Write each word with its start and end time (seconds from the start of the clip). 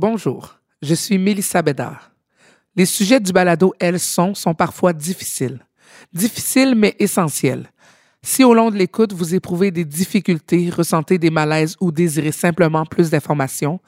Bonjour, 0.00 0.54
je 0.80 0.94
suis 0.94 1.18
Mélissa 1.18 1.60
Bédard. 1.60 2.12
Les 2.74 2.86
sujets 2.86 3.20
du 3.20 3.32
balado 3.32 3.74
Elles 3.78 4.00
sont 4.00 4.32
sont 4.32 4.54
parfois 4.54 4.94
difficiles. 4.94 5.60
Difficiles 6.14 6.74
mais 6.74 6.96
essentiels. 6.98 7.70
Si 8.22 8.42
au 8.42 8.54
long 8.54 8.70
de 8.70 8.76
l'écoute, 8.76 9.12
vous 9.12 9.34
éprouvez 9.34 9.70
des 9.70 9.84
difficultés, 9.84 10.70
ressentez 10.70 11.18
des 11.18 11.28
malaises 11.28 11.76
ou 11.82 11.92
désirez 11.92 12.32
simplement 12.32 12.86
plus 12.86 13.10
d'informations, 13.10 13.78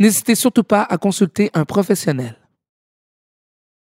n'hésitez 0.00 0.34
surtout 0.34 0.64
pas 0.64 0.82
à 0.82 0.98
consulter 0.98 1.52
un 1.54 1.64
professionnel. 1.64 2.34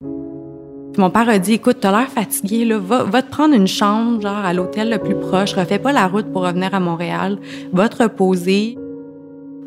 Mon 0.01 1.11
père 1.11 1.29
a 1.29 1.37
dit 1.37 1.53
Écoute, 1.53 1.77
t'as 1.79 1.91
l'air 1.91 2.09
fatigué, 2.09 2.65
là. 2.65 2.79
Va, 2.79 3.03
va, 3.03 3.21
te 3.21 3.29
prendre 3.29 3.53
une 3.53 3.67
chambre, 3.67 4.19
genre 4.19 4.43
à 4.43 4.51
l'hôtel 4.51 4.89
le 4.89 4.97
plus 4.97 5.13
proche. 5.13 5.53
Refais 5.53 5.77
pas 5.77 5.91
la 5.91 6.07
route 6.07 6.33
pour 6.33 6.41
revenir 6.41 6.73
à 6.73 6.79
Montréal. 6.79 7.37
Va 7.71 7.87
te 7.87 8.01
reposer. 8.01 8.79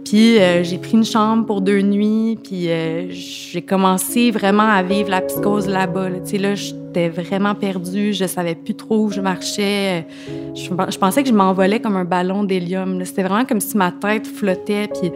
Puis 0.04 0.38
euh, 0.38 0.62
j'ai 0.64 0.78
pris 0.78 0.92
une 0.92 1.04
chambre 1.04 1.46
pour 1.46 1.60
deux 1.60 1.82
nuits, 1.82 2.38
puis 2.42 2.70
euh, 2.70 3.06
j'ai 3.10 3.62
commencé 3.62 4.30
vraiment 4.30 4.68
à 4.68 4.82
vivre 4.82 5.10
la 5.10 5.20
psychose 5.20 5.68
là-bas. 5.68 6.08
Là. 6.08 6.20
Tu 6.20 6.30
sais, 6.30 6.38
là, 6.38 6.54
j'étais 6.54 7.08
vraiment 7.08 7.54
perdue, 7.54 8.12
je 8.12 8.24
savais 8.27 8.55
plus 8.55 8.74
trop 8.74 9.05
où 9.05 9.10
je 9.10 9.20
marchais. 9.20 10.06
Je, 10.55 10.62
je 10.64 10.98
pensais 10.98 11.22
que 11.22 11.28
je 11.28 11.34
m'envolais 11.34 11.80
comme 11.80 11.96
un 11.96 12.05
ballon 12.05 12.44
d'hélium. 12.44 13.05
C'était 13.05 13.22
vraiment 13.22 13.44
comme 13.44 13.60
si 13.60 13.77
ma 13.77 13.92
tête 13.92 14.27
flottait, 14.27 14.88
puis 14.88 15.12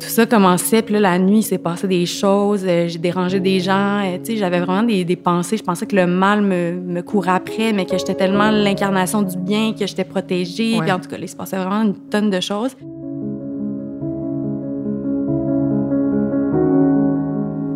tout 0.00 0.08
ça 0.08 0.26
commençait, 0.26 0.82
puis 0.82 0.94
là, 0.94 1.00
la 1.00 1.18
nuit, 1.18 1.38
il 1.38 1.42
s'est 1.42 1.58
passé 1.58 1.88
des 1.88 2.06
choses, 2.06 2.64
euh, 2.66 2.86
j'ai 2.88 2.98
dérangé 2.98 3.40
des 3.40 3.60
gens, 3.60 4.00
tu 4.24 4.32
sais, 4.32 4.36
j'avais 4.38 4.60
vraiment 4.60 4.84
des, 4.84 5.04
des, 5.04 5.16
pensées, 5.16 5.56
je 5.56 5.62
pensais 5.62 5.86
que 5.86 5.96
le 5.96 6.06
mal 6.06 6.40
me, 6.42 6.72
me 6.72 7.02
courait 7.02 7.32
après, 7.32 7.72
mais 7.72 7.84
que 7.84 7.98
j'étais 7.98 8.14
tellement 8.14 8.50
l'incarnation 8.50 9.22
du 9.22 9.36
bien, 9.36 9.72
que 9.72 9.86
j'étais 9.86 10.04
protégée, 10.04 10.76
Ouais. 10.76 10.82
puis 10.82 10.92
en 10.92 10.98
tout 10.98 11.08
cas, 11.08 11.16
là, 11.16 11.24
il 11.24 11.28
se 11.28 11.36
passait 11.36 11.56
vraiment 11.56 11.82
une 11.82 11.94
tonne 11.94 12.30
de 12.30 12.40
choses. 12.40 12.76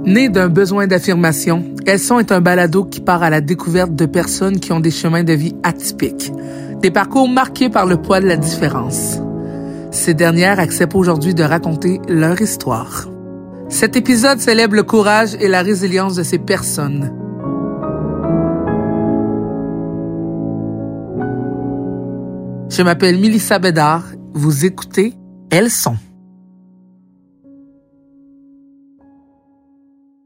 Né 0.04 0.28
d'un 0.28 0.48
besoin 0.48 0.86
d'affirmation, 0.86 1.64
Elles 1.86 1.98
sont 1.98 2.18
est 2.18 2.32
un 2.32 2.40
balado 2.40 2.84
qui 2.84 3.00
part 3.00 3.22
à 3.22 3.30
la 3.30 3.40
découverte 3.40 3.94
de 3.94 4.06
personnes 4.06 4.58
qui 4.60 4.72
ont 4.72 4.80
des 4.80 4.90
chemins 4.90 5.24
de 5.24 5.32
vie 5.32 5.54
atypiques, 5.62 6.32
des 6.80 6.90
parcours 6.90 7.28
marqués 7.28 7.68
par 7.70 7.86
le 7.86 7.96
poids 7.96 8.20
de 8.20 8.26
la 8.26 8.36
différence. 8.36 9.18
Ces 9.92 10.14
dernières 10.14 10.58
acceptent 10.58 10.94
aujourd'hui 10.94 11.34
de 11.34 11.44
raconter 11.44 12.00
leur 12.08 12.40
histoire. 12.40 13.08
Cet 13.68 13.94
épisode 13.94 14.40
célèbre 14.40 14.74
le 14.74 14.82
courage 14.82 15.34
et 15.38 15.48
la 15.48 15.62
résilience 15.62 16.16
de 16.16 16.22
ces 16.22 16.38
personnes. 16.38 17.12
Je 22.70 22.82
m'appelle 22.82 23.18
Milissa 23.18 23.58
Bédard. 23.58 24.04
Vous 24.32 24.64
écoutez 24.64 25.12
Elles 25.50 25.70
sont. 25.70 25.96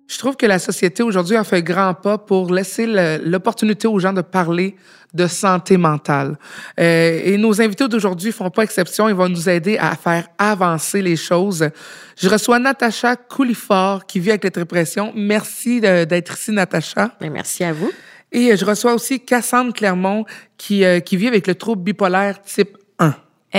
Je 0.08 0.18
trouve 0.18 0.36
que 0.36 0.46
la 0.46 0.58
société 0.58 1.02
aujourd'hui 1.02 1.36
a 1.36 1.44
fait 1.44 1.62
grand 1.62 1.94
pas 1.94 2.16
pour 2.16 2.52
laisser 2.52 2.86
l'opportunité 3.24 3.88
aux 3.88 3.98
gens 3.98 4.12
de 4.12 4.22
parler 4.22 4.76
de 5.12 5.26
santé 5.26 5.76
mentale. 5.76 6.36
Euh, 6.78 7.20
et 7.24 7.36
nos 7.38 7.60
invités 7.60 7.88
d'aujourd'hui 7.88 8.32
font 8.32 8.50
pas 8.50 8.62
exception. 8.62 9.08
Ils 9.08 9.14
vont 9.14 9.28
nous 9.28 9.48
aider 9.48 9.78
à 9.78 9.96
faire 9.96 10.28
avancer 10.38 11.02
les 11.02 11.16
choses. 11.16 11.68
Je 12.16 12.28
reçois 12.28 12.58
Natacha 12.58 13.16
Coulifort 13.16 14.06
qui 14.06 14.20
vit 14.20 14.30
avec 14.30 14.44
la 14.44 14.50
dépression. 14.50 15.12
Merci 15.16 15.80
d'être 15.80 16.34
ici, 16.34 16.52
Natacha. 16.52 17.10
Bien, 17.20 17.30
merci 17.30 17.64
à 17.64 17.72
vous. 17.72 17.90
Et 18.30 18.56
je 18.56 18.64
reçois 18.64 18.94
aussi 18.94 19.20
Cassandre 19.20 19.72
Clermont 19.72 20.24
qui, 20.58 20.84
euh, 20.84 21.00
qui 21.00 21.16
vit 21.16 21.28
avec 21.28 21.46
le 21.46 21.54
trouble 21.54 21.82
bipolaire 21.82 22.42
type 22.42 22.76
1. 22.76 22.85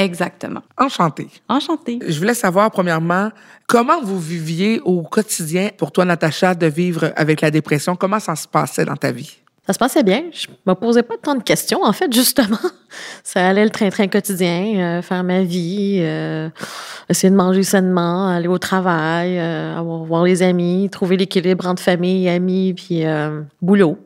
Exactement. 0.03 0.62
Enchantée. 0.78 1.30
Enchantée. 1.50 2.00
Je 2.08 2.17
voulais 2.20 2.34
savoir, 2.34 2.72
premièrement, 2.72 3.30
comment 3.67 4.02
vous 4.02 4.20
viviez 4.20 4.80
au 4.81 5.02
quotidien, 5.02 5.70
pour 5.78 5.92
toi, 5.92 6.06
Natacha, 6.06 6.56
de 6.56 6.67
vivre 6.67 7.12
avec 7.16 7.42
la 7.42 7.52
dépression? 7.52 7.95
Comment 7.95 8.20
ça 8.20 8.36
se 8.36 8.48
passait 8.48 8.86
dans 8.86 8.95
ta 8.95 9.12
vie? 9.12 9.38
Ça 9.68 9.73
se 9.73 9.80
passait 9.80 10.03
bien. 10.03 10.23
Je 10.31 10.48
me 10.66 10.73
posais 10.75 11.03
pas 11.03 11.16
tant 11.22 11.35
de 11.35 11.44
questions, 11.44 11.84
en 11.84 11.91
fait, 11.91 12.12
justement. 12.13 12.58
Ça 13.24 13.46
allait 13.46 13.66
le 13.66 13.69
train-train 13.69 14.08
quotidien, 14.08 14.78
euh, 14.78 15.02
faire 15.02 15.25
ma 15.25 15.44
vie, 15.44 15.97
euh, 16.00 16.50
essayer 17.09 17.29
de 17.29 17.35
manger 17.35 17.64
sainement, 17.64 18.29
aller 18.29 18.47
au 18.47 18.59
travail, 18.59 19.38
euh, 19.38 19.78
avoir, 19.78 20.06
voir 20.06 20.24
les 20.24 20.41
amis, 20.41 20.90
trouver 20.90 21.18
l'équilibre 21.18 21.68
entre 21.68 21.84
famille, 21.84 22.29
amis, 22.29 22.74
puis 22.75 23.06
euh, 23.06 23.41
boulot. 23.62 23.97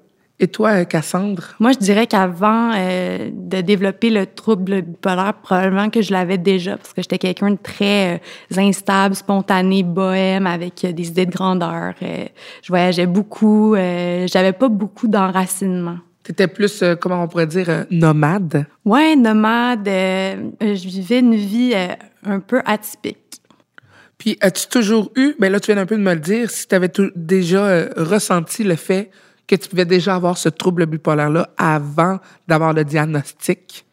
Et 0.42 0.48
toi, 0.48 0.70
euh, 0.72 0.86
Cassandre? 0.86 1.54
Moi, 1.60 1.72
je 1.74 1.78
dirais 1.78 2.08
qu'avant 2.08 2.72
euh, 2.76 3.30
de 3.32 3.62
développer 3.62 4.10
le 4.10 4.26
trouble 4.26 4.82
bipolaire, 4.82 5.36
probablement 5.36 5.92
que 5.92 6.02
je 6.02 6.12
l'avais 6.12 6.40
déjà 6.40 6.78
parce 6.78 6.94
que 6.94 7.04
j'étais 7.04 7.20
quelqu'un 7.20 7.52
de 7.52 7.60
très 7.62 8.16
euh, 8.16 8.58
instable, 8.58 9.14
spontané, 9.14 9.84
bohème, 9.84 10.48
avec 10.48 10.84
euh, 10.84 10.94
des 10.94 11.10
idées 11.10 11.28
de 11.28 11.32
grandeur. 11.32 11.94
Je 12.02 12.68
voyageais 12.70 13.06
beaucoup. 13.06 13.76
J'avais 13.76 14.54
pas 14.54 14.68
beaucoup 14.68 15.08
d'enracinement. 15.08 15.98
T'étais 16.24 16.48
plus, 16.48 16.84
comment 17.00 17.24
on 17.24 17.28
pourrait 17.28 17.46
dire, 17.46 17.86
nomade? 17.92 18.66
Ouais, 18.84 19.16
nomade. 19.16 19.86
je 19.86 20.88
vivais 20.88 21.20
une 21.20 21.36
vie 21.36 21.74
un 22.26 22.40
peu 22.40 22.62
atypique. 22.66 23.18
Puis, 24.18 24.38
as-tu 24.42 24.68
toujours 24.68 25.12
eu, 25.16 25.36
mais 25.40 25.50
là, 25.50 25.60
tu 25.60 25.72
viens 25.72 25.82
un 25.82 25.86
peu 25.86 25.98
de 25.98 26.02
me 26.02 26.14
le 26.14 26.20
dire, 26.20 26.50
si 26.50 26.68
tu 26.68 26.74
avais 26.74 26.92
déjà 27.16 27.86
ressenti 27.96 28.64
le 28.64 28.76
fait 28.76 29.12
que 29.52 29.62
tu 29.62 29.70
pouvais 29.70 29.86
déjà 29.86 30.16
avoir 30.16 30.38
ce 30.38 30.50
trouble 30.50 30.86
bipolaire-là 30.86 31.50
avant 31.58 32.20
d'avoir 32.48 32.74
le 32.74 32.84
diagnostic? 32.86 33.86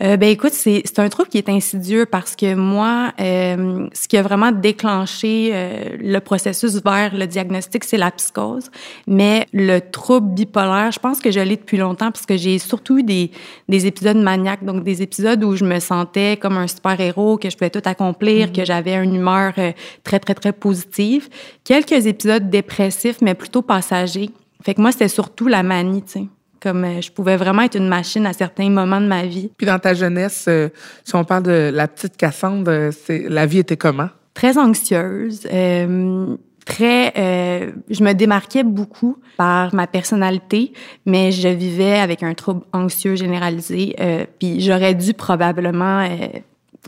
Euh, 0.00 0.16
ben 0.16 0.28
écoute, 0.28 0.52
c'est 0.52 0.82
c'est 0.84 1.00
un 1.00 1.08
trouble 1.08 1.28
qui 1.28 1.38
est 1.38 1.48
insidieux 1.48 2.06
parce 2.06 2.36
que 2.36 2.54
moi, 2.54 3.12
euh, 3.20 3.88
ce 3.92 4.06
qui 4.06 4.16
a 4.16 4.22
vraiment 4.22 4.52
déclenché 4.52 5.50
euh, 5.52 5.96
le 5.98 6.20
processus 6.20 6.80
vers 6.84 7.16
le 7.16 7.26
diagnostic, 7.26 7.82
c'est 7.82 7.96
la 7.96 8.12
psychose. 8.12 8.70
Mais 9.08 9.46
le 9.52 9.80
trouble 9.80 10.34
bipolaire, 10.34 10.92
je 10.92 11.00
pense 11.00 11.20
que 11.20 11.32
je 11.32 11.40
l'ai 11.40 11.56
depuis 11.56 11.78
longtemps 11.78 12.12
parce 12.12 12.26
que 12.26 12.36
j'ai 12.36 12.60
surtout 12.60 12.98
eu 12.98 13.02
des, 13.02 13.32
des 13.68 13.86
épisodes 13.86 14.18
maniaques, 14.18 14.64
donc 14.64 14.84
des 14.84 15.02
épisodes 15.02 15.42
où 15.42 15.56
je 15.56 15.64
me 15.64 15.80
sentais 15.80 16.36
comme 16.36 16.58
un 16.58 16.68
super-héros, 16.68 17.36
que 17.36 17.50
je 17.50 17.56
pouvais 17.56 17.70
tout 17.70 17.82
accomplir, 17.84 18.52
que 18.52 18.64
j'avais 18.64 18.94
une 18.94 19.16
humeur 19.16 19.52
euh, 19.58 19.72
très, 20.04 20.20
très, 20.20 20.34
très 20.34 20.52
positive. 20.52 21.28
Quelques 21.64 22.06
épisodes 22.06 22.48
dépressifs, 22.48 23.20
mais 23.20 23.34
plutôt 23.34 23.62
passagers. 23.62 24.30
Fait 24.62 24.74
que 24.74 24.80
moi, 24.80 24.92
c'était 24.92 25.08
surtout 25.08 25.46
la 25.46 25.62
manie, 25.62 26.02
tu 26.02 26.12
sais. 26.12 26.24
Comme 26.60 26.84
euh, 26.84 27.00
je 27.00 27.12
pouvais 27.12 27.36
vraiment 27.36 27.62
être 27.62 27.76
une 27.76 27.86
machine 27.88 28.26
à 28.26 28.32
certains 28.32 28.68
moments 28.68 29.00
de 29.00 29.06
ma 29.06 29.24
vie. 29.24 29.50
Puis, 29.56 29.66
dans 29.66 29.78
ta 29.78 29.94
jeunesse, 29.94 30.46
euh, 30.48 30.68
si 31.04 31.14
on 31.14 31.22
parle 31.24 31.44
de 31.44 31.70
la 31.72 31.86
petite 31.86 32.16
Cassandre, 32.16 32.70
euh, 32.70 32.90
c'est, 32.90 33.28
la 33.28 33.46
vie 33.46 33.58
était 33.60 33.76
comment? 33.76 34.08
Très 34.34 34.58
anxieuse, 34.58 35.46
euh, 35.52 36.36
très. 36.66 37.12
euh, 37.16 37.70
je 37.88 38.02
me 38.02 38.12
démarquais 38.12 38.64
beaucoup 38.64 39.18
par 39.36 39.72
ma 39.72 39.86
personnalité, 39.86 40.72
mais 41.06 41.30
je 41.30 41.48
vivais 41.48 42.00
avec 42.00 42.24
un 42.24 42.34
trouble 42.34 42.62
anxieux 42.72 43.14
généralisé. 43.14 43.94
euh, 44.00 44.24
puis 44.40 44.60
j'aurais 44.60 44.94
dû 44.94 45.14
probablement 45.14 46.00
euh, 46.00 46.26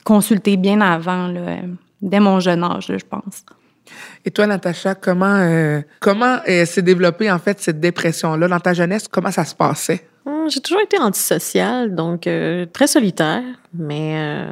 consulter 0.02 0.56
bien 0.56 0.80
avant, 0.80 1.28
là, 1.28 1.58
dès 2.02 2.20
mon 2.20 2.40
jeune 2.40 2.64
âge, 2.64 2.88
là, 2.88 2.98
je 2.98 3.06
pense. 3.08 3.44
Et 4.24 4.30
toi, 4.30 4.46
Natacha, 4.46 4.94
comment, 4.94 5.36
euh, 5.36 5.80
comment 6.00 6.38
euh, 6.48 6.64
s'est 6.66 6.82
développée, 6.82 7.30
en 7.30 7.38
fait, 7.38 7.60
cette 7.60 7.80
dépression-là? 7.80 8.48
Dans 8.48 8.60
ta 8.60 8.72
jeunesse, 8.74 9.08
comment 9.08 9.30
ça 9.30 9.44
se 9.44 9.54
passait? 9.54 10.06
Hum, 10.26 10.50
J'ai 10.50 10.60
toujours 10.60 10.82
été 10.82 10.98
antisociale, 10.98 11.94
donc 11.94 12.26
euh, 12.26 12.66
très 12.72 12.86
solitaire, 12.86 13.42
mais 13.72 14.44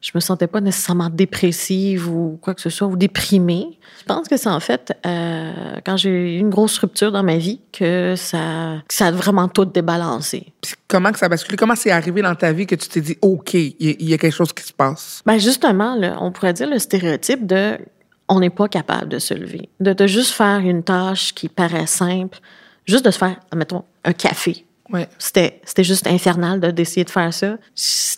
je 0.00 0.12
me 0.14 0.20
sentais 0.20 0.46
pas 0.46 0.62
nécessairement 0.62 1.10
dépressive 1.10 2.08
ou 2.10 2.38
quoi 2.40 2.54
que 2.54 2.62
ce 2.62 2.70
soit, 2.70 2.86
ou 2.86 2.96
déprimée. 2.96 3.78
Je 4.00 4.04
pense 4.06 4.28
que 4.28 4.38
c'est 4.38 4.48
en 4.48 4.58
fait 4.60 4.94
euh, 5.04 5.52
quand 5.84 5.98
j'ai 5.98 6.36
eu 6.36 6.38
une 6.38 6.48
grosse 6.48 6.78
rupture 6.78 7.12
dans 7.12 7.22
ma 7.22 7.36
vie 7.36 7.60
que 7.70 8.14
ça, 8.16 8.76
que 8.88 8.94
ça 8.94 9.08
a 9.08 9.10
vraiment 9.10 9.48
tout 9.48 9.66
débalancé. 9.66 10.54
Puis 10.62 10.72
comment 10.88 11.12
que 11.12 11.18
ça 11.18 11.26
a 11.26 11.28
basculé? 11.28 11.58
Comment 11.58 11.74
c'est 11.76 11.90
arrivé 11.90 12.22
dans 12.22 12.34
ta 12.34 12.50
vie 12.52 12.66
que 12.66 12.74
tu 12.76 12.88
t'es 12.88 13.02
dit, 13.02 13.18
OK, 13.20 13.52
il 13.52 13.74
y, 13.78 13.90
a- 13.90 13.94
il 13.98 14.08
y 14.08 14.14
a 14.14 14.18
quelque 14.18 14.34
chose 14.34 14.54
qui 14.54 14.64
se 14.64 14.72
passe? 14.72 15.20
Ben 15.26 15.38
justement, 15.38 15.94
là, 15.96 16.16
on 16.20 16.32
pourrait 16.32 16.54
dire 16.54 16.70
le 16.70 16.78
stéréotype 16.78 17.46
de 17.46 17.76
on 18.30 18.40
n'est 18.40 18.50
pas 18.50 18.68
capable 18.68 19.08
de 19.08 19.18
se 19.18 19.34
lever, 19.34 19.68
de, 19.80 19.92
de 19.92 20.06
juste 20.06 20.32
faire 20.32 20.60
une 20.60 20.82
tâche 20.82 21.34
qui 21.34 21.48
paraît 21.48 21.86
simple, 21.86 22.38
juste 22.86 23.04
de 23.04 23.10
se 23.10 23.18
faire, 23.18 23.36
admettons, 23.50 23.84
un 24.04 24.12
café. 24.12 24.64
Ouais. 24.90 25.08
C'était, 25.18 25.60
c'était 25.64 25.84
juste 25.84 26.06
infernal 26.06 26.58
de, 26.60 26.70
d'essayer 26.70 27.04
de 27.04 27.10
faire 27.10 27.32
ça. 27.34 27.58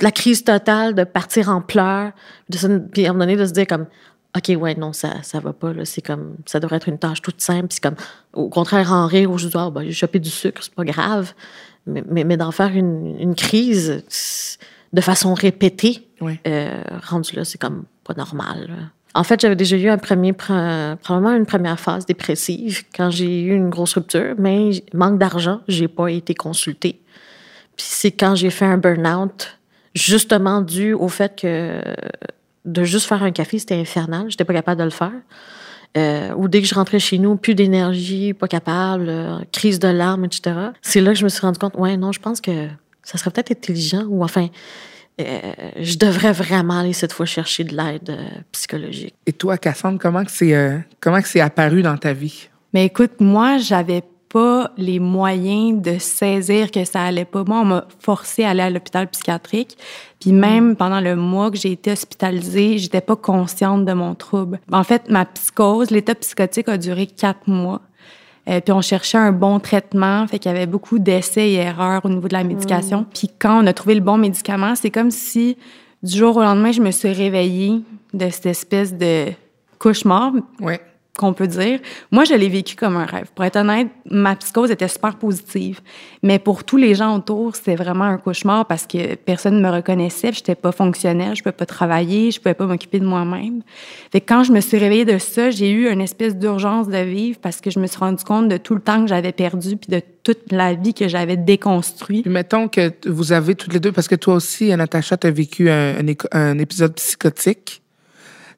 La 0.01 0.11
crise 0.11 0.45
totale 0.45 0.95
de 0.95 1.05
partir 1.05 1.49
en 1.51 1.61
pleurs, 1.61 2.13
de 2.49 2.79
puis 2.79 3.05
à 3.07 3.11
un 3.11 3.13
moment 3.13 3.25
donné 3.25 3.37
de 3.37 3.45
se 3.47 3.53
dire 3.53 3.67
comme, 3.67 3.87
OK, 4.37 4.51
ouais, 4.59 4.75
non, 4.77 4.95
ça 4.95 5.23
ça 5.23 5.41
va 5.41 5.53
pas. 5.53 5.75
Là. 5.75 5.85
C'est 5.85 6.01
comme, 6.01 6.37
ça 6.47 6.61
devrait 6.61 6.77
être 6.77 6.89
une 6.89 6.99
tâche 6.99 7.21
toute 7.21 7.43
simple. 7.43 7.67
Puis 7.69 7.75
c'est 7.75 7.83
comme, 7.83 7.97
au 8.33 8.49
contraire, 8.49 8.91
en 8.93 9.07
rire, 9.07 9.31
ou 9.31 9.37
je 9.37 9.49
dis, 9.49 9.53
ah, 9.57 9.69
ben, 9.71 9.83
j'ai 9.85 9.93
chopé 9.93 10.19
du 10.19 10.31
sucre, 10.31 10.63
c'est 10.63 10.75
pas 10.75 10.85
grave. 10.85 11.35
Mais, 11.87 12.03
mais, 12.09 12.25
mais 12.25 12.37
d'en 12.39 12.53
faire 12.53 12.71
une, 12.75 13.19
une 13.21 13.35
crise 13.35 14.03
de 14.93 15.01
façon 15.01 15.35
répétée, 15.35 16.07
Ouais. 16.23 16.41
euh, 16.47 16.83
rendu 17.03 17.35
là, 17.37 17.45
c'est 17.45 17.59
comme 17.59 17.85
pas 18.05 18.15
normal. 18.15 18.67
là. 18.69 18.75
En 19.15 19.25
fait, 19.25 19.41
j'avais 19.41 19.57
déjà 19.57 19.77
eu 19.77 19.89
un 19.89 19.99
premier, 19.99 20.33
pre- 20.33 20.97
probablement 20.97 21.37
une 21.37 21.47
première 21.47 21.79
phase 21.79 22.07
dépressive 22.07 22.85
quand 22.97 23.11
j'ai 23.11 23.43
eu 23.43 23.55
une 23.55 23.69
grosse 23.69 23.95
rupture, 23.95 24.35
mais 24.39 24.71
manque 24.95 25.19
d'argent, 25.19 25.61
j'ai 25.69 25.89
pas 25.89 26.09
été 26.09 26.35
consultée. 26.35 27.01
Puis 27.77 27.87
c'est 27.89 28.11
quand 28.11 28.35
j'ai 28.35 28.51
fait 28.51 28.65
un 28.65 28.79
burn-out, 28.79 29.59
justement 29.95 30.63
dû 30.63 30.95
au 30.95 31.09
fait 31.09 31.37
que 31.37 31.81
de 32.65 32.85
juste 32.85 33.07
faire 33.07 33.23
un 33.23 33.33
café, 33.33 33.59
c'était 33.59 33.75
infernal. 33.77 34.27
J'étais 34.29 34.45
pas 34.45 34.55
capable 34.55 34.79
de 34.79 34.85
le 34.85 34.91
faire. 34.91 35.13
Euh, 35.99 36.31
ou 36.37 36.49
dès 36.49 36.63
que 36.63 36.67
je 36.67 36.75
rentrais 36.75 36.99
chez 36.99 37.19
nous, 37.19 37.37
plus 37.37 37.55
d'énergie, 37.55 38.33
pas 38.33 38.49
capable, 38.49 39.09
euh, 39.09 39.39
crise 39.53 39.79
de 39.79 39.89
larmes, 39.89 40.25
etc. 40.25 40.57
C'est 40.81 41.03
là 41.03 41.13
que 41.13 41.19
je 41.19 41.25
me 41.25 41.29
suis 41.29 41.43
rendu 41.43 41.59
compte, 41.59 41.77
ouais, 41.77 41.99
non, 41.99 42.13
je 42.13 42.21
pense 42.21 42.41
que 42.41 42.69
ça 43.03 43.19
serait 43.19 43.31
peut-être 43.31 43.51
intelligent, 43.51 44.05
ou 44.09 44.25
enfin, 44.25 44.49
euh, 45.21 45.53
je 45.79 45.99
devrais 45.99 46.33
vraiment 46.33 46.81
aller 46.81 46.93
cette 46.93 47.13
fois 47.13 47.27
chercher 47.27 47.65
de 47.65 47.77
l'aide 47.77 48.11
euh, 48.11 48.29
psychologique. 48.53 49.15
Et 49.27 49.33
toi, 49.33 49.59
Cassandre, 49.59 49.99
comment 50.01 50.25
que 50.25 50.31
c'est 50.31 50.55
euh, 50.55 50.79
comment 51.01 51.21
que 51.21 51.29
c'est 51.29 51.41
apparu 51.41 51.83
dans 51.83 51.97
ta 51.97 52.13
vie? 52.13 52.49
Mais 52.73 52.87
écoute, 52.87 53.21
moi, 53.21 53.59
j'avais 53.59 54.03
pas 54.31 54.71
les 54.79 54.99
moyens 54.99 55.83
de 55.83 55.99
saisir 55.99 56.71
que 56.71 56.85
ça 56.87 57.03
allait 57.03 57.27
pas. 57.27 57.45
Moi, 57.45 57.61
on 57.61 57.65
m'a 57.67 57.87
forcé 58.01 58.45
à 58.45 58.51
aller 58.51 58.63
à 58.63 58.71
l'hôpital 58.71 59.07
psychiatrique. 59.09 59.77
Puis 60.19 60.33
même 60.33 60.75
pendant 60.75 61.01
le 61.01 61.17
mois 61.17 61.51
que 61.51 61.59
j'ai 61.59 61.73
été 61.73 61.93
hospitalisée, 61.93 62.79
j'étais 62.79 63.03
pas 63.03 63.17
consciente 63.17 63.85
de 63.85 63.93
mon 63.93 64.15
trouble. 64.15 64.59
En 64.73 64.85
fait, 64.85 65.11
ma 65.11 65.27
psychose, 65.27 65.91
l'état 65.91 66.15
psychotique 66.15 66.71
a 66.71 66.79
duré 66.79 67.07
quatre 67.07 67.47
mois. 67.47 67.83
Euh, 68.49 68.61
puis 68.61 68.73
on 68.73 68.81
cherchait 68.81 69.19
un 69.19 69.33
bon 69.33 69.61
traitement, 69.61 70.27
fait 70.27 70.39
qu'il 70.39 70.51
y 70.51 70.55
avait 70.55 70.67
beaucoup 70.67 70.99
d'essais 70.99 71.51
et 71.51 71.55
erreurs 71.55 72.05
au 72.05 72.09
niveau 72.09 72.27
de 72.29 72.33
la 72.33 72.43
médication. 72.43 73.07
Puis 73.15 73.31
quand 73.39 73.63
on 73.63 73.67
a 73.67 73.73
trouvé 73.73 73.95
le 73.95 74.01
bon 74.01 74.19
médicament, 74.19 74.75
c'est 74.75 74.91
comme 74.91 75.11
si 75.11 75.57
du 76.03 76.19
jour 76.19 76.37
au 76.37 76.43
lendemain, 76.43 76.73
je 76.73 76.81
me 76.81 76.91
suis 76.91 77.13
réveillée 77.13 77.81
de 78.13 78.29
cette 78.31 78.47
espèce 78.47 78.95
de 78.95 79.27
cauchemar 79.79 80.33
Ouais. 80.61 80.81
Qu'on 81.17 81.35
peut 81.35 81.47
dire. 81.47 81.79
Moi, 82.11 82.25
je 82.25 82.33
l'ai 82.33 82.49
vécu 82.49 82.75
comme 82.75 82.97
un 82.97 83.05
rêve. 83.05 83.27
Pour 83.35 83.45
être 83.45 83.57
honnête, 83.57 83.89
ma 84.11 84.35
psychose 84.37 84.71
était 84.71 84.89
super 84.89 85.17
positive. 85.17 85.81
Mais 86.23 86.39
pour 86.39 86.65
tous 86.65 86.79
les 86.79 86.95
gens 86.95 87.15
autour, 87.17 87.55
c'était 87.55 87.77
vraiment 87.77 88.05
un 88.05 88.17
cauchemar 88.17 88.67
parce 88.67 88.87
que 88.87 89.15
personne 89.17 89.57
ne 89.57 89.61
me 89.61 89.71
reconnaissait, 89.71 90.29
puis 90.29 90.39
j'étais 90.39 90.55
pas 90.55 90.73
fonctionnelle, 90.73 91.37
je 91.37 91.43
pouvais 91.43 91.53
pas 91.53 91.67
travailler, 91.67 92.31
je 92.31 92.41
pouvais 92.41 92.55
pas 92.55 92.65
m'occuper 92.67 92.99
de 92.99 93.05
moi-même. 93.05 93.63
Fait 94.11 94.23
que 94.23 94.27
quand 94.27 94.43
je 94.43 94.53
me 94.53 94.61
suis 94.61 94.79
réveillée 94.79 95.05
de 95.05 95.19
ça, 95.19 95.51
j'ai 95.51 95.71
eu 95.71 95.91
une 95.91 96.01
espèce 96.01 96.35
d'urgence 96.35 96.89
de 96.89 96.99
vivre 96.99 97.39
parce 97.43 97.61
que 97.61 97.71
je 97.71 97.79
me 97.79 97.87
suis 97.87 97.99
rendu 97.99 98.25
compte 98.25 98.49
de 98.49 98.57
tout 98.57 98.75
le 98.75 98.81
temps 98.81 99.03
que 99.03 99.09
j'avais 99.09 99.33
perdu 99.33 99.77
puis 99.77 99.91
de 99.91 100.01
toute 100.23 100.51
la 100.51 100.73
vie 100.73 100.95
que 100.95 101.09
j'avais 101.09 101.37
déconstruit. 101.37 102.23
Puis 102.23 102.31
mettons 102.31 102.69
que 102.69 102.91
vous 103.07 103.33
avez 103.33 103.55
toutes 103.55 103.75
les 103.75 103.81
deux, 103.81 103.93
parce 103.93 104.09
que 104.09 104.15
toi 104.15 104.35
aussi, 104.35 104.75
Natacha, 104.75 105.19
tu 105.19 105.27
as 105.27 105.31
vécu 105.31 105.69
un 105.69 106.59
épisode 106.59 106.95
psychotique. 106.95 107.82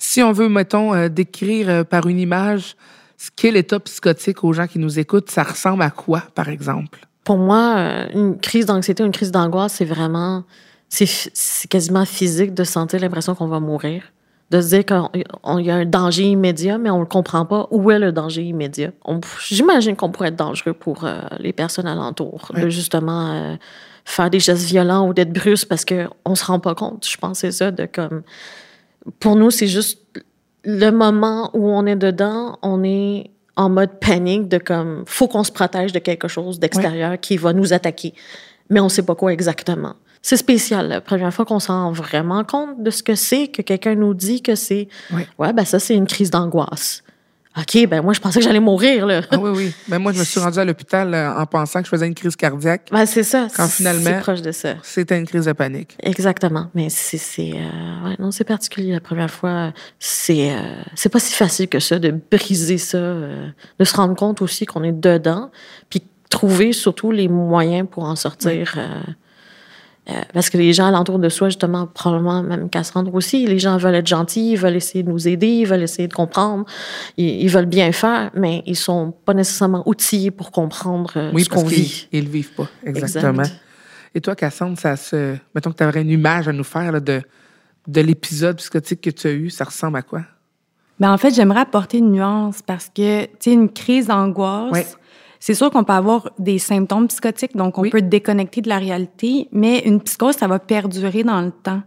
Si 0.07 0.23
on 0.23 0.33
veut, 0.33 0.51
mettons, 0.51 0.95
euh, 0.95 1.09
décrire 1.09 1.69
euh, 1.71 1.83
par 1.83 2.07
une 2.07 2.19
image 2.21 2.77
ce 3.17 3.31
qu'est 3.35 3.51
l'état 3.51 3.81
psychotique 3.81 4.45
aux 4.45 4.53
gens 4.53 4.67
qui 4.67 4.79
nous 4.79 4.99
écoutent, 4.99 5.31
ça 5.31 5.43
ressemble 5.45 5.83
à 5.83 5.89
quoi, 5.91 6.25
par 6.35 6.51
exemple? 6.51 6.99
Pour 7.25 7.39
moi, 7.39 7.75
euh, 7.79 8.07
une 8.13 8.39
crise 8.39 8.67
d'anxiété, 8.67 9.03
une 9.03 9.13
crise 9.13 9.33
d'angoisse, 9.33 9.73
c'est 9.75 9.87
vraiment, 9.87 10.45
c'est 10.91 11.69
quasiment 11.71 12.05
physique 12.05 12.53
de 12.53 12.65
sentir 12.65 13.01
l'impression 13.01 13.35
qu'on 13.35 13.47
va 13.47 13.61
mourir. 13.61 14.03
De 14.51 14.61
se 14.61 14.69
dire 14.69 14.85
qu'il 14.85 15.65
y 15.65 15.71
a 15.71 15.75
un 15.75 15.87
danger 15.87 16.25
immédiat, 16.25 16.77
mais 16.77 16.91
on 16.91 17.01
ne 17.01 17.05
comprend 17.07 17.47
pas 17.47 17.67
où 17.71 17.91
est 17.91 17.99
le 17.99 18.13
danger 18.13 18.43
immédiat. 18.43 18.91
J'imagine 19.49 19.97
qu'on 19.97 20.11
pourrait 20.11 20.29
être 20.29 20.37
dangereux 20.37 20.75
pour 20.75 21.05
euh, 21.05 21.23
les 21.39 21.55
personnes 21.55 21.87
alentours, 21.87 22.51
Ouais. 22.55 22.61
de 22.65 22.69
justement 22.69 23.33
euh, 23.33 23.57
faire 24.05 24.29
des 24.29 24.39
gestes 24.39 24.67
violents 24.67 25.09
ou 25.09 25.15
d'être 25.15 25.33
brusque 25.33 25.67
parce 25.67 25.87
qu'on 25.87 26.31
ne 26.31 26.35
se 26.35 26.45
rend 26.45 26.61
pas 26.61 26.75
compte. 26.75 27.09
Je 27.09 27.17
pense 27.17 27.39
c'est 27.39 27.53
ça, 27.53 27.71
de 27.71 27.87
comme. 27.87 28.23
Pour 29.21 29.37
nous, 29.37 29.51
c'est 29.51 29.67
juste 29.67 30.01
le 30.65 30.91
moment 30.91 31.51
où 31.55 31.69
on 31.69 31.87
est 31.87 31.97
dedans, 31.97 32.59
on 32.63 32.83
est 32.85 33.31
en 33.57 33.69
mode 33.71 34.01
panique 34.01 34.49
de 34.49 34.59
comme 34.59 35.05
faut 35.07 35.29
qu'on 35.29 35.45
se 35.45 35.53
protège 35.53 35.93
de 35.93 35.99
quelque 35.99 36.27
chose 36.29 36.59
d'extérieur 36.59 37.21
qui 37.21 37.37
va 37.37 37.53
nous 37.53 37.73
attaquer, 37.73 38.15
mais 38.71 38.81
on 38.81 38.89
sait 38.89 39.03
pas 39.05 39.15
quoi 39.15 39.33
exactement. 39.33 39.95
C'est 40.23 40.39
spécial. 40.39 40.89
La 40.89 41.03
première 41.03 41.33
fois 41.35 41.45
qu'on 41.45 41.61
s'en 41.61 41.85
rend 41.85 41.93
vraiment 41.93 42.45
compte 42.45 42.83
de 42.83 42.91
ce 42.91 43.03
que 43.03 43.15
c'est, 43.15 43.49
que 43.49 43.61
quelqu'un 43.61 43.95
nous 43.95 44.15
dit 44.15 44.41
que 44.41 44.55
c'est, 44.55 44.89
Oui. 45.13 45.23
ouais, 45.39 45.53
ben 45.53 45.67
ça 45.67 45.79
c'est 45.79 45.95
une 45.95 46.07
crise 46.07 46.31
d'angoisse. 46.31 47.03
OK, 47.57 47.87
ben 47.89 48.03
moi 48.03 48.13
je 48.15 48.21
pensais 48.21 48.41
que 48.41 48.45
j'allais 48.45 48.59
mourir 48.61 49.07
là. 49.07 49.21
Ah 49.31 49.39
oui, 49.39 49.51
oui. 49.55 49.73
Mais 49.89 49.99
moi, 50.01 50.13
je 50.13 50.19
me 50.19 50.25
suis 50.25 50.41
rendue 50.41 50.59
à 50.59 50.65
l'hôpital 50.65 51.15
euh, 51.15 51.33
en 51.35 51.47
pensant 51.47 51.79
que 51.81 51.85
je 51.87 51.91
faisais 51.91 52.07
une 52.07 52.15
crise 52.15 52.35
cardiaque. 52.35 52.89
Ben 52.91 53.07
c'est 53.07 53.23
ça. 53.23 53.47
Quand 53.57 53.69
finalement- 53.69 54.03
c'est 54.05 54.21
proche 54.21 54.43
de 54.43 54.51
ça. 54.51 54.75
C'était 54.83 55.17
une 55.19 55.27
crise 55.27 55.45
de 55.45 55.53
panique. 55.53 55.97
Exactement. 56.03 56.69
Mais 56.75 56.89
c'est, 56.91 57.17
c'est, 57.19 57.53
euh, 57.53 58.09
ouais, 58.09 58.17
non, 58.19 58.33
c'est 58.33 58.43
particulier 58.45 58.93
la 58.93 59.01
première 59.01 59.31
fois. 59.31 59.73
C'est, 60.01 60.51
euh, 60.53 60.83
c'est 60.97 61.09
pas 61.11 61.21
si 61.21 61.33
facile 61.35 61.69
que 61.69 61.79
ça 61.79 61.99
de 62.01 62.13
briser 62.31 62.79
ça, 62.79 62.99
euh, 62.99 63.49
de 63.79 63.85
se 63.85 63.95
rendre 63.95 64.17
compte 64.17 64.43
aussi 64.43 64.67
qu'on 64.67 64.83
est 64.83 64.93
dedans, 64.93 65.51
puis 65.91 66.03
trouver 66.31 66.73
surtout 66.73 67.13
les 67.13 67.29
moyens 67.29 67.87
pour 67.89 68.03
en 68.05 68.17
sortir. 68.17 68.75
euh, 68.79 69.01
euh, 70.11 70.13
parce 70.35 70.51
que 70.51 70.59
les 70.59 70.73
gens 70.73 70.87
alentour 70.87 71.19
de 71.19 71.29
soi, 71.29 71.49
justement, 71.49 71.87
probablement 71.87 72.43
même 72.43 72.69
Cassandre 72.69 73.15
aussi, 73.15 73.47
les 73.47 73.59
gens 73.59 73.77
veulent 73.79 73.95
être 73.95 74.07
gentils, 74.07 74.53
ils 74.53 74.59
veulent 74.59 74.77
essayer 74.77 75.03
de 75.03 75.09
nous 75.11 75.27
aider, 75.29 75.47
ils 75.49 75.67
veulent 75.67 75.83
essayer 75.83 76.09
de 76.09 76.13
comprendre, 76.15 76.65
ils, 77.17 77.43
ils 77.43 77.49
veulent 77.49 77.65
bien 77.67 77.91
faire, 77.93 78.31
mais 78.35 78.63
ils 78.67 78.77
sont 78.77 79.15
pas 79.25 79.33
nécessairement 79.35 79.83
outillés 79.89 80.31
pour 80.31 80.51
comprendre 80.51 81.13
euh, 81.17 81.31
Oui, 81.33 81.45
ce 81.45 81.49
qu'on 81.49 81.65
vit. 81.65 82.07
ils 82.13 82.25
le 82.25 82.31
vivent 82.31 82.53
pas. 82.53 82.69
Exactement. 82.85 83.43
Exact. 83.43 83.61
Et 84.15 84.21
toi, 84.21 84.37
Cassandre, 84.37 84.79
ça 84.79 84.95
se. 84.97 85.37
Mettons 85.55 85.73
que 85.73 85.77
tu 85.79 85.85
aurais 85.85 86.03
une 86.03 86.11
image 86.11 86.47
à 86.49 86.53
nous 86.53 86.63
faire 86.65 86.93
là, 86.93 87.01
de, 87.01 87.21
de 87.89 88.01
l'épisode 88.01 88.57
psychotique 88.59 89.01
que 89.01 89.11
tu 89.11 89.27
as 89.27 89.33
eu, 89.33 89.51
ça 89.51 89.65
ressemble 89.65 89.97
à 89.97 90.03
quoi? 90.03 90.21
Mais 91.01 91.09
en 91.09 91.19
fait, 91.19 91.35
j'aimerais 91.35 91.61
apporter 91.61 91.99
une 91.99 92.13
nuance 92.13 92.63
parce 92.63 92.89
que, 92.95 93.25
tu 93.25 93.31
sais, 93.41 93.53
une 93.53 93.69
crise 93.69 94.07
d'angoisse, 94.07 94.71
Ouais. 94.71 94.87
C'est 95.47 95.53
sûr 95.53 95.71
qu'on 95.71 95.85
peut 95.85 95.93
avoir 95.93 96.31
des 96.39 96.59
symptômes 96.59 97.07
psychotiques, 97.09 97.55
donc 97.55 97.77
on 97.77 97.83
Oui. 97.83 97.91
peut 97.91 98.01
déconnecter 98.01 98.63
de 98.63 98.71
la 98.71 98.79
réalité, 98.79 99.47
mais 99.53 99.81
une 99.81 100.01
psychose, 100.01 100.37
ça 100.37 100.47
va 100.47 100.59
perdurer 100.59 101.23
dans 101.23 101.43
le 101.43 101.51
temps. 101.51 101.83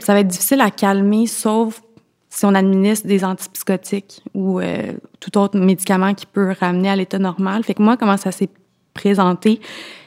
Ça 0.00 0.14
va 0.14 0.20
être 0.20 0.28
difficile 0.28 0.62
à 0.62 0.70
calmer, 0.70 1.26
sauf 1.26 1.82
si 2.30 2.46
on 2.46 2.54
administre 2.54 3.06
des 3.06 3.22
antipsychotiques 3.22 4.22
ou 4.32 4.60
euh, 4.60 4.94
tout 5.20 5.36
autre 5.36 5.58
médicament 5.58 6.14
qui 6.14 6.24
peut 6.24 6.54
ramener 6.58 6.88
à 6.88 6.96
l'état 6.96 7.18
normal. 7.18 7.62
Fait 7.64 7.74
que 7.74 7.82
moi, 7.82 7.98
comment 7.98 8.16
ça 8.16 8.32
s'est 8.32 8.48
présenté, 8.94 9.60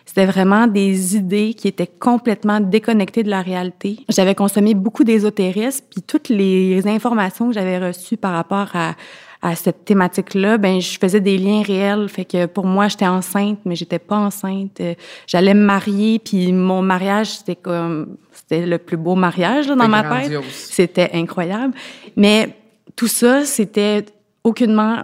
c'était 0.07 0.25
vraiment 0.25 0.65
des 0.65 1.15
idées 1.15 1.53
qui 1.53 1.67
étaient 1.67 1.85
complètement 1.99 2.59
déconnectées 2.59 3.21
de 3.21 3.29
la 3.29 3.43
réalité. 3.43 3.99
J'avais 4.09 4.33
consommé 4.33 4.73
beaucoup 4.73 5.03
d'ésotérisme, 5.03 5.85
puis 5.91 6.01
toutes 6.01 6.29
les 6.29 6.87
informations 6.87 7.49
que 7.49 7.53
j'avais 7.53 7.77
reçues 7.77 8.17
par 8.17 8.33
rapport 8.33 8.69
à, 8.73 8.95
à 9.45 9.55
cette 9.55 9.85
thématique-là, 9.85 10.57
ben 10.57 10.81
je 10.81 10.97
faisais 10.97 11.21
des 11.21 11.37
liens 11.37 11.61
réels. 11.61 12.09
Fait 12.09 12.25
que 12.25 12.47
pour 12.47 12.65
moi, 12.65 12.87
j'étais 12.87 13.05
enceinte, 13.07 13.59
mais 13.63 13.75
j'étais 13.75 13.99
pas 13.99 14.17
enceinte. 14.17 14.81
Euh, 14.81 14.95
J'allais 15.27 15.53
me 15.53 15.63
marier, 15.63 16.17
puis 16.17 16.51
mon 16.51 16.81
mariage, 16.81 17.27
c'était 17.37 17.55
comme 17.55 18.17
c'était 18.31 18.65
le 18.65 18.79
plus 18.79 18.97
beau 18.97 19.13
mariage 19.15 19.67
là, 19.67 19.75
dans 19.75 19.87
ma 19.87 20.01
tête. 20.03 20.31
C'était 20.51 21.11
incroyable. 21.13 21.75
Mais 22.15 22.55
tout 22.95 23.07
ça, 23.07 23.45
c'était 23.45 24.05
aucunement 24.43 25.03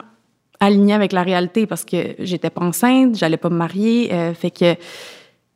aligné 0.59 0.93
avec 0.93 1.11
la 1.13 1.21
réalité 1.23 1.67
parce 1.67 1.85
que 1.85 2.15
j'étais 2.19 2.49
pas 2.49 2.61
enceinte, 2.63 3.15
j'allais 3.17 3.37
pas 3.37 3.49
me 3.49 3.57
marier. 3.57 4.11
euh, 4.11 4.33
fait 4.33 4.51
que 4.51 4.75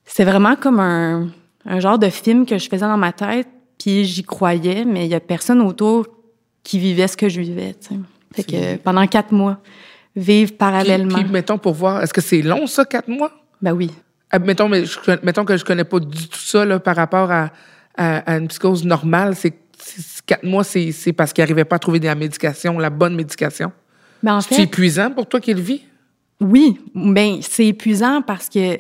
c'est 0.06 0.25
vraiment 0.25 0.56
comme 0.56 0.80
un, 0.80 1.30
un 1.65 1.80
genre 1.80 1.98
de 1.98 2.10
film 2.10 2.46
que 2.46 2.60
je 2.60 2.70
faisais 2.70 2.86
dans 2.86 2.98
ma 2.98 3.12
tête, 3.13 3.48
puis 3.80 4.04
j'y 4.06 4.24
croyais, 4.24 4.86
mais 4.86 5.06
il 5.06 5.12
y 5.12 5.15
a 5.15 5.20
personne 5.20 5.62
autour 5.62 6.06
qui 6.63 6.77
vivait 6.80 7.08
ce 7.08 7.18
que 7.18 7.30
je 7.30 7.42
vivais. 7.42 7.75
Fait 8.36 8.44
que 8.44 8.75
pendant 8.77 9.06
quatre 9.08 9.32
mois, 9.32 9.60
vivre 10.15 10.54
parallèlement. 10.58 11.15
puis, 11.15 11.32
mettons, 11.32 11.58
pour 11.58 11.74
voir, 11.74 12.01
est-ce 12.01 12.13
que 12.13 12.22
c'est 12.22 12.42
long, 12.42 12.68
ça, 12.68 12.86
quatre 12.86 13.08
mois? 13.08 13.32
ben 13.62 13.72
oui. 13.74 13.92
Ah, 14.32 14.39
mettons, 14.39 14.68
mais 14.68 14.86
je, 14.86 15.00
mettons 15.24 15.46
que 15.46 15.56
je 15.56 15.63
connais 15.63 15.84
pas 15.84 16.00
du 16.00 16.27
tout 16.27 16.39
ça 16.39 16.65
là, 16.65 16.80
par 16.80 16.96
rapport 16.96 17.32
à, 17.32 17.51
à, 17.96 18.18
à 18.18 18.38
une 18.38 18.48
psychose 18.48 18.84
normale. 18.84 19.36
C'est 19.36 19.54
quatre 20.25 20.44
mois, 20.44 20.63
c'est 20.63 21.13
parce 21.13 21.32
qu'il 21.32 21.42
n'arrivait 21.44 21.65
pas 21.65 21.77
à 21.77 21.80
trouver 21.80 22.00
de 22.00 22.06
la 22.06 22.15
médication, 22.15 22.77
la 22.80 22.89
bonne 22.89 23.15
médication. 23.15 23.72
Mais 24.24 24.32
en 24.32 24.42
C'est 24.42 24.63
épuisant 24.63 25.12
pour 25.12 25.27
toi 25.27 25.39
qui 25.39 25.54
le 25.54 25.62
vis? 25.62 25.82
Oui, 26.42 26.80
ben 26.94 27.38
c'est 27.42 27.68
épuisant 27.68 28.22
parce 28.22 28.50
que 28.50 28.75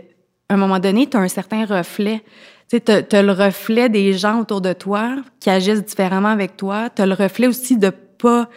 à 0.49 0.53
un 0.53 0.57
moment 0.57 0.79
donné, 0.79 1.07
tu 1.07 1.17
as 1.17 1.21
un 1.21 1.27
certain 1.27 1.65
reflet. 1.65 2.21
Tu 2.69 2.81
as, 2.87 3.21
le 3.21 3.31
reflet 3.31 3.89
des 3.89 4.13
gens 4.13 4.39
autour 4.41 4.61
de 4.61 4.73
toi 4.73 5.17
qui 5.39 5.49
agissent 5.49 5.85
différemment 5.85 6.29
avec 6.29 6.57
toi. 6.57 6.89
Tu 6.89 7.01
as 7.01 7.05
le 7.05 7.13
reflet 7.13 7.47
aussi 7.47 7.77
de 7.77 7.89
pas 7.89 8.49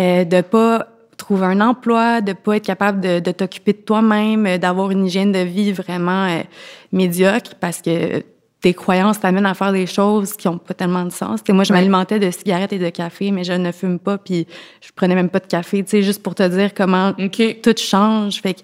euh, 0.00 0.24
de 0.24 0.40
pas 0.40 0.88
trouver 1.16 1.46
un 1.46 1.60
emploi, 1.60 2.20
de 2.20 2.32
pas 2.32 2.56
être 2.56 2.64
capable 2.64 3.00
de, 3.00 3.20
de 3.20 3.30
t'occuper 3.30 3.72
de 3.72 3.78
toi-même, 3.78 4.46
euh, 4.46 4.58
d'avoir 4.58 4.90
une 4.90 5.06
hygiène 5.06 5.32
de 5.32 5.38
vie 5.38 5.72
vraiment 5.72 6.26
euh, 6.26 6.40
médiocre 6.92 7.52
parce 7.60 7.80
que 7.80 8.22
tes 8.60 8.72
croyances 8.74 9.20
t'amènent 9.20 9.46
à 9.46 9.52
faire 9.54 9.72
des 9.72 9.86
choses 9.86 10.32
qui 10.34 10.48
ont 10.48 10.56
pas 10.58 10.72
tellement 10.74 11.04
de 11.04 11.10
sens. 11.12 11.40
Tu 11.42 11.48
sais, 11.48 11.52
moi, 11.52 11.64
je 11.64 11.72
Ouais. 11.72 11.78
m'alimentais 11.78 12.18
de 12.18 12.30
cigarettes 12.30 12.72
et 12.72 12.78
de 12.78 12.88
café, 12.88 13.30
mais 13.30 13.44
je 13.44 13.52
ne 13.52 13.70
fume 13.72 13.98
pas, 13.98 14.16
puis 14.18 14.46
je 14.80 14.88
prenais 14.94 15.14
même 15.14 15.28
pas 15.28 15.40
de 15.40 15.46
café. 15.46 15.84
Tu 15.84 15.90
sais, 15.90 16.02
juste 16.02 16.22
pour 16.22 16.34
te 16.34 16.42
dire 16.48 16.72
comment 16.74 17.12
tout 17.12 17.74
change. 17.76 18.40
Fait 18.40 18.54
que, 18.54 18.60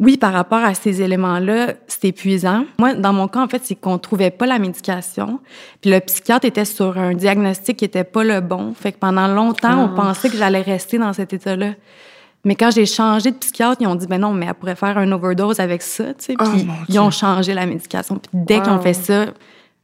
oui, 0.00 0.16
par 0.16 0.32
rapport 0.32 0.62
à 0.64 0.74
ces 0.74 1.02
éléments-là, 1.02 1.74
c'est 1.88 2.04
épuisant. 2.06 2.64
Moi, 2.78 2.94
dans 2.94 3.12
mon 3.12 3.26
cas, 3.26 3.40
en 3.42 3.48
fait, 3.48 3.62
c'est 3.64 3.74
qu'on 3.74 3.98
trouvait 3.98 4.30
pas 4.30 4.46
la 4.46 4.58
médication. 4.58 5.40
Puis 5.80 5.90
le 5.90 5.98
psychiatre 6.00 6.46
était 6.46 6.64
sur 6.64 6.96
un 6.98 7.14
diagnostic 7.14 7.76
qui 7.78 7.84
était 7.84 8.04
pas 8.04 8.22
le 8.22 8.40
bon. 8.40 8.74
Fait 8.74 8.92
que 8.92 8.98
pendant 8.98 9.26
longtemps, 9.26 9.76
on 9.76 9.86
Ah. 9.92 9.96
pensait 9.96 10.30
que 10.30 10.36
j'allais 10.36 10.62
rester 10.62 10.98
dans 10.98 11.12
cet 11.12 11.32
état-là. 11.32 11.72
Mais 12.44 12.54
quand 12.54 12.70
j'ai 12.70 12.86
changé 12.86 13.32
de 13.32 13.36
psychiatre, 13.36 13.78
ils 13.80 13.88
ont 13.88 13.96
dit, 13.96 14.06
ben 14.06 14.18
non, 14.20 14.32
mais 14.32 14.46
elle 14.46 14.54
pourrait 14.54 14.76
faire 14.76 14.96
un 14.96 15.10
overdose 15.10 15.58
avec 15.58 15.82
ça, 15.82 16.14
tu 16.14 16.26
sais. 16.26 16.34
Oh, 16.40 16.44
Puis 16.52 16.68
ils 16.88 16.98
ont 17.00 17.10
changé 17.10 17.52
la 17.52 17.66
médication. 17.66 18.16
Puis 18.16 18.30
dès 18.32 18.60
qu'ils 18.60 18.70
ont 18.70 18.76
Wow. 18.76 18.82
fait 18.82 18.94
ça, 18.94 19.26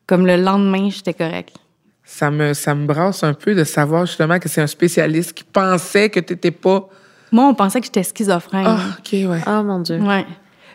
comme 0.06 0.26
le 0.26 0.36
lendemain, 0.36 0.88
j'étais 0.90 1.14
correct. 1.14 1.56
Ça 2.04 2.30
me, 2.30 2.54
ça 2.54 2.74
me 2.76 2.86
brasse 2.86 3.24
un 3.24 3.34
peu 3.34 3.54
de 3.56 3.64
savoir 3.64 4.06
justement 4.06 4.38
que 4.38 4.48
c'est 4.48 4.60
un 4.60 4.66
spécialiste 4.68 5.32
qui 5.32 5.42
pensait 5.42 6.10
que 6.10 6.20
tu 6.20 6.34
n'étais 6.34 6.50
pas. 6.52 6.88
Moi, 7.34 7.48
on 7.48 7.54
pensait 7.54 7.80
que 7.80 7.86
j'étais 7.86 8.04
schizophrène. 8.04 8.64
Ah, 8.64 8.78
OK, 8.96 9.12
ouais. 9.12 9.40
Oh 9.44 9.64
mon 9.64 9.80
Dieu. 9.80 9.98
Ouais. 9.98 10.24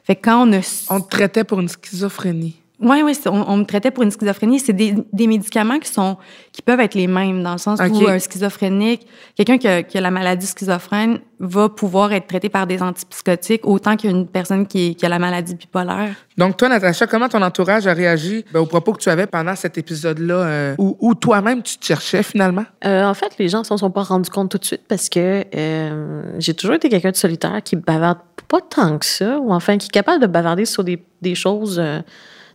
Fait 0.03 0.17
que 0.17 0.21
quand 0.23 0.45
on 0.45 0.51
a. 0.51 0.59
On 0.89 0.99
te 0.99 1.09
traitait 1.09 1.45
pour 1.45 1.61
une 1.61 1.69
schizophrénie. 1.69 2.59
Oui, 2.81 3.01
oui, 3.03 3.17
on, 3.25 3.43
on 3.47 3.57
me 3.57 3.65
traitait 3.65 3.91
pour 3.91 4.03
une 4.03 4.11
schizophrénie. 4.11 4.59
C'est 4.59 4.73
des, 4.73 4.95
des 5.11 5.27
médicaments 5.27 5.79
qui 5.79 5.89
sont 5.89 6.17
qui 6.51 6.61
peuvent 6.61 6.79
être 6.79 6.95
les 6.95 7.07
mêmes, 7.07 7.43
dans 7.43 7.53
le 7.53 7.57
sens 7.57 7.79
OK. 7.79 7.91
où 7.93 8.07
un 8.07 8.19
schizophrénique, 8.19 9.05
quelqu'un 9.35 9.57
qui 9.57 9.67
a, 9.67 9.83
qui 9.83 9.97
a 9.97 10.01
la 10.01 10.11
maladie 10.11 10.47
schizophrène 10.47 11.19
va 11.39 11.69
pouvoir 11.69 12.11
être 12.13 12.27
traité 12.27 12.49
par 12.49 12.67
des 12.67 12.81
antipsychotiques 12.81 13.65
autant 13.65 13.95
qu'une 13.95 14.27
personne 14.27 14.67
qui, 14.67 14.95
qui 14.95 15.05
a 15.05 15.09
la 15.09 15.19
maladie 15.19 15.55
bipolaire. 15.55 16.15
Donc, 16.37 16.57
toi, 16.57 16.69
Natacha, 16.69 17.07
comment 17.07 17.29
ton 17.29 17.41
entourage 17.41 17.87
a 17.87 17.93
réagi 17.93 18.45
ben, 18.53 18.59
aux 18.59 18.65
propos 18.65 18.93
que 18.93 19.01
tu 19.01 19.09
avais 19.09 19.27
pendant 19.27 19.55
cet 19.55 19.77
épisode-là, 19.77 20.35
euh, 20.35 20.75
où, 20.77 20.97
où 20.99 21.15
toi-même 21.15 21.61
tu 21.63 21.77
te 21.77 21.85
cherchais 21.85 22.23
finalement? 22.23 22.65
Euh, 22.85 23.05
en 23.05 23.13
fait, 23.13 23.37
les 23.39 23.49
gens 23.49 23.63
s'en 23.63 23.77
sont 23.77 23.91
pas 23.91 24.03
rendus 24.03 24.29
compte 24.29 24.51
tout 24.51 24.57
de 24.57 24.65
suite 24.65 24.83
parce 24.87 25.09
que 25.09 25.43
euh, 25.55 26.23
j'ai 26.39 26.53
toujours 26.53 26.75
été 26.75 26.89
quelqu'un 26.89 27.11
de 27.11 27.15
solitaire 27.17 27.61
qui 27.63 27.75
bavarde 27.75 28.19
pas 28.47 28.61
tant 28.61 28.97
que 28.97 29.05
ça, 29.05 29.39
ou 29.39 29.53
enfin 29.53 29.77
qui 29.77 29.87
est 29.87 29.91
capable 29.91 30.21
de 30.21 30.27
bavarder 30.27 30.65
sur 30.65 30.83
des, 30.83 31.03
des 31.21 31.35
choses 31.35 31.81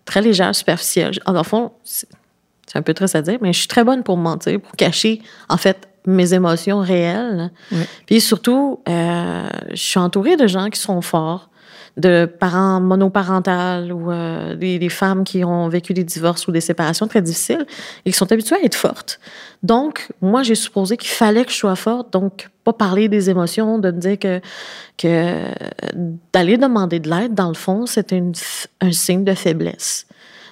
très 0.05 0.23
légères, 0.23 0.55
superficielles. 0.55 1.19
En 1.27 1.43
fond, 1.45 1.73
c'est 1.83 2.07
un 2.75 2.83
peu 2.83 2.95
triste 2.95 3.15
à 3.15 3.23
dire, 3.23 3.39
mais 3.41 3.53
je 3.53 3.59
suis 3.59 3.69
très 3.69 3.85
bonne 3.85 4.03
pour 4.03 4.17
mentir, 4.17 4.61
pour 4.61 4.73
cacher, 4.73 5.23
en 5.49 5.57
fait, 5.57 5.89
mes 6.07 6.35
émotions 6.35 6.81
réelles. 6.81 7.51
Puis 8.07 8.21
surtout, 8.21 8.81
euh, 8.89 9.49
je 9.71 9.77
suis 9.83 9.99
entourée 9.99 10.37
de 10.37 10.47
gens 10.47 10.69
qui 10.69 10.81
sont 10.81 11.01
forts, 11.01 11.49
de 11.97 12.27
parents 12.27 12.81
monoparentales 12.81 13.93
ou 13.93 14.11
euh, 14.11 14.57
des, 14.57 14.79
des 14.79 14.89
femmes 14.89 15.23
qui 15.23 15.45
ont 15.45 15.69
vécu 15.69 15.95
des 15.95 16.03
divorces 16.03 16.49
ou 16.49 16.53
des 16.53 16.61
séparations 16.61 17.07
très 17.07 17.23
difficiles 17.23 17.67
qui 18.05 18.13
sont 18.13 18.31
habituées 18.33 18.57
à 18.57 18.65
être 18.65 18.75
fortes. 18.75 19.21
Donc, 19.63 20.09
moi, 20.21 20.43
j'ai 20.43 20.57
supposé 20.57 20.97
qu'il 20.97 21.11
fallait 21.11 21.45
que 21.45 21.53
je 21.53 21.57
sois 21.57 21.77
forte, 21.77 22.13
donc 22.13 22.49
pas 22.65 22.73
parler 22.73 23.09
des 23.09 23.31
émotions, 23.31 23.79
de 23.79 23.91
me 23.91 23.99
dire 23.99 24.19
que, 24.19 24.41
que 24.99 25.35
d'aller 26.33 26.59
demander 26.59 26.99
de 26.99 27.09
l'aide, 27.09 27.35
dans 27.35 27.49
le 27.49 27.55
fond, 27.55 27.87
c'était 27.87 28.23
un 28.81 28.93
signe 28.93 29.25
de 29.25 29.35
faiblesse. 29.35 30.07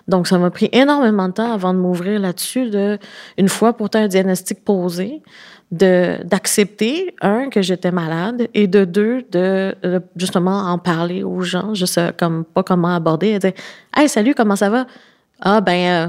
Donc, 0.08 0.26
ça 0.26 0.38
m'a 0.38 0.50
pris 0.50 0.68
énormément 0.72 1.28
de 1.28 1.34
temps 1.34 1.52
avant 1.52 1.74
de 1.74 1.78
m'ouvrir 1.78 2.20
là-dessus, 2.20 2.70
de, 2.70 2.98
une 3.38 3.48
fois 3.48 3.72
pourtant 3.72 4.00
un 4.00 4.08
diagnostic 4.08 4.64
posé, 4.64 5.22
d'accepter, 5.72 7.14
un, 7.22 7.48
que 7.48 7.62
j'étais 7.62 7.90
malade, 7.90 8.48
et 8.52 8.66
de 8.66 8.84
deux, 8.84 9.24
de, 9.32 9.74
de 9.82 10.02
justement 10.16 10.70
en 10.70 10.78
parler 10.78 11.22
aux 11.22 11.40
gens. 11.40 11.74
Je 11.74 11.86
sais 11.86 12.12
comme, 12.18 12.44
pas 12.44 12.62
comment 12.62 12.94
aborder. 12.94 13.28
Et 13.28 13.38
dire, 13.38 13.52
Hey, 13.96 14.08
salut, 14.08 14.34
comment 14.34 14.56
ça 14.56 14.68
va? 14.68 14.86
Ah, 15.40 15.60
ben, 15.60 16.08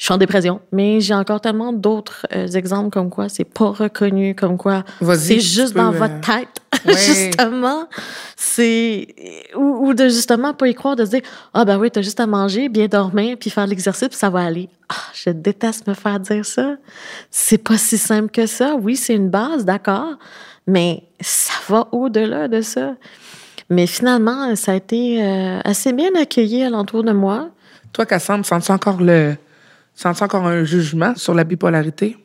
je 0.00 0.06
suis 0.06 0.14
en 0.14 0.16
dépression. 0.16 0.62
Mais 0.72 1.02
j'ai 1.02 1.12
encore 1.12 1.42
tellement 1.42 1.74
d'autres 1.74 2.26
euh, 2.34 2.46
exemples 2.46 2.88
comme 2.88 3.10
quoi 3.10 3.28
c'est 3.28 3.44
pas 3.44 3.68
reconnu, 3.68 4.34
comme 4.34 4.56
quoi 4.56 4.82
c'est 5.14 5.40
juste 5.40 5.74
peux, 5.74 5.80
dans 5.80 5.92
euh, 5.92 5.98
votre 5.98 6.20
tête. 6.20 6.48
Ouais. 6.86 6.94
justement, 6.96 7.88
c'est. 8.36 9.08
Ou, 9.54 9.88
ou 9.88 9.92
de 9.92 10.04
justement 10.04 10.54
pas 10.54 10.66
y 10.66 10.74
croire, 10.74 10.96
de 10.96 11.04
se 11.04 11.10
dire 11.10 11.20
Ah, 11.52 11.66
ben 11.66 11.78
oui, 11.78 11.90
t'as 11.90 12.00
juste 12.00 12.20
à 12.20 12.26
manger, 12.26 12.70
bien 12.70 12.86
dormir, 12.86 13.36
puis 13.38 13.50
faire 13.50 13.66
l'exercice, 13.66 14.08
puis 14.08 14.16
ça 14.16 14.30
va 14.30 14.40
aller. 14.40 14.70
Ah, 14.88 14.94
je 15.12 15.28
déteste 15.28 15.86
me 15.86 15.92
faire 15.92 16.18
dire 16.20 16.46
ça. 16.46 16.76
C'est 17.30 17.58
pas 17.58 17.76
si 17.76 17.98
simple 17.98 18.30
que 18.30 18.46
ça. 18.46 18.76
Oui, 18.80 18.96
c'est 18.96 19.14
une 19.14 19.28
base, 19.28 19.66
d'accord, 19.66 20.14
mais 20.66 21.02
ça 21.20 21.52
va 21.68 21.88
au-delà 21.92 22.48
de 22.48 22.62
ça. 22.62 22.94
Mais 23.68 23.86
finalement, 23.86 24.56
ça 24.56 24.72
a 24.72 24.76
été 24.76 25.22
euh, 25.22 25.60
assez 25.64 25.92
bien 25.92 26.10
accueilli 26.18 26.62
alentour 26.62 27.04
de 27.04 27.12
moi. 27.12 27.50
Toi, 27.92 28.06
Cassandre, 28.06 28.46
sens-tu 28.46 28.72
encore 28.72 29.02
le. 29.02 29.34
Sens-tu 29.94 30.24
encore 30.24 30.46
un 30.46 30.64
jugement 30.64 31.14
sur 31.14 31.34
la 31.34 31.44
bipolarité? 31.44 32.16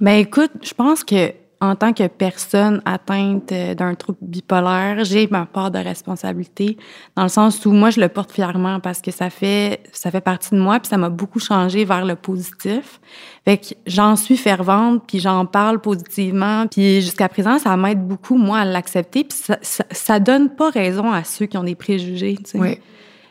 Ben 0.00 0.14
écoute, 0.14 0.52
je 0.62 0.74
pense 0.74 1.04
que 1.04 1.32
en 1.60 1.74
tant 1.74 1.92
que 1.92 2.06
personne 2.06 2.80
atteinte 2.84 3.50
euh, 3.50 3.74
d'un 3.74 3.94
trouble 3.94 4.18
bipolaire, 4.22 5.04
j'ai 5.04 5.26
ma 5.26 5.44
part 5.44 5.70
de 5.70 5.78
responsabilité 5.78 6.76
dans 7.16 7.24
le 7.24 7.28
sens 7.28 7.66
où 7.66 7.72
moi 7.72 7.90
je 7.90 8.00
le 8.00 8.08
porte 8.08 8.30
fièrement 8.30 8.78
parce 8.78 9.00
que 9.00 9.10
ça 9.10 9.28
fait 9.28 9.80
ça 9.92 10.10
fait 10.10 10.20
partie 10.20 10.50
de 10.54 10.60
moi 10.60 10.78
puis 10.78 10.88
ça 10.88 10.96
m'a 10.96 11.08
beaucoup 11.08 11.40
changé 11.40 11.84
vers 11.84 12.04
le 12.04 12.14
positif. 12.14 13.00
Fait 13.44 13.58
que 13.58 13.74
j'en 13.86 14.14
suis 14.14 14.36
fervente 14.36 15.02
puis 15.06 15.18
j'en 15.18 15.46
parle 15.46 15.80
positivement 15.80 16.66
puis 16.68 17.00
jusqu'à 17.00 17.28
présent 17.28 17.58
ça 17.58 17.76
m'aide 17.76 18.06
beaucoup 18.06 18.36
moi 18.36 18.60
à 18.60 18.64
l'accepter 18.64 19.24
puis 19.24 19.36
ça, 19.36 19.58
ça 19.62 19.84
ça 19.90 20.20
donne 20.20 20.50
pas 20.50 20.70
raison 20.70 21.10
à 21.10 21.24
ceux 21.24 21.46
qui 21.46 21.58
ont 21.58 21.64
des 21.64 21.74
préjugés, 21.74 22.36
tu 22.36 22.50
sais. 22.52 22.58
Oui. 22.58 22.78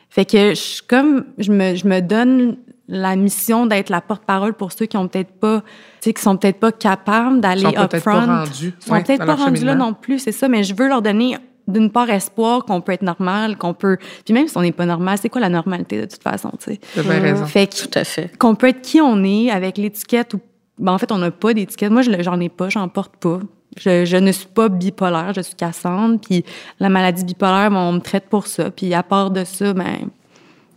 Fait 0.09 0.25
que 0.25 0.55
je, 0.55 0.81
comme 0.87 1.25
je 1.37 1.51
me, 1.51 1.75
je 1.75 1.87
me 1.87 2.01
donne 2.01 2.57
la 2.87 3.15
mission 3.15 3.65
d'être 3.65 3.89
la 3.89 4.01
porte-parole 4.01 4.53
pour 4.53 4.71
ceux 4.71 4.85
qui 4.85 4.95
ont 4.97 5.07
peut-être 5.07 5.31
pas, 5.31 5.61
tu 5.61 5.65
sais, 6.01 6.13
qui 6.13 6.21
sont 6.21 6.37
peut-être 6.37 6.59
pas 6.59 6.71
capables 6.71 7.41
d'aller 7.41 7.61
Ils 7.61 7.65
sont 7.65 7.71
peut-être 7.87 7.89
pas 7.89 7.97
upfront. 7.97 8.25
rendus, 8.25 8.73
Ils 8.79 8.85
sont 8.85 8.93
ouais, 8.93 9.03
peut-être 9.03 9.25
pas 9.25 9.35
rendus 9.35 9.65
là 9.65 9.75
non 9.75 9.93
plus, 9.93 10.19
c'est 10.19 10.31
ça. 10.31 10.47
Mais 10.47 10.63
je 10.63 10.73
veux 10.75 10.87
leur 10.87 11.01
donner 11.01 11.37
d'une 11.67 11.91
part 11.91 12.09
espoir 12.09 12.63
qu'on 12.63 12.79
peut 12.79 12.93
être 12.93 13.01
normal, 13.01 13.57
qu'on 13.57 13.73
peut. 13.73 13.97
Puis 14.23 14.33
même 14.33 14.47
si 14.47 14.55
on 14.57 14.61
n'est 14.61 14.71
pas 14.71 14.85
normal, 14.85 15.17
c'est 15.21 15.27
quoi 15.27 15.41
la 15.41 15.49
normalité 15.49 15.99
de 15.99 16.05
toute 16.05 16.23
façon, 16.23 16.49
tu 16.59 16.71
sais? 16.71 16.79
Tu 16.93 16.99
as 16.99 17.03
bien 17.03 17.19
raison. 17.19 17.45
Fait 17.45 17.67
que 17.67 17.75
Tout 17.75 17.99
à 17.99 18.05
fait. 18.05 18.37
qu'on 18.37 18.55
peut 18.55 18.69
être 18.69 18.81
qui 18.81 19.01
on 19.01 19.21
est 19.25 19.49
avec 19.51 19.77
l'étiquette 19.77 20.33
ou 20.35 20.39
ben 20.79 20.93
en 20.93 20.97
fait 20.97 21.11
on 21.11 21.17
n'a 21.17 21.31
pas 21.31 21.53
d'étiquette 21.55 21.91
moi 21.91 22.03
j'en 22.03 22.39
ai 22.39 22.49
pas 22.49 22.69
j'en 22.69 22.87
porte 22.87 23.15
pas 23.17 23.39
je, 23.77 24.05
je 24.05 24.15
ne 24.15 24.31
suis 24.31 24.45
pas 24.45 24.69
bipolaire 24.69 25.33
je 25.35 25.41
suis 25.41 25.55
Cassandre 25.55 26.19
puis 26.21 26.45
la 26.79 26.87
maladie 26.89 27.25
bipolaire 27.25 27.71
ben, 27.71 27.77
on 27.77 27.93
me 27.93 27.99
traite 27.99 28.29
pour 28.29 28.45
ça 28.45 28.69
puis 28.69 28.93
à 28.93 29.01
part 29.01 29.31
de 29.31 29.43
ça 29.43 29.73
ben 29.73 30.07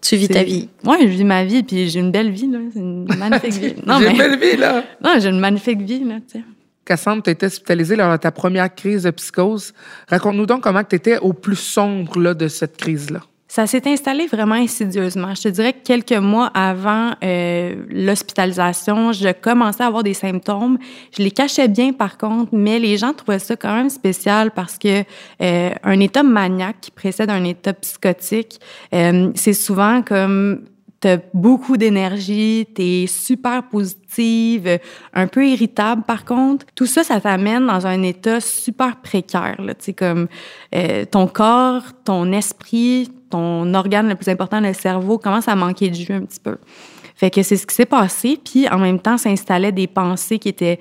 Tu 0.02 0.16
vis 0.16 0.28
ta 0.28 0.42
vie. 0.42 0.68
ouais 0.84 0.98
je 1.02 1.06
vis 1.08 1.24
ma 1.24 1.44
vie 1.44 1.62
puis 1.62 1.88
j'ai 1.90 2.00
une 2.00 2.10
belle 2.10 2.30
vie 2.30 2.46
là 2.50 2.58
c'est 2.72 2.78
une 2.80 3.06
magnifique 3.18 3.52
vie 3.52 3.74
non 3.86 3.98
J'ai 3.98 4.04
mais 4.06 4.10
une 4.12 4.18
belle 4.18 4.38
vie, 4.38 4.56
là! 4.56 4.84
non 5.04 5.10
j'ai 5.18 5.28
une 5.28 5.40
magnifique 5.40 5.80
vie 5.82 6.04
là 6.04 6.16
tu 6.26 6.38
sais 6.38 6.44
Cassandre, 6.84 7.22
tu 7.22 7.30
étais 7.30 7.46
hospitalisée 7.46 7.94
lors 7.94 8.10
de 8.10 8.16
ta 8.16 8.32
première 8.32 8.74
crise 8.74 9.04
de 9.04 9.10
psychose. 9.12 9.72
Raconte-nous 10.08 10.46
donc 10.46 10.62
comment 10.62 10.82
tu 10.82 10.96
étais 10.96 11.18
au 11.18 11.32
plus 11.32 11.54
sombre 11.54 12.18
là, 12.18 12.34
de 12.34 12.48
cette 12.48 12.76
crise-là. 12.76 13.20
Ça 13.50 13.66
s'est 13.66 13.82
installé 13.88 14.28
vraiment 14.28 14.54
insidieusement. 14.54 15.34
Je 15.34 15.42
te 15.42 15.48
dirais 15.48 15.72
que 15.72 15.82
quelques 15.82 16.12
mois 16.12 16.52
avant 16.54 17.14
euh, 17.24 17.74
l'hospitalisation, 17.88 19.12
je 19.12 19.32
commençais 19.32 19.82
à 19.82 19.88
avoir 19.88 20.04
des 20.04 20.14
symptômes. 20.14 20.78
Je 21.18 21.20
les 21.20 21.32
cachais 21.32 21.66
bien 21.66 21.92
par 21.92 22.16
contre, 22.16 22.50
mais 22.54 22.78
les 22.78 22.96
gens 22.96 23.12
trouvaient 23.12 23.40
ça 23.40 23.56
quand 23.56 23.74
même 23.74 23.90
spécial 23.90 24.52
parce 24.52 24.78
que 24.78 25.02
euh, 25.42 25.70
un 25.82 25.98
état 25.98 26.22
maniaque 26.22 26.76
qui 26.80 26.92
précède 26.92 27.28
un 27.28 27.42
état 27.42 27.72
psychotique, 27.72 28.60
euh, 28.94 29.32
c'est 29.34 29.52
souvent 29.52 30.00
comme 30.02 30.60
T'as 31.00 31.16
beaucoup 31.32 31.78
d'énergie, 31.78 32.66
t'es 32.74 33.06
super 33.08 33.62
positive, 33.62 34.78
un 35.14 35.26
peu 35.26 35.46
irritable 35.46 36.02
par 36.02 36.26
contre. 36.26 36.66
Tout 36.74 36.84
ça, 36.84 37.04
ça 37.04 37.20
t'amène 37.20 37.66
dans 37.66 37.86
un 37.86 38.02
état 38.02 38.38
super 38.40 39.00
précaire. 39.00 39.56
Tu 39.58 39.74
sais, 39.78 39.92
comme 39.94 40.28
euh, 40.74 41.06
ton 41.06 41.26
corps, 41.26 41.84
ton 42.04 42.30
esprit, 42.32 43.10
ton 43.30 43.72
organe 43.72 44.10
le 44.10 44.14
plus 44.14 44.28
important, 44.28 44.60
le 44.60 44.74
cerveau, 44.74 45.16
commence 45.16 45.48
à 45.48 45.56
manquer 45.56 45.88
de 45.88 45.94
jus 45.94 46.12
un 46.12 46.20
petit 46.20 46.40
peu. 46.40 46.58
Fait 47.20 47.30
que 47.30 47.42
c'est 47.42 47.56
ce 47.56 47.66
qui 47.66 47.74
s'est 47.74 47.86
passé. 47.86 48.38
Puis 48.42 48.68
en 48.68 48.78
même 48.78 48.98
temps, 48.98 49.18
s'installaient 49.18 49.72
des 49.72 49.86
pensées 49.86 50.38
qui 50.38 50.48
étaient 50.48 50.80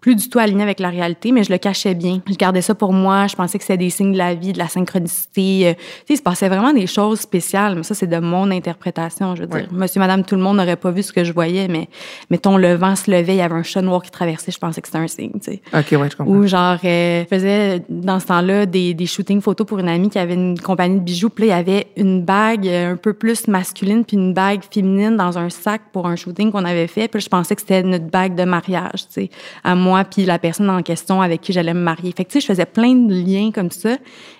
plus 0.00 0.16
du 0.16 0.28
tout 0.28 0.38
alignées 0.38 0.62
avec 0.62 0.80
la 0.80 0.88
réalité, 0.88 1.32
mais 1.32 1.44
je 1.44 1.52
le 1.52 1.58
cachais 1.58 1.94
bien. 1.94 2.20
Je 2.28 2.34
gardais 2.34 2.62
ça 2.62 2.74
pour 2.74 2.92
moi. 2.92 3.26
Je 3.26 3.36
pensais 3.36 3.58
que 3.58 3.64
c'était 3.64 3.76
des 3.76 3.90
signes 3.90 4.12
de 4.12 4.18
la 4.18 4.34
vie, 4.34 4.52
de 4.52 4.58
la 4.58 4.68
synchronicité. 4.68 5.68
Euh, 5.68 5.74
Tu 5.74 5.80
sais, 5.80 6.14
il 6.14 6.16
se 6.16 6.22
passait 6.22 6.48
vraiment 6.48 6.72
des 6.72 6.86
choses 6.86 7.20
spéciales, 7.20 7.74
mais 7.76 7.82
ça, 7.82 7.94
c'est 7.94 8.06
de 8.06 8.18
mon 8.18 8.50
interprétation, 8.50 9.34
je 9.34 9.42
veux 9.42 9.46
dire. 9.46 9.68
Monsieur, 9.72 10.00
madame, 10.00 10.24
tout 10.24 10.36
le 10.36 10.42
monde 10.42 10.56
n'aurait 10.56 10.76
pas 10.76 10.90
vu 10.90 11.02
ce 11.02 11.12
que 11.12 11.24
je 11.24 11.32
voyais, 11.32 11.68
mais 11.68 11.88
mettons, 12.30 12.56
le 12.56 12.74
vent 12.74 12.96
se 12.96 13.10
levait, 13.10 13.34
il 13.34 13.38
y 13.38 13.42
avait 13.42 13.54
un 13.54 13.62
chat 13.62 13.82
noir 13.82 14.02
qui 14.02 14.10
traversait, 14.10 14.50
je 14.52 14.58
pensais 14.58 14.80
que 14.80 14.88
c'était 14.88 14.98
un 14.98 15.08
signe, 15.08 15.32
tu 15.34 15.52
sais. 15.52 15.62
OK, 15.74 16.00
ouais, 16.00 16.10
je 16.10 16.16
comprends. 16.16 16.32
Ou 16.32 16.46
genre, 16.46 16.78
euh, 16.84 17.22
je 17.24 17.28
faisais 17.34 17.82
dans 17.88 18.20
ce 18.20 18.26
temps-là 18.26 18.66
des, 18.66 18.94
des 18.94 19.06
shootings 19.06 19.40
photos 19.40 19.66
pour 19.66 19.78
une 19.78 19.88
amie 19.88 20.08
qui 20.10 20.18
avait 20.18 20.34
une 20.34 20.58
compagnie 20.58 20.96
de 20.96 21.04
bijoux. 21.04 21.30
Puis 21.30 21.46
là, 21.46 21.54
il 21.54 21.56
y 21.56 21.60
avait 21.60 21.86
une 21.96 22.22
bague 22.22 22.66
euh, 22.66 22.92
un 22.92 22.96
peu 22.96 23.12
plus 23.12 23.48
masculine 23.48 24.04
puis 24.04 24.16
une 24.16 24.32
bague 24.32 24.60
féminine 24.70 25.16
dans 25.16 25.36
un 25.38 25.50
sac 25.50 25.82
pour 25.92 26.06
un 26.06 26.16
shooting 26.16 26.50
qu'on 26.52 26.64
avait 26.64 26.86
fait. 26.86 27.08
Puis 27.08 27.20
je 27.20 27.28
pensais 27.28 27.54
que 27.54 27.60
c'était 27.60 27.82
notre 27.82 28.06
bague 28.06 28.34
de 28.34 28.44
mariage, 28.44 29.06
tu 29.06 29.22
sais, 29.22 29.30
à 29.64 29.74
moi 29.74 29.89
puis 30.10 30.24
la 30.24 30.38
personne 30.38 30.68
en 30.70 30.82
question 30.82 31.22
avec 31.22 31.40
qui 31.40 31.52
j'allais 31.52 31.74
me 31.74 31.80
marier. 31.80 32.12
Fait 32.16 32.24
que, 32.24 32.30
tu 32.30 32.34
sais, 32.34 32.40
je 32.40 32.46
faisais 32.46 32.66
plein 32.66 32.94
de 32.94 33.14
liens 33.14 33.50
comme 33.52 33.70
ça, 33.70 33.96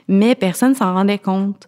mais 0.08 0.34
personne 0.34 0.74
s'en 0.74 0.94
rendait 0.94 1.18
compte. 1.18 1.66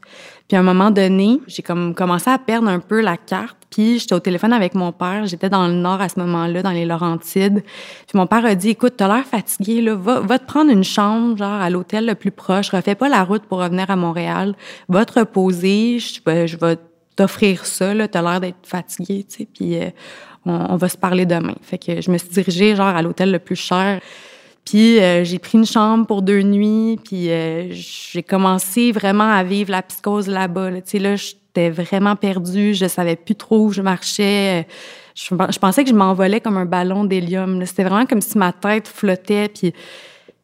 Puis 0.48 0.56
à 0.56 0.60
un 0.60 0.64
moment 0.64 0.90
donné, 0.90 1.40
j'ai 1.46 1.62
comme 1.62 1.94
commencé 1.94 2.28
à 2.28 2.38
perdre 2.38 2.68
un 2.68 2.78
peu 2.80 3.00
la 3.00 3.16
carte. 3.16 3.56
Puis 3.70 3.98
j'étais 4.00 4.14
au 4.14 4.20
téléphone 4.20 4.52
avec 4.52 4.74
mon 4.74 4.92
père. 4.92 5.24
J'étais 5.26 5.48
dans 5.48 5.66
le 5.66 5.72
nord 5.72 6.00
à 6.02 6.10
ce 6.10 6.20
moment-là, 6.20 6.62
dans 6.62 6.72
les 6.72 6.84
Laurentides. 6.84 7.62
Puis 8.06 8.18
mon 8.18 8.26
père 8.26 8.44
a 8.44 8.54
dit, 8.54 8.68
écoute, 8.70 8.94
t'as 8.98 9.08
l'air 9.08 9.24
fatigué, 9.24 9.80
là. 9.80 9.94
Va, 9.94 10.20
va 10.20 10.38
te 10.38 10.44
prendre 10.46 10.70
une 10.70 10.84
chambre, 10.84 11.38
genre, 11.38 11.60
à 11.60 11.70
l'hôtel 11.70 12.04
le 12.04 12.14
plus 12.14 12.32
proche. 12.32 12.68
Refais 12.70 12.94
pas 12.94 13.08
la 13.08 13.24
route 13.24 13.44
pour 13.44 13.58
revenir 13.60 13.90
à 13.90 13.96
Montréal. 13.96 14.54
Va 14.90 15.06
te 15.06 15.18
reposer. 15.20 15.98
Je, 16.00 16.20
vais- 16.26 16.46
je 16.46 16.58
vais 16.58 16.76
t'offrir 17.16 17.64
ça, 17.64 17.94
là. 17.94 18.06
T'as 18.08 18.20
l'air 18.20 18.40
d'être 18.40 18.58
fatigué, 18.66 19.24
tu 19.26 19.38
sais. 19.38 19.48
Puis 19.50 19.78
euh, 19.78 19.88
on, 20.46 20.76
va 20.76 20.88
se 20.88 20.96
parler 20.96 21.26
demain. 21.26 21.54
Fait 21.62 21.78
que 21.78 22.00
je 22.00 22.10
me 22.10 22.18
suis 22.18 22.28
dirigée, 22.28 22.74
genre, 22.76 22.86
à 22.86 23.02
l'hôtel 23.02 23.30
le 23.30 23.38
plus 23.38 23.56
cher. 23.56 24.00
Puis 24.64 25.00
euh, 25.00 25.24
j'ai 25.24 25.38
pris 25.38 25.58
une 25.58 25.66
chambre 25.66 26.06
pour 26.06 26.22
deux 26.22 26.42
nuits, 26.42 26.98
puis 27.04 27.30
euh, 27.30 27.68
j'ai 27.70 28.22
commencé 28.22 28.92
vraiment 28.92 29.30
à 29.30 29.42
vivre 29.42 29.70
la 29.70 29.82
psychose 29.82 30.28
là-bas. 30.28 30.70
Là. 30.70 30.80
Tu 30.80 30.90
sais, 30.90 30.98
là, 30.98 31.16
j'étais 31.16 31.70
vraiment 31.70 32.16
perdue, 32.16 32.74
je 32.74 32.86
savais 32.86 33.16
plus 33.16 33.34
trop 33.34 33.66
où 33.66 33.72
je 33.72 33.82
marchais. 33.82 34.66
Je, 35.14 35.58
pensais 35.58 35.84
que 35.84 35.90
je 35.90 35.94
m'envolais 35.94 36.40
comme 36.40 36.56
un 36.56 36.64
ballon 36.64 37.04
d'hélium. 37.04 37.64
C'était 37.66 37.84
vraiment 37.84 38.06
comme 38.06 38.20
si 38.20 38.38
ma 38.38 38.52
tête 38.52 38.88
flottait, 38.88 39.50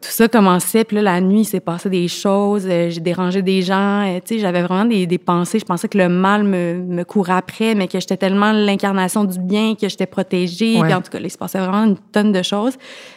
tout 0.00 0.10
ça 0.10 0.28
commençait, 0.28 0.84
puis 0.84 0.94
là, 0.96 1.02
la 1.02 1.20
nuit, 1.20 1.40
il 1.40 1.44
s'est 1.44 1.58
passé 1.58 1.90
des 1.90 2.06
choses, 2.06 2.64
euh, 2.68 2.88
j'ai 2.88 3.00
dérangé 3.00 3.42
des 3.42 3.62
gens, 3.62 4.06
euh, 4.06 4.20
tu 4.24 4.34
sais, 4.34 4.38
j'avais 4.38 4.62
vraiment 4.62 4.84
des, 4.84 5.08
des, 5.08 5.18
pensées, 5.18 5.58
je 5.58 5.64
pensais 5.64 5.88
que 5.88 5.98
le 5.98 6.08
mal 6.08 6.44
me, 6.44 6.74
me 6.74 7.02
courait 7.02 7.32
après, 7.32 7.74
mais 7.74 7.88
que 7.88 7.98
j'étais 7.98 8.16
tellement 8.16 8.52
l'incarnation 8.52 9.24
du 9.24 9.40
bien, 9.40 9.74
que 9.74 9.88
j'étais 9.88 10.06
protégée, 10.06 10.78
puis 10.80 10.94
en 10.94 11.02
tout 11.02 11.10
cas, 11.10 11.18
il 11.18 11.28
se 11.28 11.36
passait 11.36 11.58
vraiment 11.58 11.82
une 11.82 11.98
tonne 12.12 12.30
de 12.30 12.42
choses. 12.42 12.74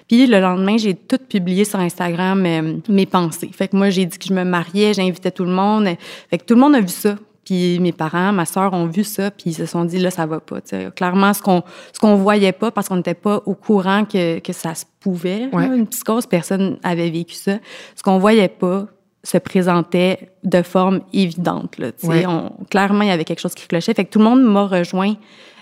Puis 0.08 0.26
le 0.26 0.40
lendemain, 0.40 0.78
j'ai 0.78 0.96
tout 0.96 1.20
publié 1.20 1.66
sur 1.66 1.80
Instagram, 1.80 2.44
euh, 2.48 2.78
mes 2.90 3.06
pensées. 3.06 3.52
Fait 3.54 3.68
que 3.68 3.76
moi, 3.76 3.92
j'ai 3.92 4.06
dit 4.06 4.18
que 4.18 4.26
je 4.26 4.34
me 4.34 4.44
mariais, 4.44 4.96
j'invitais 4.96 5.30
tout 5.30 5.46
le 5.46 5.52
monde, 5.52 5.88
fait 6.32 6.40
que 6.40 6.46
tout 6.46 6.56
le 6.56 6.62
monde 6.62 6.74
a 6.74 6.82
vu 6.82 6.88
ça. 6.88 7.16
Puis 7.46 7.80
mes 7.80 7.92
parents, 7.92 8.32
ma 8.32 8.46
sœur 8.46 8.74
ont 8.74 8.86
vu 8.86 9.04
ça, 9.04 9.32
puis 9.32 9.50
ils 9.52 9.54
se 9.54 9.66
sont 9.66 9.84
dit 9.86 9.98
là 9.98 10.12
ça 10.12 10.26
va 10.26 10.40
pas. 10.40 10.62
T'sais. 10.62 10.90
Clairement, 10.96 11.34
ce 11.34 11.42
qu'on 11.42 11.64
ce 11.92 12.00
qu'on 12.00 12.16
voyait 12.16 12.52
pas 12.52 12.70
parce 12.72 12.88
qu'on 12.88 12.98
n'était 12.98 13.16
pas 13.16 13.42
au 13.46 13.56
courant 13.56 14.06
que, 14.06 14.40
que 14.40 14.54
ça 14.54 14.76
se 14.76 14.86
pouvait. 15.00 15.50
Ouais. 15.52 15.66
Une 15.66 15.88
psychose, 15.88 16.28
personne 16.28 16.78
avait 16.84 17.10
vécu 17.10 17.34
ça. 17.36 17.54
Ce 17.96 18.04
qu'on 18.04 18.20
voyait 18.20 18.48
pas 18.48 18.86
se 19.24 19.38
présentait 19.38 20.32
de 20.44 20.62
forme 20.62 21.02
évidente. 21.14 21.78
Là, 21.78 21.88
Ouais. 22.04 22.26
on, 22.28 22.52
clairement, 22.70 23.02
il 23.04 23.08
y 23.08 23.12
avait 23.12 23.26
quelque 23.26 23.40
chose 23.42 23.54
qui 23.54 23.68
clochait. 23.68 23.94
Fait 23.94 24.06
que 24.06 24.10
tout 24.12 24.20
le 24.20 24.26
monde 24.26 24.42
m'a 24.44 24.66
rejoint 24.66 25.14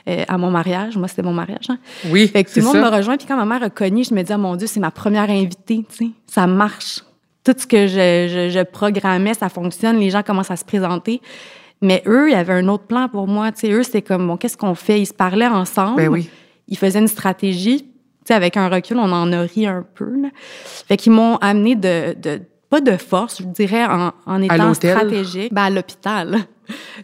euh, 0.08 0.24
à 0.28 0.38
mon 0.38 0.50
mariage. 0.50 0.98
Moi, 0.98 1.08
c'était 1.10 1.24
mon 1.24 1.34
mariage. 1.34 1.66
Hein? 1.70 1.78
Oui, 2.10 2.28
Fait 2.28 2.44
que 2.46 2.54
tout 2.54 2.60
le 2.60 2.66
monde 2.66 2.78
m'a 2.80 2.90
rejoint. 2.90 3.18
Puis 3.18 3.28
quand 3.28 3.36
ma 3.38 3.46
mère 3.46 3.62
a 3.64 3.70
cogné, 3.70 4.04
je 4.06 4.14
me 4.14 4.22
dis, 4.22 4.32
oh 4.34 4.38
mon 4.38 4.56
Dieu, 4.56 4.68
c'est 4.68 4.80
ma 4.80 4.92
première 4.92 5.30
invitée. 5.30 5.86
tu 5.90 6.06
sais. 6.06 6.12
Ça 6.28 6.48
marche. 6.48 7.02
Tout 7.44 7.54
ce 7.58 7.66
que 7.68 7.88
je, 7.88 8.28
je, 8.30 8.50
je 8.50 8.64
programmais, 8.64 9.34
ça 9.34 9.50
fonctionne. 9.50 9.98
Les 9.98 10.10
gens 10.10 10.24
commencent 10.24 10.52
à 10.52 10.56
se 10.58 10.66
présenter. 10.66 11.22
Mais 11.82 12.04
eux, 12.06 12.30
il 12.30 12.34
y 12.34 12.36
avait 12.36 12.54
un 12.54 12.68
autre 12.68 12.86
plan 12.86 13.08
pour 13.08 13.28
moi. 13.28 13.52
Tu 13.52 13.62
sais, 13.62 13.72
eux, 13.72 13.84
c'était 13.84 14.02
comme, 14.02 14.28
bon, 14.28 14.38
qu'est-ce 14.38 14.58
qu'on 14.58 14.76
fait? 14.76 15.00
Ils 15.02 15.06
se 15.06 15.14
parlaient 15.14 15.48
ensemble. 15.48 15.98
Ben 15.98 16.10
oui. 16.10 16.30
Ils 16.68 16.78
faisaient 16.78 17.00
une 17.00 17.08
stratégie. 17.08 17.84
Tu 17.84 17.90
sais, 18.26 18.34
avec 18.34 18.58
un 18.58 18.68
recul, 18.68 18.98
on 18.98 19.12
en 19.12 19.32
a 19.32 19.42
ri 19.42 19.66
un 19.66 19.86
peu. 19.96 20.10
Là. 20.22 20.30
Fait 20.88 20.98
qu'ils 20.98 21.14
m'ont 21.14 21.38
amené 21.38 21.76
de, 21.76 22.14
de, 22.20 22.42
pas 22.70 22.82
de 22.82 22.98
force, 22.98 23.42
je 23.42 23.48
dirais, 23.48 23.86
en, 23.86 24.12
en 24.26 24.42
étant 24.42 24.68
l'hôtel? 24.68 24.92
stratégique. 24.92 25.54
Ben, 25.54 25.64
à 25.64 25.70
l'hôpital. 25.70 26.40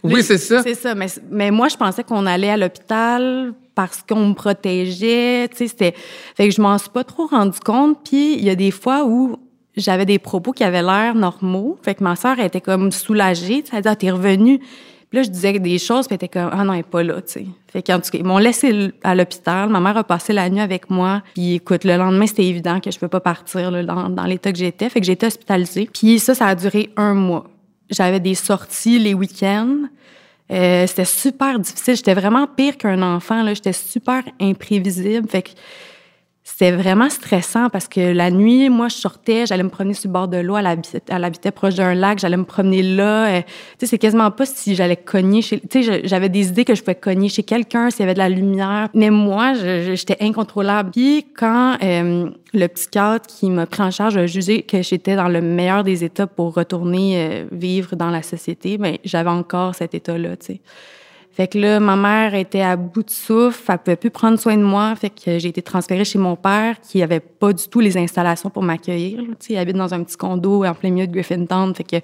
Oui, 0.04 0.22
c'est 0.22 0.38
ça. 0.38 0.62
C'est 0.62 0.74
ça. 0.74 0.94
Mais, 0.94 1.06
mais 1.30 1.50
moi, 1.50 1.68
je 1.68 1.76
pensais 1.76 2.04
qu'on 2.04 2.26
allait 2.26 2.50
à 2.50 2.56
l'hôpital 2.56 3.54
parce 3.74 4.02
qu'on 4.02 4.26
me 4.28 4.34
protégeait. 4.34 5.48
Tu 5.48 5.56
sais, 5.56 5.68
c'était. 5.68 5.94
Fait 6.36 6.48
que 6.48 6.54
je 6.54 6.60
m'en 6.60 6.78
suis 6.78 6.90
pas 6.90 7.02
trop 7.02 7.26
rendu 7.26 7.58
compte. 7.60 7.98
Puis 8.04 8.34
il 8.34 8.44
y 8.44 8.50
a 8.50 8.54
des 8.54 8.70
fois 8.70 9.04
où 9.04 9.36
j'avais 9.76 10.06
des 10.06 10.18
propos 10.18 10.52
qui 10.52 10.64
avaient 10.64 10.82
l'air 10.82 11.14
normaux. 11.14 11.78
Fait 11.82 11.94
que 11.94 12.02
ma 12.02 12.16
sœur 12.16 12.38
était 12.40 12.60
comme 12.60 12.90
soulagée. 12.92 13.62
Elle 13.72 13.82
dit, 13.82 13.88
ah, 13.88 13.96
t'es 13.96 14.10
revenue. 14.10 14.58
Puis 14.58 15.18
là, 15.18 15.22
je 15.22 15.30
disais 15.30 15.56
des 15.58 15.78
choses, 15.78 16.08
puis 16.08 16.14
elle 16.20 16.26
était 16.26 16.40
comme, 16.40 16.50
ah 16.52 16.64
non, 16.64 16.72
elle 16.72 16.80
est 16.80 16.82
pas 16.82 17.02
là, 17.02 17.22
tu 17.22 17.32
sais. 17.32 17.46
Fait 17.68 17.80
qu'en 17.80 18.00
tout 18.00 18.10
cas, 18.10 18.18
ils 18.18 18.24
m'ont 18.24 18.38
laissé 18.38 18.90
à 19.04 19.14
l'hôpital. 19.14 19.68
Ma 19.68 19.78
mère 19.78 19.96
a 19.96 20.02
passé 20.02 20.32
la 20.32 20.50
nuit 20.50 20.60
avec 20.60 20.90
moi. 20.90 21.22
Puis 21.34 21.54
écoute, 21.54 21.84
le 21.84 21.96
lendemain, 21.96 22.26
c'était 22.26 22.44
évident 22.44 22.80
que 22.80 22.90
je 22.90 22.98
peux 22.98 23.08
pas 23.08 23.20
partir 23.20 23.70
là, 23.70 23.84
dans, 23.84 24.24
l'état 24.24 24.50
que 24.50 24.58
j'étais. 24.58 24.88
Fait 24.88 25.00
que 25.00 25.08
été 25.08 25.26
hospitalisée. 25.26 25.88
Puis 25.92 26.18
ça, 26.18 26.34
ça 26.34 26.46
a 26.46 26.54
duré 26.56 26.90
un 26.96 27.14
mois. 27.14 27.44
J'avais 27.88 28.18
des 28.18 28.34
sorties 28.34 28.98
les 28.98 29.14
week-ends. 29.14 29.76
Euh, 30.50 30.86
c'était 30.88 31.04
super 31.04 31.58
difficile. 31.60 31.94
J'étais 31.94 32.14
vraiment 32.14 32.48
pire 32.48 32.76
qu'un 32.76 33.00
enfant. 33.02 33.42
Là. 33.42 33.54
J'étais 33.54 33.72
super 33.72 34.22
imprévisible. 34.40 35.28
Fait 35.28 35.42
que 35.42 35.50
c'était 36.48 36.70
vraiment 36.70 37.10
stressant 37.10 37.70
parce 37.70 37.88
que 37.88 38.12
la 38.12 38.30
nuit, 38.30 38.70
moi, 38.70 38.86
je 38.86 38.94
sortais, 38.94 39.46
j'allais 39.46 39.64
me 39.64 39.68
promener 39.68 39.94
sur 39.94 40.08
le 40.08 40.12
bord 40.12 40.28
de 40.28 40.36
l'eau. 40.36 40.56
Elle 40.56 40.66
habitait, 41.24 41.50
proche 41.50 41.74
d'un 41.74 41.92
lac, 41.92 42.20
j'allais 42.20 42.36
me 42.36 42.44
promener 42.44 42.84
là. 42.84 43.26
Euh, 43.26 43.40
tu 43.42 43.48
sais, 43.80 43.86
c'est 43.86 43.98
quasiment 43.98 44.30
pas 44.30 44.46
si 44.46 44.76
j'allais 44.76 44.96
cogner 44.96 45.42
chez. 45.42 45.58
Tu 45.58 45.82
sais, 45.82 46.02
j'avais 46.04 46.28
des 46.28 46.46
idées 46.46 46.64
que 46.64 46.76
je 46.76 46.82
pouvais 46.82 46.94
cogner 46.94 47.28
chez 47.28 47.42
quelqu'un 47.42 47.90
s'il 47.90 48.00
y 48.00 48.02
avait 48.04 48.14
de 48.14 48.20
la 48.20 48.28
lumière. 48.28 48.88
Mais 48.94 49.10
moi, 49.10 49.54
j'étais 49.54 50.18
incontrôlable. 50.20 50.92
Puis 50.92 51.26
quand 51.36 51.78
euh, 51.82 52.30
le 52.54 52.68
psychiatre 52.68 53.26
qui 53.26 53.50
m'a 53.50 53.66
pris 53.66 53.82
en 53.82 53.90
charge 53.90 54.16
a 54.16 54.26
jugé 54.26 54.62
que 54.62 54.82
j'étais 54.82 55.16
dans 55.16 55.28
le 55.28 55.40
meilleur 55.40 55.82
des 55.82 56.04
états 56.04 56.28
pour 56.28 56.54
retourner 56.54 57.16
euh, 57.16 57.44
vivre 57.50 57.96
dans 57.96 58.10
la 58.10 58.22
société, 58.22 58.78
ben 58.78 58.98
j'avais 59.04 59.30
encore 59.30 59.74
cet 59.74 59.94
état-là, 59.94 60.36
tu 60.36 60.46
sais. 60.46 60.60
Fait 61.36 61.48
que 61.48 61.58
là, 61.58 61.80
ma 61.80 61.96
mère 61.96 62.34
était 62.34 62.62
à 62.62 62.76
bout 62.76 63.02
de 63.02 63.10
souffle, 63.10 63.62
elle 63.68 63.78
pouvait 63.78 63.96
plus 63.96 64.10
prendre 64.10 64.38
soin 64.38 64.56
de 64.56 64.62
moi. 64.62 64.96
Fait 64.96 65.10
que 65.10 65.38
j'ai 65.38 65.48
été 65.48 65.60
transférée 65.60 66.06
chez 66.06 66.18
mon 66.18 66.34
père, 66.34 66.80
qui 66.80 67.02
avait 67.02 67.20
pas 67.20 67.52
du 67.52 67.68
tout 67.68 67.80
les 67.80 67.98
installations 67.98 68.48
pour 68.48 68.62
m'accueillir. 68.62 69.20
il 69.50 69.56
habite 69.58 69.76
dans 69.76 69.92
un 69.92 70.02
petit 70.02 70.16
condo 70.16 70.64
en 70.64 70.72
plein 70.72 70.90
milieu 70.90 71.06
de 71.06 71.12
Griffintown. 71.12 71.74
Fait 71.74 71.84
que 71.84 71.96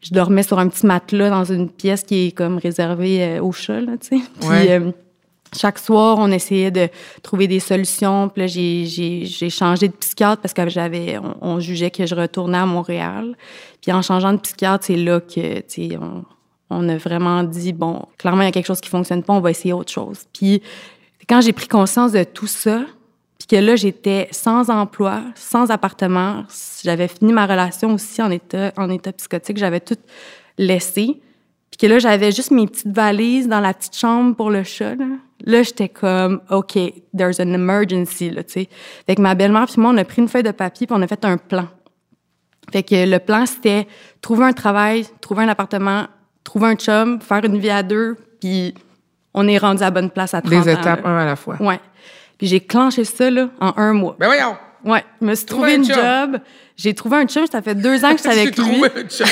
je 0.00 0.14
dormais 0.14 0.44
sur 0.44 0.60
un 0.60 0.68
petit 0.68 0.86
matelas 0.86 1.28
dans 1.28 1.44
une 1.44 1.68
pièce 1.70 2.04
qui 2.04 2.28
est 2.28 2.30
comme 2.30 2.58
réservée 2.58 3.24
euh, 3.24 3.42
aux 3.42 3.50
chats, 3.50 3.80
là, 3.80 3.96
tu 4.00 4.18
sais. 4.18 4.24
Puis, 4.38 4.48
Ouais. 4.48 4.70
euh, 4.70 4.92
chaque 5.56 5.80
soir, 5.80 6.18
on 6.20 6.30
essayait 6.30 6.70
de 6.70 6.88
trouver 7.24 7.48
des 7.48 7.58
solutions. 7.58 8.28
Puis 8.28 8.42
là, 8.42 8.46
j'ai, 8.46 9.50
changé 9.50 9.88
de 9.88 9.92
psychiatre 9.94 10.40
parce 10.40 10.54
que 10.54 10.68
j'avais, 10.68 11.18
on, 11.18 11.34
on 11.40 11.58
jugeait 11.58 11.90
que 11.90 12.06
je 12.06 12.14
retournais 12.14 12.58
à 12.58 12.66
Montréal. 12.66 13.36
Puis 13.80 13.90
en 13.90 14.02
changeant 14.02 14.32
de 14.32 14.38
psychiatre, 14.38 14.84
c'est 14.86 14.96
là 14.96 15.20
que, 15.20 15.58
tu 15.62 15.64
sais, 15.66 15.98
on, 16.00 16.24
on 16.72 16.88
a 16.88 16.96
vraiment 16.96 17.42
dit, 17.44 17.72
bon, 17.72 18.02
clairement, 18.18 18.42
il 18.42 18.46
y 18.46 18.48
a 18.48 18.52
quelque 18.52 18.66
chose 18.66 18.80
qui 18.80 18.88
fonctionne 18.88 19.22
pas, 19.22 19.32
on 19.32 19.40
va 19.40 19.50
essayer 19.50 19.72
autre 19.72 19.92
chose. 19.92 20.26
Puis 20.32 20.62
quand 21.28 21.40
j'ai 21.40 21.52
pris 21.52 21.68
conscience 21.68 22.12
de 22.12 22.24
tout 22.24 22.46
ça, 22.46 22.84
puis 23.38 23.58
que 23.58 23.64
là, 23.64 23.74
j'étais 23.76 24.28
sans 24.30 24.70
emploi, 24.70 25.22
sans 25.34 25.70
appartement, 25.70 26.44
j'avais 26.84 27.08
fini 27.08 27.32
ma 27.32 27.46
relation 27.46 27.94
aussi 27.94 28.22
en 28.22 28.30
état, 28.30 28.72
en 28.76 28.88
état 28.88 29.12
psychotique, 29.12 29.56
j'avais 29.56 29.80
tout 29.80 29.96
laissé. 30.58 31.20
Puis 31.70 31.78
que 31.78 31.86
là, 31.86 31.98
j'avais 31.98 32.30
juste 32.30 32.50
mes 32.50 32.66
petites 32.66 32.94
valises 32.94 33.48
dans 33.48 33.60
la 33.60 33.74
petite 33.74 33.96
chambre 33.96 34.36
pour 34.36 34.50
le 34.50 34.62
chat. 34.62 34.94
Là, 34.94 35.06
là 35.44 35.62
j'étais 35.62 35.88
comme, 35.88 36.40
OK, 36.50 36.78
there's 37.16 37.40
an 37.40 37.52
emergency, 37.52 38.30
là, 38.30 38.44
tu 38.44 38.52
sais. 38.52 38.68
Fait 39.06 39.16
que 39.16 39.22
ma 39.22 39.34
belle-mère 39.34 39.66
puis 39.66 39.80
moi, 39.80 39.90
on 39.92 39.96
a 39.96 40.04
pris 40.04 40.22
une 40.22 40.28
feuille 40.28 40.42
de 40.42 40.52
papier 40.52 40.86
puis 40.86 40.94
on 40.96 41.02
a 41.02 41.06
fait 41.06 41.24
un 41.24 41.36
plan. 41.36 41.66
Fait 42.70 42.82
que 42.82 43.06
le 43.10 43.18
plan, 43.18 43.44
c'était 43.46 43.88
trouver 44.20 44.44
un 44.44 44.52
travail, 44.52 45.06
trouver 45.20 45.44
un 45.44 45.48
appartement, 45.48 46.06
trouver 46.44 46.66
un 46.68 46.74
chum, 46.76 47.20
faire 47.20 47.44
une 47.44 47.58
vie 47.58 47.70
à 47.70 47.82
deux, 47.82 48.16
puis 48.40 48.74
on 49.34 49.46
est 49.48 49.58
rendu 49.58 49.82
à 49.82 49.86
la 49.86 49.90
bonne 49.90 50.10
place 50.10 50.34
à 50.34 50.40
30 50.42 50.50
Des 50.50 50.58
ans, 50.74 50.80
étapes, 50.80 51.04
là. 51.04 51.10
un 51.10 51.18
à 51.18 51.24
la 51.24 51.36
fois. 51.36 51.56
Ouais. 51.60 51.80
Puis 52.38 52.46
j'ai 52.48 52.60
clenché 52.60 53.04
ça, 53.04 53.30
là, 53.30 53.48
en 53.60 53.72
un 53.76 53.92
mois. 53.92 54.16
Ben 54.18 54.26
voyons! 54.26 54.56
Ouais. 54.84 55.04
Je 55.20 55.26
me 55.26 55.34
suis 55.36 55.46
Trouver 55.46 55.74
trouvé 55.74 55.74
un 55.74 55.76
une 55.76 55.84
chum. 55.84 56.32
job. 56.34 56.40
J'ai 56.76 56.94
trouvé 56.94 57.16
un 57.18 57.26
chum, 57.26 57.46
ça 57.46 57.62
fait 57.62 57.76
deux 57.76 58.04
ans 58.04 58.10
que 58.14 58.18
je 58.18 58.22
suis 58.22 58.30
J'ai 58.34 58.40
avec 58.40 58.56
lui. 58.58 58.64
trouvé 58.64 58.88
un 58.96 59.08
chum. 59.08 59.26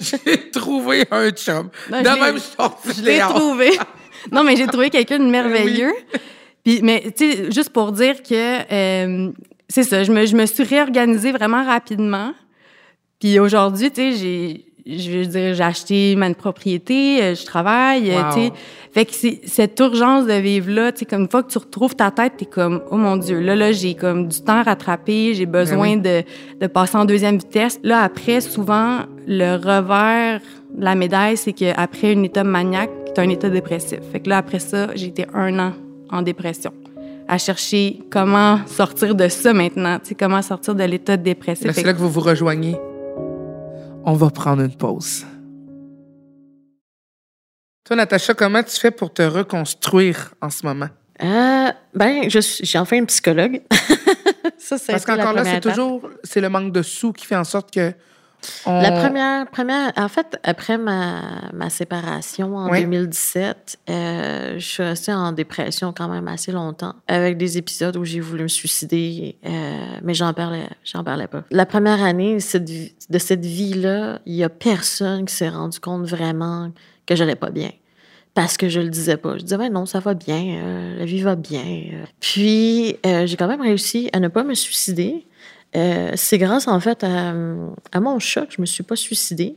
J'ai 0.00 0.50
trouvé 0.50 1.04
un 1.10 1.30
chum. 1.30 1.70
Non, 1.90 2.02
même 2.20 2.38
sorte, 2.38 2.78
Je 2.94 3.02
l'ai 3.02 3.18
trouvé. 3.20 3.70
non, 4.32 4.44
mais 4.44 4.54
j'ai 4.56 4.66
trouvé 4.66 4.90
quelqu'un 4.90 5.18
de 5.18 5.24
merveilleux. 5.30 5.94
Puis, 6.62 6.80
mais 6.82 7.02
tu 7.16 7.32
sais, 7.32 7.50
juste 7.50 7.70
pour 7.70 7.90
dire 7.92 8.22
que 8.22 8.72
euh, 8.72 9.30
c'est 9.68 9.82
ça, 9.84 10.04
je 10.04 10.12
me, 10.12 10.26
je 10.26 10.36
me 10.36 10.44
suis 10.46 10.62
réorganisée 10.62 11.32
vraiment 11.32 11.64
rapidement. 11.64 12.34
Puis 13.18 13.38
aujourd'hui, 13.38 13.90
tu 13.90 14.12
sais, 14.12 14.16
j'ai 14.18 14.66
je 14.86 15.10
veux 15.10 15.26
dire, 15.26 15.54
j'ai 15.54 15.62
acheté 15.62 16.16
ma 16.16 16.32
propriété, 16.34 17.22
euh, 17.22 17.34
je 17.34 17.44
travaille, 17.44 18.10
euh, 18.10 18.22
Wow. 18.22 18.34
tu 18.34 18.40
sais. 18.40 18.52
Fait 18.92 19.04
que 19.06 19.14
c'est 19.14 19.40
cette 19.46 19.78
urgence 19.80 20.26
de 20.26 20.32
vivre 20.34 20.70
là, 20.70 20.92
tu 20.92 21.00
sais, 21.00 21.04
comme 21.06 21.22
une 21.22 21.28
fois 21.30 21.42
que 21.42 21.50
tu 21.50 21.58
retrouves 21.58 21.94
ta 21.94 22.10
tête, 22.10 22.34
t'es 22.36 22.44
comme, 22.44 22.82
oh 22.90 22.96
mon 22.96 23.16
Dieu, 23.16 23.40
là, 23.40 23.54
là, 23.56 23.72
j'ai 23.72 23.94
comme 23.94 24.28
du 24.28 24.40
temps 24.40 24.58
à 24.58 24.62
rattraper, 24.64 25.34
j'ai 25.34 25.46
besoin 25.46 25.96
de, 25.96 26.22
de 26.60 26.66
passer 26.66 26.96
en 26.96 27.04
deuxième 27.04 27.38
vitesse. 27.38 27.78
Là, 27.82 28.02
après, 28.02 28.40
souvent, 28.40 29.00
le 29.26 29.54
revers 29.56 30.40
de 30.74 30.84
la 30.84 30.94
médaille, 30.94 31.36
c'est 31.36 31.52
qu'après 31.52 32.14
un 32.14 32.22
état 32.22 32.44
maniaque, 32.44 32.90
t'as 33.14 33.22
un 33.22 33.28
état 33.30 33.48
dépressif. 33.48 34.00
Fait 34.10 34.20
que 34.20 34.28
là, 34.28 34.38
après 34.38 34.58
ça, 34.58 34.88
j'ai 34.94 35.06
été 35.06 35.26
un 35.32 35.58
an 35.58 35.72
en 36.10 36.22
dépression 36.22 36.72
à 37.28 37.38
chercher 37.38 38.00
comment 38.10 38.58
sortir 38.66 39.14
de 39.14 39.28
ça 39.28 39.54
maintenant, 39.54 39.98
tu 40.00 40.08
sais, 40.10 40.14
comment 40.14 40.42
sortir 40.42 40.74
de 40.74 40.84
l'état 40.84 41.16
dépressif. 41.16 41.66
Fait 41.68 41.72
C'est 41.72 41.82
là 41.86 41.94
que 41.94 41.98
vous 41.98 42.10
vous 42.10 42.20
rejoignez. 42.20 42.76
On 44.04 44.14
va 44.14 44.30
prendre 44.30 44.62
une 44.62 44.74
pause. 44.74 45.24
Toi, 47.84 47.96
Natacha, 47.96 48.34
comment 48.34 48.62
tu 48.62 48.78
fais 48.78 48.90
pour 48.90 49.12
te 49.12 49.22
reconstruire 49.22 50.34
en 50.40 50.50
ce 50.50 50.66
moment? 50.66 50.88
Euh, 51.22 51.68
ben, 51.94 52.28
j'ai 52.28 52.78
enfin 52.78 52.96
une 52.96 53.06
psychologue. 53.06 53.62
ça, 54.58 54.78
c'est 54.78 54.92
Parce 54.92 55.04
qu'encore 55.04 55.32
là, 55.32 55.44
c'est 55.44 55.60
toujours 55.60 56.08
c'est 56.24 56.40
le 56.40 56.48
manque 56.48 56.72
de 56.72 56.82
sous 56.82 57.12
qui 57.12 57.26
fait 57.26 57.36
en 57.36 57.44
sorte 57.44 57.72
que 57.72 57.92
on- 58.66 58.80
La 58.80 58.92
première, 58.92 59.46
première, 59.48 59.92
en 59.96 60.08
fait, 60.08 60.38
après 60.42 60.78
ma, 60.78 61.22
ma 61.52 61.70
séparation 61.70 62.56
en 62.56 62.70
Oui. 62.70 62.80
2017, 62.82 63.78
euh, 63.90 64.54
je 64.58 64.64
suis 64.64 64.82
restée 64.82 65.12
en 65.12 65.32
dépression 65.32 65.92
quand 65.96 66.08
même 66.08 66.28
assez 66.28 66.52
longtemps, 66.52 66.94
avec 67.08 67.36
des 67.36 67.58
épisodes 67.58 67.96
où 67.96 68.04
j'ai 68.04 68.20
voulu 68.20 68.44
me 68.44 68.48
suicider, 68.48 69.36
euh, 69.46 69.78
mais 70.02 70.14
j'en 70.14 70.32
parlais, 70.32 70.68
j'en 70.84 71.04
parlais 71.04 71.26
pas. 71.28 71.44
La 71.50 71.66
première 71.66 72.02
année 72.02 72.40
cette 72.40 72.64
de 73.10 73.18
cette 73.18 73.44
vie-là, 73.44 74.20
il 74.26 74.34
y 74.34 74.44
a 74.44 74.48
personne 74.48 75.24
qui 75.26 75.34
s'est 75.34 75.48
rendu 75.48 75.78
compte 75.80 76.04
vraiment 76.06 76.70
que 77.06 77.14
j'allais 77.16 77.36
pas 77.36 77.50
bien. 77.50 77.70
Parce 78.34 78.56
que 78.56 78.70
je 78.70 78.80
le 78.80 78.88
disais 78.88 79.18
pas. 79.18 79.36
Je 79.36 79.42
disais, 79.42 79.58
ben 79.58 79.70
non, 79.70 79.84
ça 79.84 80.00
va 80.00 80.14
bien, 80.14 80.42
euh, 80.62 80.98
la 80.98 81.04
vie 81.04 81.20
va 81.20 81.36
bien. 81.36 81.60
euh. 81.60 82.04
Puis, 82.18 82.96
euh, 83.04 83.26
j'ai 83.26 83.36
quand 83.36 83.46
même 83.46 83.60
réussi 83.60 84.08
à 84.14 84.20
ne 84.20 84.28
pas 84.28 84.42
me 84.42 84.54
suicider. 84.54 85.26
Euh, 85.74 86.12
c'est 86.16 86.38
grâce, 86.38 86.68
en 86.68 86.80
fait, 86.80 87.04
à, 87.04 87.32
mon 88.00 88.18
choc, 88.18 88.48
je 88.56 88.60
me 88.60 88.66
suis 88.66 88.82
pas 88.82 88.96
suicidée. 88.96 89.56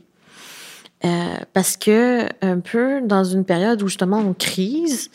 Euh, 1.04 1.36
parce 1.52 1.76
que, 1.76 2.26
un 2.40 2.60
peu 2.60 3.02
dans 3.02 3.24
une 3.24 3.44
période 3.44 3.82
où 3.82 3.88
justement 3.88 4.18
on 4.18 4.32
crise, 4.32 5.10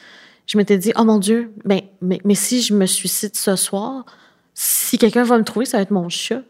je 0.46 0.58
m'étais 0.58 0.78
dit, 0.78 0.94
oh 0.96 1.04
mon 1.04 1.18
Dieu, 1.18 1.52
ben, 1.66 1.82
mais, 2.02 2.20
mais 2.24 2.36
si 2.36 2.62
je 2.62 2.74
me 2.76 2.86
suicide 2.86 3.36
ce 3.36 3.56
soir, 3.56 4.06
si 4.54 4.98
quelqu'un 4.98 5.24
va 5.24 5.38
me 5.38 5.44
trouver, 5.44 5.66
ça 5.66 5.78
va 5.78 5.84
être 5.84 5.92
mon 5.92 6.08
chat. 6.10 6.44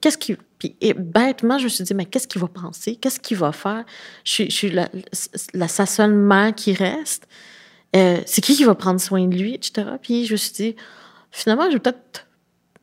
Qu'est-ce 0.00 0.18
qui. 0.18 0.36
Puis 0.58 0.74
et 0.80 0.94
bêtement, 0.94 1.58
je 1.58 1.64
me 1.64 1.68
suis 1.68 1.84
dit, 1.84 1.94
mais 1.94 2.06
qu'est-ce 2.06 2.26
qu'il 2.26 2.40
va 2.40 2.48
penser? 2.48 2.96
Qu'est-ce 2.96 3.20
qu'il 3.20 3.36
va 3.36 3.52
faire? 3.52 3.84
Je, 4.24 4.32
suis- 4.32 4.50
je 4.50 4.56
suis 4.56 4.70
la, 4.70 4.88
la, 5.54 5.68
sa 5.68 5.86
seule 5.86 6.14
mère 6.14 6.54
qui 6.54 6.72
reste. 6.72 7.28
Euh, 7.94 8.20
c'est 8.26 8.40
qui 8.40 8.56
qui 8.56 8.64
va 8.64 8.74
prendre 8.74 9.00
soin 9.00 9.26
de 9.26 9.34
lui, 9.36 9.54
etc. 9.54 9.86
Puis 10.02 10.26
je 10.26 10.32
me 10.32 10.36
suis 10.36 10.52
dit, 10.52 10.76
finalement, 11.30 11.70
j'ai 11.70 11.78
peut-être 11.78 12.25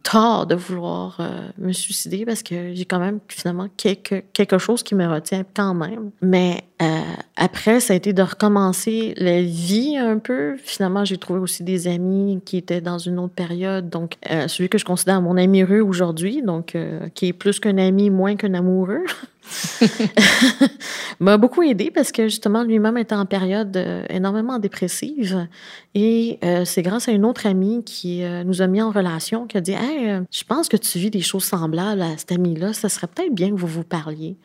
tort 0.03 0.45
de 0.45 0.55
vouloir 0.55 1.17
euh, 1.19 1.47
me 1.57 1.71
suicider 1.71 2.25
parce 2.25 2.43
que 2.43 2.73
j'ai 2.73 2.85
quand 2.85 2.99
même 2.99 3.19
finalement 3.29 3.67
quelque, 3.77 4.23
quelque 4.33 4.57
chose 4.57 4.83
qui 4.83 4.95
me 4.95 5.07
retient 5.07 5.43
quand 5.55 5.73
même. 5.73 6.11
Mais 6.21 6.63
euh, 6.83 7.01
après, 7.35 7.79
ça 7.79 7.93
a 7.93 7.95
été 7.95 8.13
de 8.13 8.21
recommencer 8.21 9.13
la 9.17 9.41
vie 9.41 9.95
un 9.97 10.17
peu. 10.17 10.57
Finalement, 10.57 11.05
j'ai 11.05 11.17
trouvé 11.17 11.39
aussi 11.39 11.63
des 11.63 11.87
amis 11.87 12.41
qui 12.45 12.57
étaient 12.57 12.81
dans 12.81 12.97
une 12.97 13.19
autre 13.19 13.33
période. 13.33 13.89
Donc, 13.89 14.15
euh, 14.29 14.47
celui 14.47 14.69
que 14.69 14.77
je 14.77 14.85
considère 14.85 15.21
mon 15.21 15.37
ami 15.37 15.61
heureux 15.61 15.79
aujourd'hui, 15.79 16.41
donc 16.41 16.75
euh, 16.75 17.07
qui 17.13 17.27
est 17.27 17.33
plus 17.33 17.59
qu'un 17.59 17.77
ami, 17.77 18.09
moins 18.09 18.35
qu'un 18.35 18.53
amoureux, 18.53 19.03
m'a 21.19 21.37
beaucoup 21.37 21.61
aidé 21.63 21.91
parce 21.93 22.11
que 22.11 22.23
justement, 22.23 22.63
lui-même 22.63 22.97
était 22.97 23.15
en 23.15 23.25
période 23.25 23.75
euh, 23.77 24.03
énormément 24.09 24.59
dépressive. 24.59 25.47
Et 25.95 26.39
euh, 26.43 26.65
c'est 26.65 26.81
grâce 26.81 27.07
à 27.07 27.11
une 27.11 27.25
autre 27.25 27.45
amie 27.45 27.83
qui 27.83 28.23
euh, 28.23 28.43
nous 28.43 28.61
a 28.61 28.67
mis 28.67 28.81
en 28.81 28.91
relation, 28.91 29.45
qui 29.47 29.57
a 29.57 29.61
dit 29.61 29.73
Hey, 29.73 30.21
je 30.31 30.43
pense 30.43 30.69
que 30.69 30.77
tu 30.77 30.97
vis 30.99 31.09
des 31.11 31.21
choses 31.21 31.43
semblables 31.43 32.01
à 32.01 32.17
cet 32.17 32.31
ami-là, 32.31 32.73
ça 32.73 32.89
serait 32.89 33.07
peut-être 33.07 33.33
bien 33.33 33.49
que 33.49 33.55
vous 33.55 33.67
vous 33.67 33.83
parliez. 33.83 34.37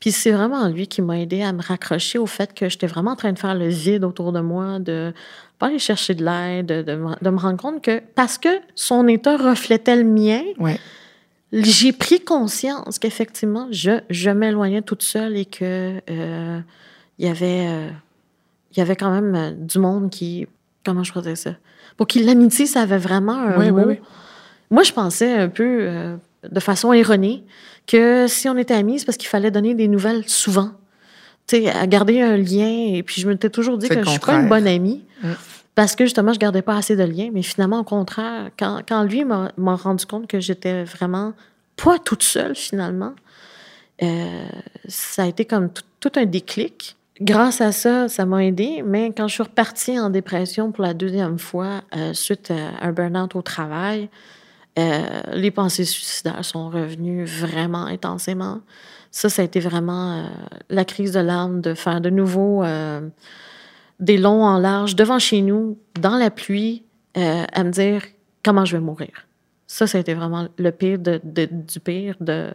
Puis 0.00 0.12
c'est 0.12 0.32
vraiment 0.32 0.68
lui 0.68 0.86
qui 0.86 1.00
m'a 1.00 1.18
aidé 1.18 1.42
à 1.42 1.52
me 1.52 1.62
raccrocher 1.62 2.18
au 2.18 2.26
fait 2.26 2.52
que 2.52 2.68
j'étais 2.68 2.86
vraiment 2.86 3.12
en 3.12 3.16
train 3.16 3.32
de 3.32 3.38
faire 3.38 3.54
le 3.54 3.68
vide 3.68 4.04
autour 4.04 4.32
de 4.32 4.40
moi, 4.40 4.78
de 4.78 5.14
pas 5.58 5.68
aller 5.68 5.78
chercher 5.78 6.14
de 6.14 6.24
l'aide, 6.24 6.66
de, 6.66 6.82
de 6.82 7.30
me- 7.30 7.38
rendre 7.38 7.56
compte 7.56 7.82
que 7.82 8.02
parce 8.14 8.36
que 8.36 8.48
son 8.74 9.08
état 9.08 9.36
reflétait 9.36 9.96
le 9.96 10.04
mien. 10.04 10.42
J'ai 11.62 11.92
pris 11.92 12.20
conscience 12.20 12.98
qu'effectivement, 12.98 13.68
je, 13.70 14.00
je 14.10 14.30
m'éloignais 14.30 14.82
toute 14.82 15.02
seule 15.02 15.36
et 15.36 15.44
que 15.44 16.00
euh, 16.10 16.60
il 17.18 17.26
y 17.26 17.28
avait 17.28 17.66
euh, 17.68 17.88
il 18.72 18.78
y 18.78 18.82
avait 18.82 18.96
quand 18.96 19.10
même 19.10 19.34
euh, 19.34 19.50
du 19.52 19.78
monde 19.78 20.10
qui 20.10 20.46
comment 20.84 21.04
je 21.04 21.12
pourrais 21.12 21.36
ça? 21.36 21.52
Pour 21.96 22.06
qui 22.06 22.22
l'amitié 22.22 22.66
ça 22.66 22.82
avait 22.82 22.98
vraiment 22.98 23.34
un 23.38 23.58
Oui, 23.58 23.66
oui, 23.66 23.70
mot. 23.82 23.88
oui. 23.88 24.00
Moi, 24.70 24.82
je 24.82 24.92
pensais 24.92 25.32
un 25.32 25.48
peu 25.48 25.78
euh, 25.82 26.16
de 26.50 26.60
façon 26.60 26.92
erronée 26.92 27.44
que 27.86 28.26
si 28.26 28.48
on 28.48 28.56
était 28.56 28.74
amis, 28.74 28.98
c'est 28.98 29.04
parce 29.04 29.18
qu'il 29.18 29.28
fallait 29.28 29.50
donner 29.50 29.74
des 29.74 29.86
nouvelles 29.88 30.26
souvent. 30.28 30.70
Tu 31.46 31.56
sais, 31.58 31.70
à 31.70 31.86
garder 31.86 32.22
un 32.22 32.36
lien. 32.38 32.88
Et 32.94 33.02
puis, 33.04 33.20
je 33.20 33.28
m'étais 33.28 33.50
toujours 33.50 33.76
dit 33.78 33.88
que 33.88 34.02
je 34.02 34.08
suis 34.08 34.18
pas 34.18 34.40
une 34.40 34.48
bonne 34.48 34.66
amie. 34.66 35.02
Parce 35.74 35.96
que 35.96 36.04
justement, 36.04 36.32
je 36.32 36.38
gardais 36.38 36.62
pas 36.62 36.76
assez 36.76 36.96
de 36.96 37.02
liens. 37.02 37.30
Mais 37.32 37.42
finalement, 37.42 37.80
au 37.80 37.84
contraire, 37.84 38.50
quand, 38.58 38.82
quand 38.86 39.02
lui 39.02 39.24
m'a 39.24 39.76
rendu 39.76 40.06
compte 40.06 40.26
que 40.26 40.40
j'étais 40.40 40.84
vraiment 40.84 41.32
pas 41.76 41.98
toute 41.98 42.22
seule, 42.22 42.54
finalement, 42.54 43.14
euh, 44.02 44.46
ça 44.86 45.24
a 45.24 45.26
été 45.26 45.44
comme 45.44 45.70
tout, 46.00 46.12
un 46.16 46.26
déclic. 46.26 46.96
Grâce 47.20 47.60
à 47.60 47.72
ça, 47.72 48.08
ça 48.08 48.26
m'a 48.26 48.44
aidé. 48.44 48.82
Mais 48.84 49.12
quand 49.16 49.28
je 49.28 49.34
suis 49.34 49.42
repartie 49.42 49.98
en 49.98 50.10
dépression 50.10 50.72
pour 50.72 50.84
la 50.84 50.94
deuxième 50.94 51.38
fois, 51.38 51.82
euh, 51.96 52.12
suite 52.12 52.50
à 52.50 52.86
un 52.86 52.92
burn-out 52.92 53.34
au 53.34 53.42
travail, 53.42 54.08
euh, 54.78 55.22
les 55.32 55.50
pensées 55.50 55.84
suicidaires 55.84 56.44
sont 56.44 56.68
revenues 56.68 57.24
vraiment 57.24 57.86
intensément. 57.86 58.60
Ça, 59.12 59.28
ça 59.28 59.42
a 59.42 59.44
été 59.44 59.60
vraiment 59.60 60.28
la 60.70 60.84
crise 60.84 61.12
de 61.12 61.20
l'âme 61.20 61.60
de 61.60 61.74
faire 61.74 62.00
de 62.00 62.10
nouveau 62.10 62.64
des 64.00 64.16
longs 64.18 64.44
en 64.44 64.58
large 64.58 64.96
devant 64.96 65.18
chez 65.18 65.42
nous, 65.42 65.78
dans 66.00 66.16
la 66.16 66.30
pluie, 66.30 66.84
euh, 67.16 67.44
à 67.52 67.64
me 67.64 67.70
dire 67.70 68.02
comment 68.44 68.64
je 68.64 68.76
vais 68.76 68.82
mourir. 68.82 69.26
Ça, 69.66 69.86
ça 69.86 69.98
a 69.98 70.00
été 70.00 70.14
vraiment 70.14 70.48
le 70.56 70.70
pire 70.72 70.98
de, 70.98 71.20
du 71.24 71.80
pire, 71.80 72.16
de 72.20 72.52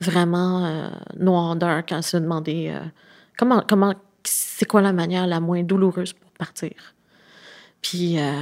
vraiment 0.00 0.64
euh, 0.64 0.88
noir 1.18 1.56
dark 1.56 1.92
à 1.92 2.02
se 2.02 2.16
demander 2.16 2.70
euh, 2.70 2.80
comment, 3.36 3.62
comment, 3.66 3.94
c'est 4.24 4.66
quoi 4.66 4.82
la 4.82 4.92
manière 4.92 5.26
la 5.26 5.40
moins 5.40 5.62
douloureuse 5.62 6.12
pour 6.12 6.30
partir. 6.32 6.72
Puis 7.82 8.18
euh, 8.18 8.32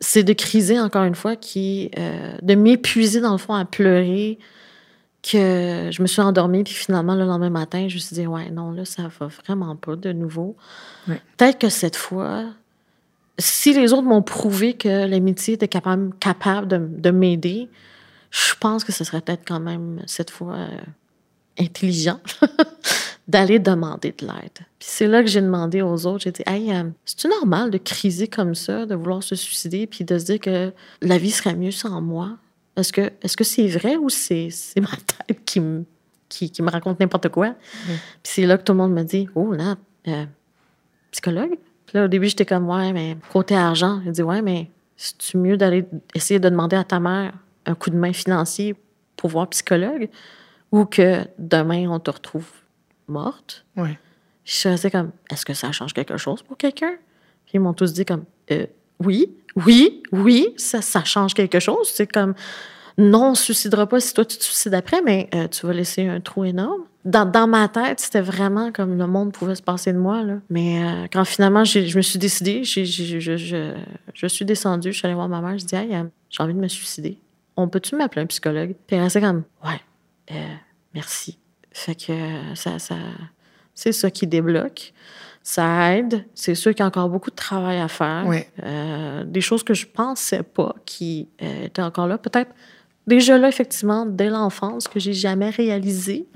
c'est 0.00 0.22
de 0.22 0.32
criser 0.32 0.80
encore 0.80 1.04
une 1.04 1.14
fois, 1.14 1.36
qui, 1.36 1.90
euh, 1.98 2.36
de 2.42 2.54
m'épuiser 2.54 3.20
dans 3.20 3.32
le 3.32 3.38
fond 3.38 3.54
à 3.54 3.64
pleurer, 3.64 4.38
que 5.22 5.90
je 5.92 6.02
me 6.02 6.06
suis 6.06 6.20
endormie, 6.20 6.64
puis 6.64 6.74
finalement, 6.74 7.14
le 7.14 7.24
lendemain 7.24 7.50
matin, 7.50 7.88
je 7.88 7.94
me 7.94 7.98
suis 8.00 8.14
dit, 8.14 8.26
ouais, 8.26 8.50
non, 8.50 8.70
là, 8.70 8.84
ça 8.84 9.08
va 9.18 9.26
vraiment 9.26 9.76
pas 9.76 9.96
de 9.96 10.12
nouveau. 10.12 10.56
Ouais. 11.08 11.20
Peut-être 11.36 11.58
que 11.58 11.68
cette 11.68 11.96
fois, 11.96 12.44
si 13.38 13.72
les 13.74 13.92
autres 13.92 14.04
m'ont 14.04 14.22
prouvé 14.22 14.74
que 14.74 15.06
l'amitié 15.06 15.54
était 15.54 15.68
capable, 15.68 16.14
capable 16.20 16.68
de, 16.68 16.78
de 16.78 17.10
m'aider, 17.10 17.68
je 18.30 18.54
pense 18.60 18.84
que 18.84 18.92
ce 18.92 19.04
serait 19.04 19.20
peut-être 19.20 19.44
quand 19.46 19.60
même, 19.60 20.02
cette 20.06 20.30
fois, 20.30 20.54
euh, 20.54 20.78
intelligent 21.58 22.20
d'aller 23.28 23.58
demander 23.58 24.14
de 24.18 24.26
l'aide. 24.26 24.58
Puis 24.78 24.88
c'est 24.90 25.06
là 25.06 25.22
que 25.22 25.28
j'ai 25.28 25.40
demandé 25.40 25.82
aux 25.82 26.06
autres, 26.06 26.24
j'ai 26.24 26.32
dit, 26.32 26.42
hey, 26.46 26.72
euh, 26.72 26.84
c'est-tu 27.04 27.28
normal 27.28 27.70
de 27.70 27.78
criser 27.78 28.28
comme 28.28 28.54
ça, 28.54 28.86
de 28.86 28.94
vouloir 28.94 29.22
se 29.22 29.34
suicider, 29.34 29.86
puis 29.86 30.04
de 30.04 30.18
se 30.18 30.24
dire 30.24 30.40
que 30.40 30.72
la 31.02 31.18
vie 31.18 31.30
serait 31.30 31.54
mieux 31.54 31.70
sans 31.70 32.00
moi? 32.00 32.36
Est-ce 32.78 32.92
que 32.92 33.12
est-ce 33.22 33.36
que 33.36 33.44
c'est 33.44 33.66
vrai 33.66 33.96
ou 33.96 34.08
c'est 34.08 34.50
c'est 34.50 34.80
ma 34.80 34.88
tête 35.26 35.44
qui 35.44 35.60
me, 35.60 35.84
qui, 36.28 36.50
qui 36.50 36.62
me 36.62 36.70
raconte 36.70 37.00
n'importe 37.00 37.28
quoi? 37.28 37.54
Puis 37.86 37.98
c'est 38.22 38.46
là 38.46 38.56
que 38.56 38.62
tout 38.62 38.72
le 38.72 38.78
monde 38.78 38.92
me 38.92 39.02
dit, 39.02 39.28
oh 39.34 39.52
là, 39.52 39.76
euh, 40.06 40.24
psychologue? 41.10 41.58
Puis 41.86 41.96
là, 41.96 42.04
au 42.04 42.08
début, 42.08 42.26
j'étais 42.28 42.44
comme, 42.46 42.68
ouais, 42.68 42.92
mais 42.92 43.16
côté 43.32 43.56
argent, 43.56 44.00
j'ai 44.04 44.12
dit, 44.12 44.22
ouais, 44.22 44.42
mais 44.42 44.70
c'est-tu 44.96 45.38
mieux 45.38 45.56
d'aller 45.56 45.86
essayer 46.14 46.38
de 46.38 46.48
demander 46.48 46.76
à 46.76 46.84
ta 46.84 47.00
mère 47.00 47.32
un 47.66 47.74
coup 47.74 47.90
de 47.90 47.96
main 47.96 48.12
financier 48.12 48.74
pour 49.16 49.30
voir 49.30 49.48
psychologue 49.48 50.08
ou 50.70 50.84
que 50.84 51.24
demain, 51.38 51.88
on 51.90 51.98
te 51.98 52.10
retrouve 52.10 52.48
morte? 53.06 53.64
Ouais. 53.76 53.98
Je 54.44 54.52
suis 54.52 54.68
restée 54.68 54.90
comme, 54.90 55.12
est-ce 55.30 55.44
que 55.44 55.54
ça 55.54 55.72
change 55.72 55.94
quelque 55.94 56.16
chose 56.16 56.42
pour 56.42 56.56
quelqu'un? 56.56 56.96
Puis 57.46 57.54
ils 57.54 57.60
m'ont 57.60 57.74
tous 57.74 57.92
dit 57.92 58.04
comme, 58.04 58.24
Euh, 58.50 58.66
oui, 59.04 59.36
oui, 59.56 60.02
oui, 60.12 60.54
ça, 60.56 61.04
change 61.04 61.34
quelque 61.34 61.60
chose. 61.60 61.90
C'est 61.92 62.06
comme, 62.06 62.34
non, 62.96 63.26
on 63.26 63.30
ne 63.30 63.36
suicidera 63.36 63.86
pas 63.86 64.00
si 64.00 64.12
toi 64.12 64.24
tu 64.24 64.36
te 64.36 64.44
suicides 64.44 64.74
après, 64.74 65.02
mais 65.02 65.28
euh, 65.34 65.48
tu 65.48 65.66
vas 65.66 65.72
laisser 65.72 66.06
un 66.06 66.20
trou 66.20 66.44
énorme. 66.44 66.82
Dans, 67.04 67.46
ma 67.46 67.68
tête, 67.68 68.00
c'était 68.00 68.20
vraiment 68.20 68.70
comme 68.70 68.98
le 68.98 69.06
monde 69.06 69.32
pouvait 69.32 69.54
se 69.54 69.62
passer 69.62 69.92
de 69.92 69.98
moi. 69.98 70.22
Mais 70.50 70.84
euh, 70.84 71.06
quand 71.10 71.24
finalement 71.24 71.64
je 71.64 71.96
me 71.96 72.02
suis 72.02 72.18
décidée, 72.18 72.64
je, 72.64 74.26
suis 74.26 74.44
descendue, 74.44 74.92
je 74.92 74.98
suis 74.98 75.06
allée 75.06 75.14
voir 75.14 75.28
ma 75.28 75.40
mère, 75.40 75.56
je 75.56 75.64
dis, 75.64 75.74
hey, 75.74 75.94
euh, 75.94 76.04
j'ai 76.28 76.42
envie 76.42 76.54
de 76.54 76.58
me 76.58 76.68
suicider. 76.68 77.18
On 77.56 77.68
peut-tu 77.68 77.96
m'appeler 77.96 78.22
un 78.22 78.26
psychologue? 78.26 78.74
Puis 78.86 78.96
elle 78.96 79.10
comme, 79.22 79.44
ouais, 79.64 80.36
merci. 80.92 81.38
Fait 81.72 81.94
que 81.94 82.12
ça, 82.54 82.78
ça, 82.78 82.96
c'est 83.74 83.92
ça 83.92 84.10
qui 84.10 84.26
débloque. 84.26 84.92
Ça 85.48 85.94
aide. 85.94 86.26
C'est 86.34 86.54
sûr 86.54 86.72
qu'il 86.72 86.80
y 86.80 86.82
a 86.82 86.86
encore 86.88 87.08
beaucoup 87.08 87.30
de 87.30 87.34
travail 87.34 87.80
à 87.80 87.88
faire. 87.88 88.26
Ouais. 88.26 88.50
Euh, 88.62 89.24
des 89.24 89.40
choses 89.40 89.62
que 89.62 89.72
je 89.72 89.86
pensais 89.86 90.42
pas 90.42 90.74
qui 90.84 91.30
euh, 91.40 91.64
étaient 91.64 91.80
encore 91.80 92.06
là. 92.06 92.18
Peut-être 92.18 92.50
déjà 93.06 93.38
là, 93.38 93.48
effectivement, 93.48 94.04
dès 94.04 94.28
l'enfance, 94.28 94.88
que 94.88 95.00
j'ai 95.00 95.14
jamais 95.14 95.48
réalisé. 95.48 96.26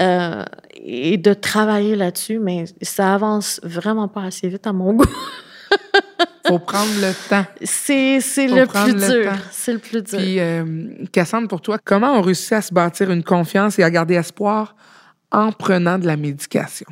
Euh, 0.00 0.44
et 0.76 1.16
de 1.16 1.34
travailler 1.34 1.96
là-dessus, 1.96 2.38
mais 2.38 2.66
ça 2.82 3.14
avance 3.14 3.58
vraiment 3.64 4.06
pas 4.06 4.22
assez 4.22 4.46
vite 4.46 4.68
à 4.68 4.72
mon 4.72 4.92
goût. 4.92 5.04
Faut 6.46 6.60
prendre 6.60 6.94
le 7.00 7.12
temps. 7.28 7.44
C'est, 7.64 8.20
le 8.46 8.66
plus 8.66 8.94
dur. 8.94 9.32
C'est 9.50 9.72
le 9.72 9.80
plus 9.80 10.02
dur. 10.04 10.20
Puis, 10.20 11.08
Cassandre, 11.10 11.48
pour 11.48 11.60
toi, 11.60 11.78
comment 11.84 12.12
on 12.12 12.20
réussit 12.20 12.52
à 12.52 12.62
se 12.62 12.72
bâtir 12.72 13.10
une 13.10 13.24
confiance 13.24 13.76
et 13.80 13.82
à 13.82 13.90
garder 13.90 14.14
espoir 14.14 14.76
en 15.32 15.50
prenant 15.50 15.98
de 15.98 16.06
la 16.06 16.16
médication? 16.16 16.86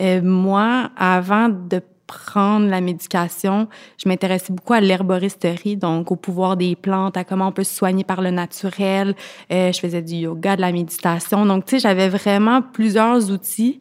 Euh, 0.00 0.20
moi, 0.22 0.90
avant 0.96 1.48
de 1.48 1.80
prendre 2.06 2.68
la 2.68 2.80
médication, 2.80 3.68
je 4.02 4.08
m'intéressais 4.08 4.52
beaucoup 4.52 4.74
à 4.74 4.80
l'herboristerie, 4.80 5.76
donc 5.76 6.10
au 6.10 6.16
pouvoir 6.16 6.56
des 6.56 6.76
plantes, 6.76 7.16
à 7.16 7.24
comment 7.24 7.48
on 7.48 7.52
peut 7.52 7.64
se 7.64 7.74
soigner 7.74 8.04
par 8.04 8.20
le 8.20 8.30
naturel. 8.30 9.14
Euh, 9.52 9.72
je 9.72 9.80
faisais 9.80 10.02
du 10.02 10.16
yoga, 10.16 10.56
de 10.56 10.60
la 10.60 10.72
méditation. 10.72 11.46
Donc, 11.46 11.64
tu 11.64 11.76
sais, 11.76 11.80
j'avais 11.80 12.08
vraiment 12.08 12.60
plusieurs 12.62 13.30
outils 13.30 13.80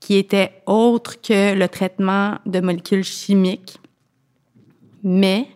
qui 0.00 0.16
étaient 0.16 0.62
autres 0.66 1.20
que 1.20 1.54
le 1.54 1.68
traitement 1.68 2.38
de 2.44 2.60
molécules 2.60 3.04
chimiques. 3.04 3.78
Mais 5.02 5.46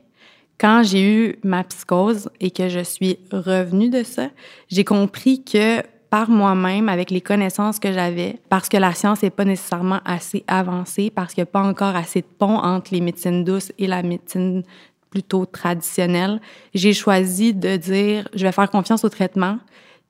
quand 0.59 0.83
j'ai 0.85 1.03
eu 1.03 1.39
ma 1.43 1.65
psychose 1.65 2.31
et 2.41 2.51
que 2.51 2.69
je 2.69 2.81
suis 2.81 3.19
revenue 3.31 3.91
de 3.91 4.03
ça, 4.03 4.29
j'ai 4.69 4.85
compris 4.85 5.45
que 5.45 5.83
par 6.17 6.31
moi-même, 6.31 6.89
avec 6.89 7.11
les 7.11 7.21
connaissances 7.21 7.79
que 7.79 7.93
j'avais, 7.93 8.39
parce 8.49 8.71
que 8.71 8.79
la 8.79 8.95
science 8.95 9.23
n'est 9.23 9.29
pas 9.29 9.45
nécessairement 9.45 10.01
assez 10.07 10.45
avancée, 10.47 11.13
parce 11.15 11.35
qu'il 11.35 11.43
n'y 11.43 11.49
a 11.51 11.53
pas 11.53 11.61
encore 11.61 11.95
assez 11.95 12.23
de 12.23 12.27
pont 12.39 12.57
entre 12.57 12.95
les 12.95 13.03
médecines 13.03 13.45
douces 13.45 13.71
et 13.79 13.87
la 13.87 14.03
médecine 14.03 14.63
plutôt 15.11 15.45
traditionnelle, 15.45 16.41
j'ai 16.73 16.95
choisi 16.95 17.53
de 17.53 17.77
dire, 17.77 18.29
je 18.35 18.47
vais 18.47 18.53
faire 18.53 18.71
confiance 18.71 19.05
au 19.05 19.11
traitement, 19.11 19.59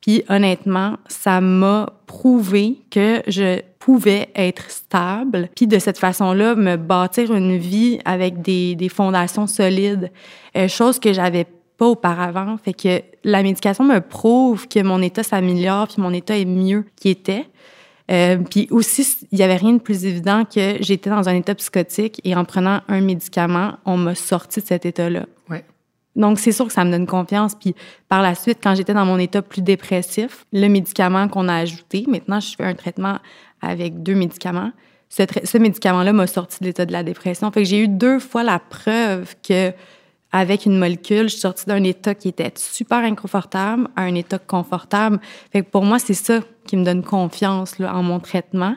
Puis 0.01 0.23
honnêtement, 0.29 0.99
ça 1.09 1.41
m'a 1.41 1.91
prouvé 2.07 2.83
que 2.93 3.23
je 3.27 3.61
pouvais 3.81 4.29
être 4.37 4.71
stable, 4.71 5.49
puis 5.57 5.67
de 5.67 5.81
cette 5.81 5.99
façon-là, 5.99 6.55
me 6.55 6.77
bâtir 6.77 7.35
une 7.35 7.57
vie 7.57 7.99
avec 8.05 8.43
des, 8.43 8.77
des 8.77 8.89
fondations 8.89 9.49
solides, 9.49 10.13
euh, 10.57 10.69
chose 10.69 11.01
que 11.01 11.13
j'avais 11.13 11.47
pas 11.77 11.87
auparavant. 11.87 12.57
Fait 12.57 12.73
que 12.73 13.03
la 13.25 13.43
médication 13.43 13.85
me 13.85 14.01
prouve 14.01 14.69
que 14.69 14.83
mon 14.83 15.03
état 15.03 15.23
s'améliore, 15.23 15.89
puis 15.89 16.01
mon 16.01 16.13
état 16.13 16.37
est 16.37 16.45
mieux 16.45 16.85
qu'il 16.97 17.11
était. 17.11 17.47
Euh, 18.11 18.39
puis 18.39 18.69
aussi, 18.71 19.07
il 19.33 19.39
y 19.39 19.43
avait 19.43 19.57
rien 19.57 19.73
de 19.73 19.81
plus 19.81 20.05
évident 20.05 20.45
que 20.45 20.77
j'étais 20.81 21.11
dans 21.11 21.29
un 21.29 21.35
état 21.35 21.55
psychotique 21.55 22.21
et 22.25 22.37
en 22.37 22.45
prenant 22.45 22.81
un 22.89 23.01
médicament, 23.01 23.75
on 23.85 23.97
m'a 23.97 24.15
sorti 24.15 24.61
de 24.61 24.67
cet 24.67 24.87
état-là. 24.87 25.27
Ouais. 25.51 25.65
Donc, 26.15 26.39
c'est 26.39 26.53
sûr 26.53 26.67
que 26.67 26.73
ça 26.73 26.85
me 26.85 26.91
donne 26.91 27.07
confiance. 27.07 27.55
Puis 27.55 27.75
par 28.09 28.23
la 28.23 28.35
suite, 28.35 28.59
quand 28.63 28.75
j'étais 28.77 28.95
dans 28.95 29.05
mon 29.05 29.19
état 29.19 29.43
plus 29.43 29.61
dépressif, 29.61 30.47
le 30.53 30.69
médicament 30.69 31.29
qu'on 31.29 31.49
a 31.49 31.57
ajouté, 31.57 32.05
maintenant, 32.07 32.39
je 32.39 32.55
fais 32.55 32.65
un 32.65 32.75
traitement 32.75 33.19
avec 33.61 34.03
deux 34.03 34.15
médicaments. 34.15 34.71
Ce, 35.09 35.23
ce 35.45 35.59
médicament-là 35.59 36.13
m'a 36.13 36.27
sorti 36.27 36.59
de 36.61 36.67
l'état 36.67 36.87
de 36.87 36.93
la 36.93 37.03
dépression. 37.03 37.51
Fait 37.51 37.63
que 37.63 37.69
j'ai 37.69 37.81
eu 37.81 37.89
deux 37.89 38.21
fois 38.21 38.45
la 38.45 38.61
preuve 38.61 39.35
que 39.47 39.73
avec 40.37 40.67
une 40.67 40.79
molécule, 40.79 41.25
je 41.25 41.29
suis 41.29 41.41
sortie 41.41 41.67
d'un 41.67 41.83
état 41.83 42.15
qui 42.15 42.29
était 42.29 42.53
super 42.57 42.99
inconfortable 42.99 43.89
à 43.97 44.03
un 44.03 44.15
état 44.15 44.39
confortable. 44.39 45.19
Fait 45.53 45.63
pour 45.63 45.85
moi, 45.85 45.99
c'est 45.99 46.15
ça 46.15 46.41
qui 46.67 46.77
me 46.77 46.85
donne 46.85 47.03
confiance 47.03 47.75
en 47.81 48.03
mon 48.03 48.21
traitement. 48.21 48.77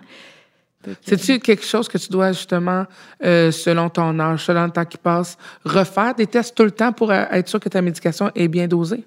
C'est-tu 1.01 1.39
quelque 1.39 1.65
chose 1.65 1.89
que 1.89 1.97
tu 1.97 2.09
dois 2.09 2.31
justement, 2.31 2.85
euh, 3.23 3.51
selon 3.51 3.89
ton 3.89 4.17
âge, 4.19 4.45
selon 4.45 4.65
le 4.65 4.71
temps 4.71 4.85
qui 4.85 4.97
passe, 4.97 5.37
refaire 5.65 6.15
des 6.15 6.25
tests 6.25 6.55
tout 6.55 6.63
le 6.63 6.71
temps 6.71 6.93
pour 6.93 7.11
euh, 7.11 7.25
être 7.31 7.49
sûr 7.49 7.59
que 7.59 7.67
ta 7.67 7.81
médication 7.81 8.31
est 8.33 8.47
bien 8.47 8.67
dosée? 8.67 9.03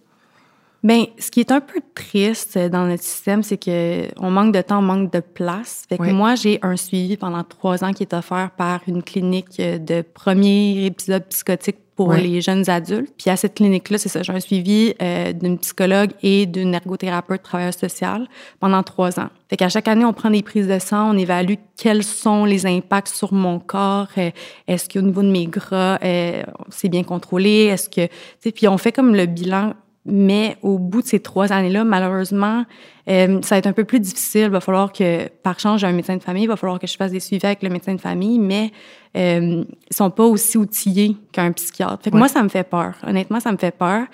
Bien, 0.83 1.05
ce 1.17 1.31
qui 1.31 1.39
est 1.39 1.53
un 1.53 1.61
peu 1.61 1.81
triste 1.95 2.59
dans 2.59 2.87
notre 2.87 3.05
système, 3.05 3.45
c'est 3.45 3.57
que 3.57 4.09
on 4.19 4.31
manque 4.33 4.53
de 4.53 4.61
temps, 4.63 4.81
on 4.81 4.83
manque 4.83 5.13
de 5.13 5.21
place. 5.21 5.85
Fait 5.89 5.97
que 5.97 6.03
Oui. 6.03 6.13
moi, 6.13 6.35
j'ai 6.35 6.59
un 6.63 6.77
suivi 6.77 7.17
pendant 7.17 7.45
trois 7.45 7.85
ans 7.85 7.93
qui 7.93 8.03
est 8.03 8.13
offert 8.15 8.51
par 8.57 8.81
une 8.89 9.03
clinique 9.05 9.59
de 9.61 10.03
premier 10.03 10.87
épisode 10.87 11.25
psychotique 11.29 11.77
pour 11.95 12.09
Oui. 12.09 12.23
les 12.23 12.41
jeunes 12.41 12.69
adultes. 12.69 13.13
Puis 13.17 13.31
à 13.31 13.37
cette 13.37 13.55
clinique-là, 13.55 13.99
c'est 13.99 14.09
ça, 14.09 14.23
j'ai 14.25 14.33
un 14.33 14.41
suivi 14.41 14.93
euh, 15.01 15.33
d'une 15.33 15.57
psychologue 15.59 16.11
et 16.23 16.47
d'une 16.47 16.75
ergothérapeute 16.75 17.43
travailleuse 17.45 17.77
sociale 17.77 18.27
pendant 18.59 18.83
trois 18.83 19.21
ans. 19.21 19.29
Fait 19.51 19.57
qu'à 19.59 19.69
chaque 19.69 19.87
année, 19.87 20.05
on 20.05 20.15
prend 20.15 20.31
des 20.31 20.43
prises 20.43 20.67
de 20.67 20.79
sang, 20.81 21.15
on 21.15 21.19
évalue 21.19 21.55
quels 21.77 22.03
sont 22.03 22.45
les 22.45 22.67
impacts 22.67 23.09
sur 23.15 23.33
mon 23.33 23.61
corps. 23.61 24.09
euh, 24.19 24.31
Est-ce 24.67 24.89
qu'au 24.89 25.03
niveau 25.03 25.23
de 25.23 25.31
mes 25.31 25.47
gras, 25.47 25.99
euh, 26.03 26.43
c'est 26.71 26.89
bien 26.89 27.05
contrôlé? 27.05 27.67
Est-ce 27.67 27.89
que, 27.89 28.09
puis 28.51 28.67
on 28.67 28.79
fait 28.79 28.91
comme 28.91 29.15
le 29.15 29.27
bilan 29.27 29.75
mais 30.05 30.57
au 30.63 30.79
bout 30.79 31.03
de 31.03 31.07
ces 31.07 31.21
trois 31.21 31.53
années-là, 31.53 31.85
malheureusement, 31.85 32.65
euh, 33.09 33.41
ça 33.43 33.55
va 33.55 33.59
être 33.59 33.67
un 33.67 33.73
peu 33.73 33.85
plus 33.85 34.01
difficile. 34.01 34.43
Il 34.43 34.51
va 34.51 34.61
falloir 34.61 34.93
que, 34.93 35.29
par 35.43 35.59
chance, 35.61 35.81
j'ai 35.81 35.87
un 35.87 35.93
médecin 35.93 36.17
de 36.17 36.23
famille, 36.23 36.45
il 36.45 36.49
va 36.49 36.57
falloir 36.57 36.79
que 36.81 36.87
je 36.87 36.97
fasse 36.97 37.13
des 37.13 37.21
suivis 37.21 37.47
avec 37.47 37.63
le 37.63 37.69
médecin 37.69 37.95
de 37.95 38.01
famille, 38.01 38.39
mais 38.39 38.73
euh, 39.17 39.65
ils 39.91 39.95
sont 39.97 40.11
pas 40.11 40.25
aussi 40.25 40.59
outillés 40.59 41.17
qu'un 41.33 41.53
psychiatre. 41.53 42.03
Fait 42.03 42.11
que 42.11 42.15
Ouais. 42.17 42.21
moi, 42.21 42.29
ça 42.29 42.43
me 42.43 42.49
fait 42.49 42.65
peur. 42.69 42.95
Honnêtement, 43.07 43.39
ça 43.41 43.53
me 43.53 43.57
fait 43.59 43.77
peur 43.77 44.07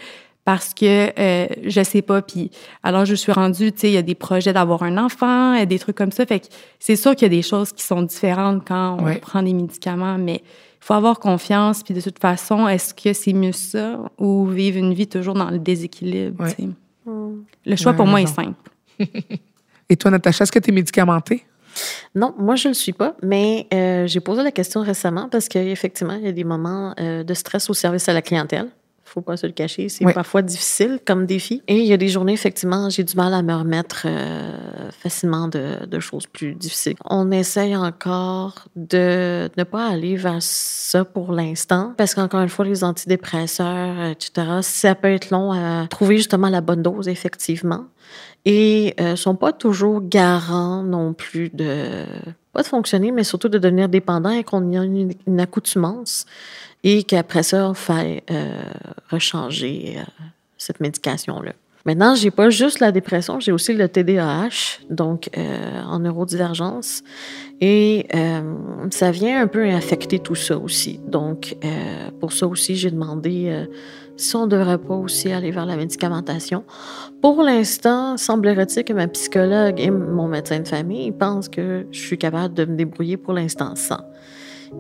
parce 0.45 0.73
que 0.73 1.11
euh, 1.19 1.47
je 1.67 1.83
sais 1.83 2.03
pas. 2.03 2.23
Puis 2.23 2.51
alors, 2.83 3.05
je 3.05 3.15
suis 3.15 3.33
rendue, 3.33 3.71
tu 3.73 3.81
sais, 3.81 3.89
il 3.91 3.95
y 3.95 3.99
a 3.99 4.03
des 4.03 4.15
projets 4.15 4.53
d'avoir 4.53 4.83
un 4.83 4.97
enfant, 4.99 5.63
des 5.65 5.79
trucs 5.79 5.97
comme 5.97 6.13
ça. 6.13 6.25
Fait 6.27 6.41
que 6.41 6.47
c'est 6.79 6.97
sûr 6.97 7.15
qu'il 7.15 7.23
y 7.23 7.31
a 7.33 7.37
des 7.37 7.43
choses 7.43 7.73
qui 7.73 7.83
sont 7.85 8.03
différentes 8.03 8.63
quand 8.67 8.97
on 9.01 9.05
Ouais. 9.05 9.17
prend 9.19 9.43
des 9.43 9.53
médicaments, 9.53 10.17
mais 10.19 10.43
il 10.81 10.85
faut 10.85 10.95
avoir 10.95 11.19
confiance. 11.19 11.83
Puis 11.83 11.95
de 11.95 12.01
toute 12.01 12.19
façon, 12.19 12.69
est-ce 12.69 12.95
que 12.95 13.13
c'est 13.13 13.33
mieux 13.33 13.53
ça 13.53 13.99
ou 14.19 14.47
vivre 14.47 14.79
une 14.79 14.95
vie 14.95 15.07
toujours 15.07 15.35
dans 15.35 15.51
le 15.51 15.59
déséquilibre? 15.59 16.45
Ouais. 16.45 16.51
sais? 16.51 16.69
Le 17.67 17.77
choix 17.77 17.93
Ouais, 17.93 17.97
pour 17.97 18.07
moi 18.07 18.21
est 18.21 18.27
simple. 18.27 18.71
Et 19.89 19.97
toi, 19.97 20.11
Natacha, 20.11 20.45
est-ce 20.45 20.53
que 20.53 20.59
tu 20.59 20.71
es 20.71 20.73
médicamentée? 20.73 21.45
Non, 22.15 22.35
moi, 22.39 22.57
je 22.57 22.69
ne 22.69 22.73
le 22.73 22.75
suis 22.75 22.93
pas, 22.93 23.15
mais 23.23 23.67
euh, 23.73 24.07
j'ai 24.07 24.21
posé 24.21 24.43
la 24.43 24.51
question 24.51 24.83
récemment 24.83 25.29
parce 25.31 25.49
qu'effectivement, 25.49 26.15
il 26.15 26.25
y 26.25 26.29
a 26.29 26.33
des 26.33 26.45
moments 26.45 26.95
euh, 27.01 27.23
de 27.23 27.35
stress 27.35 27.71
au 27.71 27.75
service 27.75 28.09
à 28.09 28.13
la 28.13 28.23
clientèle. 28.23 28.69
Faut 29.09 29.21
pas 29.21 29.37
se 29.37 29.47
le 29.47 29.53
cacher, 29.53 29.89
c'est 29.89 30.05
Oui. 30.05 30.13
parfois 30.13 30.43
difficile 30.43 31.01
comme 31.05 31.27
défi. 31.27 31.63
Et 31.69 31.79
il 31.79 31.87
y 31.87 31.93
a 31.93 31.97
des 31.97 32.09
journées, 32.09 32.33
effectivement, 32.35 32.91
j'ai 32.91 33.05
du 33.05 33.15
mal 33.17 33.33
à 33.35 33.43
me 33.43 33.55
remettre 33.55 34.03
euh, 34.07 34.91
facilement 35.03 35.49
de, 35.49 35.87
de 35.87 36.01
choses 36.01 36.27
plus 36.27 36.55
difficiles. 36.55 36.97
On 37.05 37.31
essaye 37.31 37.75
encore 37.77 38.67
de 38.77 39.49
ne 39.57 39.65
pas 39.65 39.89
aller 39.89 40.17
vers 40.17 40.39
ça 40.41 41.05
pour 41.05 41.33
l'instant, 41.33 41.95
parce 41.97 42.15
qu'encore 42.15 42.41
une 42.41 42.49
fois, 42.49 42.65
les 42.65 42.85
antidépresseurs, 42.85 44.03
etc., 44.11 44.59
ça 44.63 44.95
peut 44.95 45.09
être 45.13 45.31
long 45.31 45.53
à 45.53 45.87
trouver 45.89 46.17
justement 46.19 46.49
la 46.49 46.61
bonne 46.61 46.83
dose, 46.83 47.09
effectivement. 47.09 47.85
Et 48.45 48.95
euh, 49.01 49.17
sont 49.17 49.35
pas 49.35 49.53
toujours 49.53 50.01
garants 50.03 50.83
non 50.83 51.13
plus 51.13 51.51
de 51.51 52.05
pas 52.53 52.63
de 52.63 52.67
fonctionner, 52.69 53.13
mais 53.13 53.25
surtout 53.25 53.49
de 53.49 53.59
devenir 53.59 53.89
dépendant 53.89 54.31
et 54.31 54.43
qu'on 54.43 54.71
y 54.71 54.79
a 54.79 54.83
une, 54.83 55.13
une 55.27 55.41
accoutumance 55.41 56.25
et 56.85 57.03
qu'après 57.03 57.43
ça, 57.43 57.69
il 57.71 57.75
faille 57.75 58.23
euh, 58.31 58.63
rechanger 59.11 59.97
euh, 59.99 60.03
cette 60.57 60.81
médication-là. 60.81 61.53
Maintenant, 61.87 62.15
j'ai 62.15 62.31
pas 62.31 62.51
juste 62.51 62.81
la 62.81 62.93
dépression, 62.93 63.41
j'ai 63.41 63.53
aussi 63.53 63.73
le 63.73 63.89
TDAH, 63.89 64.81
donc 64.91 65.31
euh, 65.37 65.83
en 65.85 66.01
neurodivergence. 66.01 67.03
Et 67.61 68.07
euh, 68.15 68.41
ça 68.91 69.11
vient 69.11 69.41
un 69.41 69.47
peu 69.47 69.71
affecter 69.71 70.19
tout 70.19 70.35
ça 70.35 70.59
aussi. 70.59 71.01
Donc, 71.07 71.57
pour 72.21 72.33
ça 72.33 72.47
aussi, 72.47 72.77
j'ai 72.77 72.91
demandé 72.91 73.67
si 74.17 74.37
on 74.37 74.47
ne 74.47 74.51
devrait 74.51 74.79
pas 74.79 74.95
aussi 74.95 75.33
aller 75.33 75.51
vers 75.51 75.65
la 75.65 75.77
médicamentation. 75.77 76.65
Pour 77.23 77.43
l'instant, 77.43 78.17
semblerait-il 78.17 78.85
que 78.85 78.93
ma 78.93 79.09
psychologue 79.09 79.81
et 79.81 79.91
mon 79.91 80.29
médecin 80.29 80.61
de 80.61 80.69
famille 80.69 81.11
pensent 81.13 81.49
que 81.49 81.87
je 81.91 81.99
suis 81.99 82.19
capable 82.19 82.55
de 82.55 82.65
me 82.65 82.77
débrouiller 82.77 83.17
pour 83.17 83.33
l'instant 83.33 83.75
sans. 83.77 84.01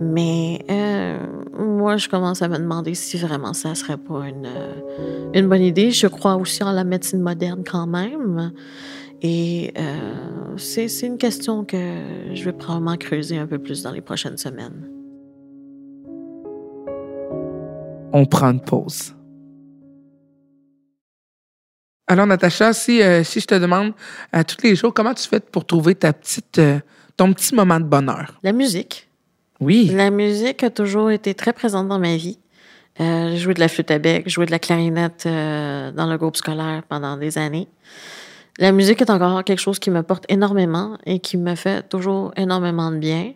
Mais 0.00 0.64
euh, 0.70 1.18
moi, 1.58 1.96
je 1.96 2.08
commence 2.08 2.42
à 2.42 2.48
me 2.48 2.58
demander 2.58 2.94
si 2.94 3.16
vraiment 3.16 3.52
ça 3.52 3.74
serait 3.74 3.96
pas 3.96 4.28
une, 4.28 4.46
euh, 4.46 5.30
une 5.34 5.48
bonne 5.48 5.62
idée. 5.62 5.90
Je 5.90 6.06
crois 6.06 6.36
aussi 6.36 6.62
en 6.62 6.72
la 6.72 6.84
médecine 6.84 7.20
moderne 7.20 7.62
quand 7.64 7.86
même. 7.86 8.52
Et 9.20 9.72
euh, 9.76 10.56
c'est 10.56 10.86
c'est 10.88 11.06
une 11.06 11.18
question 11.18 11.64
que 11.64 11.76
je 12.32 12.44
vais 12.44 12.52
probablement 12.52 12.96
creuser 12.96 13.36
un 13.36 13.46
peu 13.46 13.58
plus 13.58 13.82
dans 13.82 13.90
les 13.90 14.00
prochaines 14.00 14.36
semaines. 14.36 14.88
On 18.12 18.24
prend 18.26 18.50
une 18.50 18.60
pause. 18.60 19.14
Alors, 22.10 22.26
Natacha, 22.26 22.72
si, 22.72 23.02
euh, 23.02 23.22
si 23.22 23.40
je 23.40 23.46
te 23.46 23.54
demande 23.54 23.92
à 24.32 24.42
tous 24.42 24.56
les 24.62 24.74
jours, 24.74 24.94
comment 24.94 25.12
tu 25.12 25.28
fais 25.28 25.40
pour 25.40 25.66
trouver 25.66 25.94
ta 25.94 26.14
petite, 26.14 26.58
euh, 26.58 26.78
ton 27.18 27.34
petit 27.34 27.54
moment 27.54 27.78
de 27.78 27.84
bonheur? 27.84 28.38
La 28.42 28.52
musique. 28.52 29.07
Oui. 29.60 29.90
La 29.92 30.10
musique 30.10 30.62
a 30.62 30.70
toujours 30.70 31.10
été 31.10 31.34
très 31.34 31.52
présente 31.52 31.88
dans 31.88 31.98
ma 31.98 32.16
vie. 32.16 32.38
Euh, 33.00 33.30
j'ai 33.30 33.38
joué 33.38 33.54
de 33.54 33.60
la 33.60 33.68
flûte 33.68 33.90
à 33.90 33.98
bec, 33.98 34.28
joué 34.28 34.46
de 34.46 34.50
la 34.50 34.58
clarinette 34.58 35.24
euh, 35.26 35.92
dans 35.92 36.06
le 36.06 36.16
groupe 36.16 36.36
scolaire 36.36 36.82
pendant 36.88 37.16
des 37.16 37.38
années. 37.38 37.68
La 38.58 38.72
musique 38.72 39.00
est 39.00 39.10
encore 39.10 39.44
quelque 39.44 39.60
chose 39.60 39.78
qui 39.78 39.90
me 39.90 40.02
porte 40.02 40.24
énormément 40.28 40.98
et 41.06 41.20
qui 41.20 41.36
me 41.36 41.54
fait 41.54 41.88
toujours 41.88 42.32
énormément 42.36 42.90
de 42.90 42.96
bien. 42.96 43.32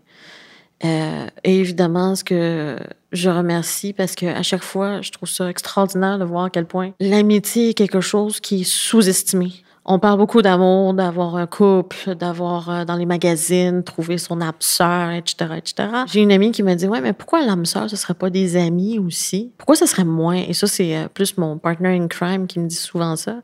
Euh, 0.85 1.27
et 1.45 1.61
évidemment, 1.61 2.17
ce 2.17 2.25
que 2.25 2.77
je 3.13 3.31
remercie 3.31 3.93
parce 3.93 4.17
que 4.17 4.27
à 4.27 4.43
chaque 4.43 4.65
fois, 4.65 5.01
je 5.01 5.13
trouve 5.13 5.29
ça 5.29 5.49
extraordinaire 5.49 6.19
de 6.19 6.25
voir 6.25 6.45
à 6.45 6.51
quel 6.51 6.67
point 6.67 6.91
l'amitié 6.99 7.71
est 7.71 7.75
quelque 7.75 8.01
chose 8.01 8.41
qui 8.41 8.63
est 8.63 8.65
sous-estimé. 8.65 9.53
On 9.85 9.99
parle 9.99 10.17
beaucoup 10.17 10.43
d'amour, 10.43 10.95
d'avoir 10.95 11.35
un 11.35 11.49
couple, 11.49 12.15
d'avoir 12.15 12.71
euh, 12.71 12.85
dans 12.85 12.95
les 12.95 13.07
magazines, 13.07 13.83
trouver 13.83 14.17
son 14.17 14.41
âme 14.41 14.53
sœur, 14.61 15.11
etc., 15.11 15.55
etc. 15.57 15.89
J'ai 16.07 16.21
une 16.21 16.31
amie 16.31 16.53
qui 16.53 16.63
m'a 16.63 16.77
dit, 16.77 16.87
ouais, 16.87 17.01
mais 17.01 17.13
pourquoi 17.13 17.45
l'âme 17.45 17.67
sœur, 17.67 17.91
ce 17.91 17.97
serait 17.97 18.15
pas 18.15 18.31
des 18.31 18.57
amis 18.57 19.01
aussi? 19.01 19.51
Pourquoi 19.59 19.75
ce 19.75 19.87
serait 19.87 20.05
moins? 20.05 20.37
Et 20.37 20.53
ça, 20.53 20.69
c'est 20.69 20.97
euh, 20.97 21.09
plus 21.09 21.37
mon 21.37 21.59
partner 21.59 21.99
in 21.99 22.07
crime 22.07 22.47
qui 22.47 22.61
me 22.61 22.69
dit 22.69 22.77
souvent 22.77 23.17
ça. 23.17 23.41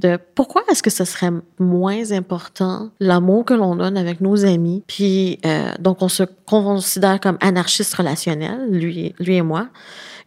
De 0.00 0.18
pourquoi 0.34 0.62
est-ce 0.70 0.82
que 0.82 0.88
ce 0.88 1.04
serait 1.04 1.32
moins 1.58 2.12
important 2.12 2.88
l'amour 2.98 3.44
que 3.44 3.52
l'on 3.52 3.76
donne 3.76 3.98
avec 3.98 4.22
nos 4.22 4.46
amis? 4.46 4.82
Puis, 4.86 5.38
euh, 5.44 5.70
donc, 5.80 6.00
on 6.00 6.08
se 6.08 6.22
considère 6.46 7.20
comme 7.20 7.36
anarchiste 7.42 7.92
relationnel, 7.92 8.70
lui, 8.70 9.14
lui 9.18 9.34
et 9.36 9.42
moi. 9.42 9.68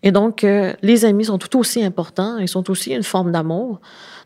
Et 0.03 0.11
donc, 0.11 0.45
les 0.83 1.05
amis 1.05 1.25
sont 1.25 1.39
tout 1.39 1.57
aussi 1.57 1.83
importants. 1.83 2.37
Ils 2.37 2.47
sont 2.47 2.69
aussi 2.69 2.93
une 2.93 3.01
forme 3.01 3.31
d'amour. 3.31 3.81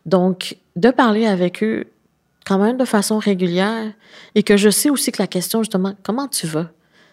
Donc, 0.05 0.57
de 0.75 0.89
parler 0.91 1.25
avec 1.25 1.63
eux 1.63 1.85
quand 2.45 2.57
même 2.57 2.77
de 2.77 2.85
façon 2.85 3.19
régulière 3.19 3.91
et 4.35 4.43
que 4.43 4.57
je 4.57 4.69
sais 4.69 4.89
aussi 4.89 5.11
que 5.11 5.21
la 5.21 5.27
question, 5.27 5.61
justement, 5.63 5.93
comment 6.03 6.27
tu 6.27 6.47
vas? 6.47 6.69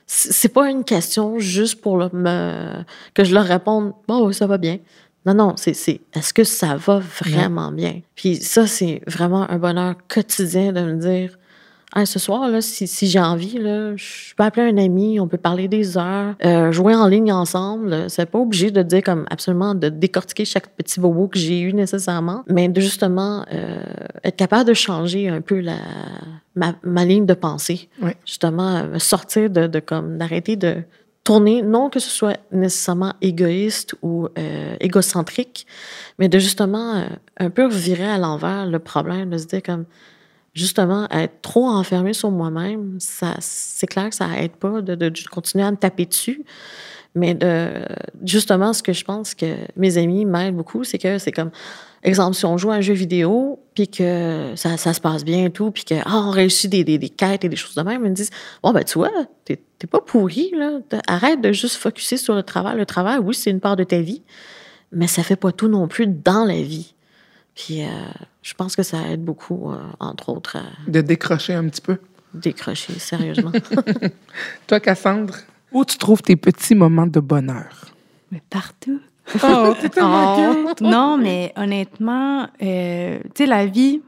C'est 0.06 0.48
pas 0.52 0.70
une 0.70 0.84
question 0.84 1.38
juste 1.38 1.82
pour 1.82 1.98
le- 1.98 2.08
me, 2.14 2.82
que 3.12 3.24
je 3.24 3.34
leur 3.34 3.44
réponde, 3.44 3.92
bon, 4.06 4.26
oui, 4.26 4.32
ça 4.32 4.46
va 4.46 4.56
bien. 4.56 4.78
Non, 5.26 5.34
non, 5.34 5.54
c'est, 5.56 5.74
c'est 5.74 6.00
est-ce 6.14 6.32
que 6.32 6.44
ça 6.44 6.76
va 6.76 6.98
vraiment 7.00 7.70
bien? 7.70 8.00
Puis 8.14 8.36
ça, 8.36 8.66
c'est 8.66 9.02
vraiment 9.06 9.50
un 9.50 9.58
bonheur 9.58 9.96
quotidien 10.08 10.72
de 10.72 10.80
me 10.80 10.94
dire, 10.94 11.38
Hey, 11.96 12.06
ce 12.06 12.18
soir, 12.18 12.50
là, 12.50 12.60
si, 12.60 12.86
si 12.86 13.06
j'ai 13.06 13.18
envie, 13.18 13.58
là, 13.58 13.96
je 13.96 14.34
peux 14.36 14.44
appeler 14.44 14.70
un 14.70 14.76
ami, 14.76 15.18
on 15.20 15.26
peut 15.26 15.38
parler 15.38 15.68
des 15.68 15.96
heures, 15.96 16.34
euh, 16.44 16.70
jouer 16.70 16.94
en 16.94 17.08
ligne 17.08 17.32
ensemble. 17.32 18.10
C'est 18.10 18.26
pas 18.26 18.38
obligé 18.38 18.70
de 18.70 18.82
dire 18.82 19.02
comme 19.02 19.24
absolument 19.30 19.74
de 19.74 19.88
décortiquer 19.88 20.44
chaque 20.44 20.68
petit 20.76 21.00
bobo 21.00 21.28
que 21.28 21.38
j'ai 21.38 21.60
eu 21.60 21.72
nécessairement, 21.72 22.44
mais 22.46 22.68
de 22.68 22.78
justement 22.78 23.46
euh, 23.52 23.82
être 24.22 24.36
capable 24.36 24.68
de 24.68 24.74
changer 24.74 25.30
un 25.30 25.40
peu 25.40 25.60
la, 25.60 25.78
ma, 26.54 26.74
ma 26.82 27.06
ligne 27.06 27.24
de 27.24 27.32
pensée. 27.32 27.88
Oui. 28.02 28.10
Justement, 28.26 28.76
euh, 28.76 28.98
sortir 28.98 29.48
de, 29.48 29.66
de 29.66 29.80
comme 29.80 30.18
d'arrêter 30.18 30.56
de 30.56 30.82
tourner, 31.24 31.62
non 31.62 31.88
que 31.88 32.00
ce 32.00 32.10
soit 32.10 32.38
nécessairement 32.52 33.14
égoïste 33.22 33.94
ou 34.02 34.28
euh, 34.38 34.76
égocentrique, 34.80 35.66
mais 36.18 36.28
de 36.28 36.38
justement 36.38 37.04
un 37.38 37.50
peu 37.50 37.66
virer 37.66 38.08
à 38.08 38.18
l'envers 38.18 38.66
le 38.66 38.78
problème, 38.78 39.30
de 39.30 39.38
se 39.38 39.46
dire 39.46 39.62
comme 39.62 39.86
justement, 40.58 41.08
être 41.10 41.40
trop 41.40 41.66
enfermé 41.66 42.12
sur 42.12 42.30
moi-même, 42.30 42.98
c'est 43.40 43.86
clair 43.86 44.10
que 44.10 44.14
ça 44.14 44.28
aide 44.38 44.52
pas 44.52 44.82
de, 44.82 45.12
continuer 45.30 45.64
à 45.64 45.70
me 45.70 45.76
taper 45.76 46.06
dessus. 46.06 46.44
Mais 47.14 47.34
de, 47.34 47.84
justement, 48.24 48.72
ce 48.72 48.82
que 48.82 48.92
je 48.92 49.04
pense 49.04 49.34
que 49.34 49.56
mes 49.76 49.96
amis 49.98 50.24
m'aident 50.24 50.56
beaucoup, 50.56 50.84
c'est 50.84 50.98
que 50.98 51.18
c'est 51.18 51.32
comme, 51.32 51.50
exemple, 52.02 52.36
si 52.36 52.44
on 52.44 52.58
joue 52.58 52.70
à 52.70 52.74
un 52.74 52.80
jeu 52.80 52.92
vidéo, 52.92 53.60
puis 53.74 53.88
que 53.88 54.52
ça, 54.56 54.76
se 54.76 55.00
passe 55.00 55.24
bien 55.24 55.46
et 55.46 55.50
tout, 55.50 55.70
puis 55.70 55.84
que, 55.84 55.94
ah, 56.04 56.30
réussit 56.30 56.70
des, 56.70 56.84
des, 56.84 56.98
des 56.98 57.08
quêtes 57.08 57.44
et 57.44 57.48
des 57.48 57.56
choses 57.56 57.74
de 57.74 57.82
même, 57.82 58.02
ils 58.04 58.10
me 58.10 58.14
disent, 58.14 58.30
bon, 58.62 58.72
ben, 58.72 58.84
tu 58.84 58.98
vois, 58.98 59.10
t'es, 59.44 59.58
t'es 59.78 59.86
pas 59.86 60.00
pourri, 60.00 60.52
là. 60.56 60.80
Arrête 61.06 61.40
de 61.40 61.52
juste 61.52 61.76
focuser 61.76 62.16
sur 62.16 62.34
le 62.34 62.42
travail. 62.42 62.76
Le 62.76 62.86
travail, 62.86 63.18
oui, 63.18 63.34
c'est 63.34 63.50
une 63.50 63.60
part 63.60 63.76
de 63.76 63.84
ta 63.84 64.00
vie, 64.00 64.22
mais 64.92 65.06
ça 65.06 65.22
fait 65.22 65.36
pas 65.36 65.52
tout 65.52 65.68
non 65.68 65.88
plus 65.88 66.06
dans 66.06 66.44
la 66.44 66.60
vie. 66.60 66.94
Puis 67.54 67.82
euh, 67.82 67.86
je 68.48 68.54
pense 68.54 68.74
que 68.76 68.82
ça 68.82 68.96
aide 69.10 69.22
beaucoup, 69.22 69.70
euh, 69.70 69.76
entre 70.00 70.30
autres, 70.30 70.56
à 70.56 70.62
De 70.90 71.00
décrocher 71.02 71.52
un 71.54 71.68
petit 71.68 71.82
peu. 71.82 71.98
décrocher, 72.32 72.98
sérieusement. 72.98 73.52
Toi, 74.66 74.80
Cassandre, 74.80 75.34
où 75.72 75.84
tu 75.84 75.98
trouves 75.98 76.22
tes 76.22 76.36
petits 76.36 76.74
moments 76.74 77.06
de 77.06 77.20
bonheur? 77.20 77.68
Mais 78.32 78.42
partout. 78.48 79.00
Oh, 79.44 79.74
t'es 79.78 79.90
tellement 79.90 80.64
cute. 80.68 80.80
Non, 80.80 81.18
mais 81.18 81.52
honnêtement, 81.56 82.48
euh, 82.62 83.18
tu 83.34 83.44
sais, 83.44 83.46
la 83.46 83.66
vie, 83.66 84.00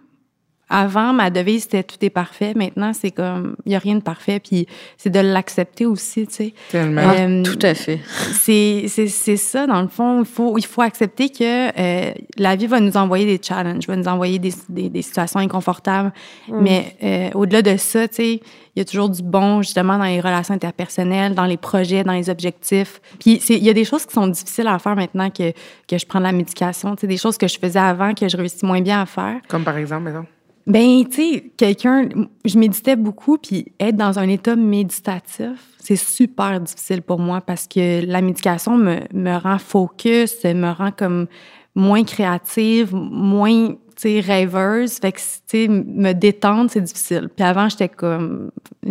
avant, 0.70 1.12
ma 1.12 1.30
devise, 1.30 1.64
c'était 1.64 1.82
tout 1.82 1.96
est 2.00 2.10
parfait. 2.10 2.54
Maintenant, 2.54 2.92
c'est 2.92 3.10
comme, 3.10 3.56
il 3.66 3.70
n'y 3.70 3.76
a 3.76 3.78
rien 3.78 3.96
de 3.96 4.02
parfait. 4.02 4.40
Puis 4.40 4.66
c'est 4.96 5.10
de 5.10 5.20
l'accepter 5.20 5.84
aussi, 5.84 6.26
tu 6.26 6.34
sais. 6.34 6.54
Tellement. 6.70 7.02
Euh, 7.02 7.42
Tout 7.42 7.58
à 7.62 7.74
fait. 7.74 8.00
c'est 8.32 9.36
ça 9.36 9.66
dans 9.66 9.82
le 9.82 9.88
fond 9.88 10.20
il 10.20 10.26
faut 10.26 10.58
il 10.58 10.64
faut 10.64 10.82
accepter 10.82 11.28
que 11.28 11.68
euh, 11.78 12.12
la 12.36 12.56
vie 12.56 12.66
va 12.66 12.80
nous 12.80 12.96
envoyer 12.96 13.26
des 13.26 13.40
challenges 13.42 13.86
va 13.86 13.96
nous 13.96 14.08
envoyer 14.08 14.38
des, 14.38 14.52
des, 14.68 14.88
des 14.88 15.02
situations 15.02 15.40
inconfortables 15.40 16.12
mais 16.48 16.96
euh, 17.02 17.30
au-delà 17.34 17.62
de 17.62 17.76
ça 17.76 18.08
tu 18.08 18.14
sais 18.16 18.32
il 18.74 18.78
y 18.78 18.80
a 18.80 18.84
toujours 18.84 19.08
du 19.08 19.22
bon 19.22 19.62
justement 19.62 19.98
dans 19.98 20.04
les 20.04 20.20
relations 20.20 20.54
interpersonnelles 20.54 21.34
dans 21.34 21.46
les 21.46 21.56
projets 21.56 22.04
dans 22.04 22.12
les 22.12 22.30
objectifs 22.30 23.00
puis 23.18 23.40
il 23.48 23.64
y 23.64 23.70
a 23.70 23.74
des 23.74 23.84
choses 23.84 24.06
qui 24.06 24.14
sont 24.14 24.26
difficiles 24.26 24.68
à 24.68 24.78
faire 24.78 24.96
maintenant 24.96 25.30
que 25.30 25.52
que 25.88 25.98
je 25.98 26.06
prends 26.06 26.20
de 26.20 26.24
la 26.24 26.32
médication 26.32 26.94
tu 26.96 27.02
sais 27.02 27.06
des 27.06 27.16
choses 27.16 27.38
que 27.38 27.48
je 27.48 27.58
faisais 27.58 27.78
avant 27.78 28.14
que 28.14 28.28
je 28.28 28.36
réussis 28.36 28.64
moins 28.64 28.80
bien 28.80 29.02
à 29.02 29.06
faire 29.06 29.40
Comme 29.48 29.64
par 29.64 29.76
exemple, 29.76 30.04
mettons. 30.04 30.26
Ben, 30.66 31.04
tu 31.08 31.12
sais, 31.16 31.52
quelqu'un, 31.56 32.08
je 32.44 32.58
méditais 32.58 32.96
beaucoup, 32.96 33.38
puis 33.38 33.72
être 33.80 33.96
dans 33.96 34.18
un 34.18 34.28
état 34.28 34.56
méditatif, 34.56 35.50
c'est 35.78 35.96
super 35.96 36.60
difficile 36.60 37.02
pour 37.02 37.18
moi 37.18 37.40
parce 37.40 37.66
que 37.66 38.04
la 38.04 38.20
médication 38.20 38.76
me, 38.76 38.98
me 39.12 39.36
rend 39.36 39.58
focus, 39.58 40.44
me 40.44 40.70
rend 40.72 40.90
comme 40.92 41.26
moins 41.74 42.04
créative, 42.04 42.94
moins, 42.94 43.68
tu 43.70 43.76
sais, 43.96 44.20
rêveuse. 44.20 44.94
Fait 44.98 45.12
que, 45.12 45.18
tu 45.18 45.24
sais, 45.46 45.68
me 45.68 46.12
détendre, 46.12 46.70
c'est 46.70 46.80
difficile. 46.82 47.28
Puis 47.34 47.44
avant, 47.44 47.68
j'étais 47.68 47.88
comme, 47.88 48.50
tu 48.84 48.90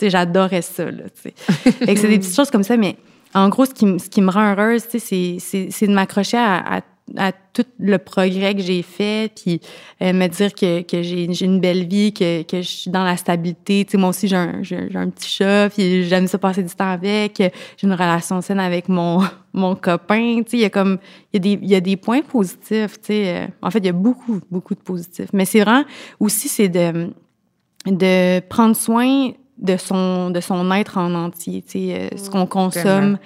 sais, 0.00 0.10
j'adorais 0.10 0.62
ça, 0.62 0.84
là, 0.90 1.04
tu 1.14 1.30
sais. 1.30 1.34
Fait 1.72 1.94
que 1.94 2.00
c'est 2.00 2.08
des 2.08 2.18
petites 2.18 2.36
choses 2.36 2.50
comme 2.50 2.62
ça, 2.64 2.76
mais 2.76 2.96
en 3.34 3.48
gros, 3.48 3.64
ce 3.64 3.72
qui, 3.74 3.86
me- 3.86 3.98
ce 3.98 4.08
qui 4.10 4.20
me 4.20 4.30
rend 4.30 4.52
heureuse, 4.52 4.84
tu 4.88 4.98
sais, 4.98 4.98
c'est- 5.00 5.36
c'est 5.40 5.68
c'est 5.70 5.86
de 5.86 5.92
m'accrocher 5.94 6.36
à, 6.36 6.76
à 6.76 6.80
à 7.16 7.32
tout 7.32 7.66
le 7.78 7.98
progrès 7.98 8.54
que 8.54 8.62
j'ai 8.62 8.82
fait, 8.82 9.30
puis 9.34 9.60
euh, 10.00 10.12
me 10.12 10.26
dire 10.28 10.54
que, 10.54 10.82
que 10.82 11.02
j'ai 11.02 11.44
une 11.44 11.60
belle 11.60 11.86
vie, 11.86 12.12
que, 12.12 12.42
que 12.42 12.62
je 12.62 12.68
suis 12.68 12.90
dans 12.90 13.04
la 13.04 13.16
stabilité. 13.16 13.84
Tu 13.84 13.92
sais, 13.92 13.98
moi 13.98 14.10
aussi, 14.10 14.28
j'ai 14.28 14.36
un, 14.36 14.62
un 14.94 15.10
petit 15.10 15.28
chat, 15.28 15.68
puis 15.70 16.04
j'aime 16.04 16.26
ça 16.26 16.38
passer 16.38 16.62
du 16.62 16.74
temps 16.74 16.90
avec. 16.90 17.36
J'ai 17.38 17.86
une 17.86 17.92
relation 17.92 18.40
saine 18.40 18.60
avec 18.60 18.88
mon, 18.88 19.20
mon 19.52 19.74
copain. 19.74 20.42
Tu 20.44 20.50
sais, 20.50 20.56
il 20.58 20.60
y 20.60 20.64
a 20.64 20.70
comme, 20.70 20.98
il 21.32 21.36
y 21.36 21.36
a 21.36 21.40
des, 21.40 21.62
il 21.62 21.70
y 21.70 21.74
a 21.74 21.80
des 21.80 21.96
points 21.96 22.22
positifs, 22.22 23.00
tu 23.00 23.06
sais. 23.06 23.36
Euh, 23.36 23.46
En 23.60 23.70
fait, 23.70 23.78
il 23.80 23.86
y 23.86 23.90
a 23.90 23.92
beaucoup, 23.92 24.40
beaucoup 24.50 24.74
de 24.74 24.80
positifs. 24.80 25.28
Mais 25.32 25.44
c'est 25.44 25.60
vraiment, 25.60 25.84
aussi, 26.20 26.48
c'est 26.48 26.68
de, 26.68 27.10
de 27.86 28.40
prendre 28.40 28.76
soin 28.76 29.32
de 29.58 29.76
son, 29.76 30.30
de 30.30 30.40
son 30.40 30.70
être 30.72 30.98
en 30.98 31.14
entier, 31.14 31.62
tu 31.62 31.72
sais, 31.72 31.94
euh, 31.94 32.16
ce 32.16 32.30
qu'on 32.30 32.46
consomme. 32.46 32.82
Tellement. 32.82 33.18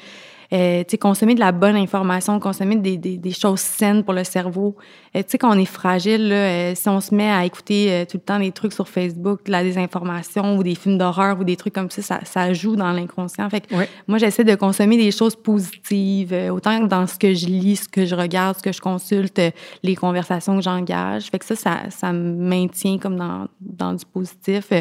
Euh, 0.53 0.85
consommer 1.01 1.35
de 1.35 1.41
la 1.41 1.53
bonne 1.53 1.77
information, 1.77 2.39
consommer 2.41 2.77
des, 2.77 2.97
des, 2.97 3.17
des 3.19 3.33
choses 3.33 3.61
saines 3.61 4.03
pour 4.05 4.15
le 4.15 4.25
cerveau. 4.25 4.77
Euh, 5.15 5.21
tu 5.23 5.31
sais, 5.31 5.39
quand 5.39 5.55
on 5.55 5.59
est 5.59 5.65
fragile, 5.65 6.29
là, 6.29 6.37
euh, 6.37 6.73
si 6.75 6.89
on 6.89 7.01
se 7.01 7.15
met 7.15 7.29
à 7.31 7.45
écouter 7.45 7.91
euh, 7.93 8.05
tout 8.05 8.17
le 8.19 8.23
temps 8.23 8.39
des 8.39 8.53
trucs 8.53 8.73
sur 8.73 8.89
Facebook, 8.89 9.45
de 9.45 9.51
la 9.53 9.63
désinformation 9.63 10.57
ou 10.57 10.63
des 10.63 10.75
films 10.75 10.99
d'horreur 10.99 11.39
ou 11.41 11.45
des 11.45 11.57
trucs 11.57 11.75
comme 11.75 11.91
ça, 11.91 12.03
ça, 12.03 12.21
ça 12.25 12.53
joue 12.53 12.77
dans 12.77 12.93
l'inconscient. 12.93 13.49
Fait 13.51 13.61
que 13.61 13.75
Ouais. 13.75 13.89
moi, 14.07 14.19
j'essaie 14.19 14.45
de 14.45 14.55
consommer 14.55 14.97
des 14.97 15.11
choses 15.11 15.35
positives, 15.37 16.35
autant 16.53 16.81
que 16.81 16.87
dans 16.87 17.07
ce 17.07 17.19
que 17.19 17.35
je 17.35 17.47
lis, 17.47 17.77
ce 17.77 17.89
que 17.89 18.07
je 18.07 18.15
regarde, 18.15 18.57
ce 18.57 18.63
que 18.63 18.73
je 18.73 18.81
consulte, 18.81 19.41
les 19.83 19.97
conversations 19.97 20.57
que 20.57 20.63
j'engage. 20.63 21.25
Fait 21.25 21.39
que 21.39 21.45
ça, 21.45 21.57
ça, 21.57 21.79
ça 21.91 22.13
me 22.13 22.35
maintient 22.37 22.99
comme 22.99 23.17
dans, 23.17 23.49
dans 23.61 23.93
du 23.95 24.05
positif, 24.07 24.73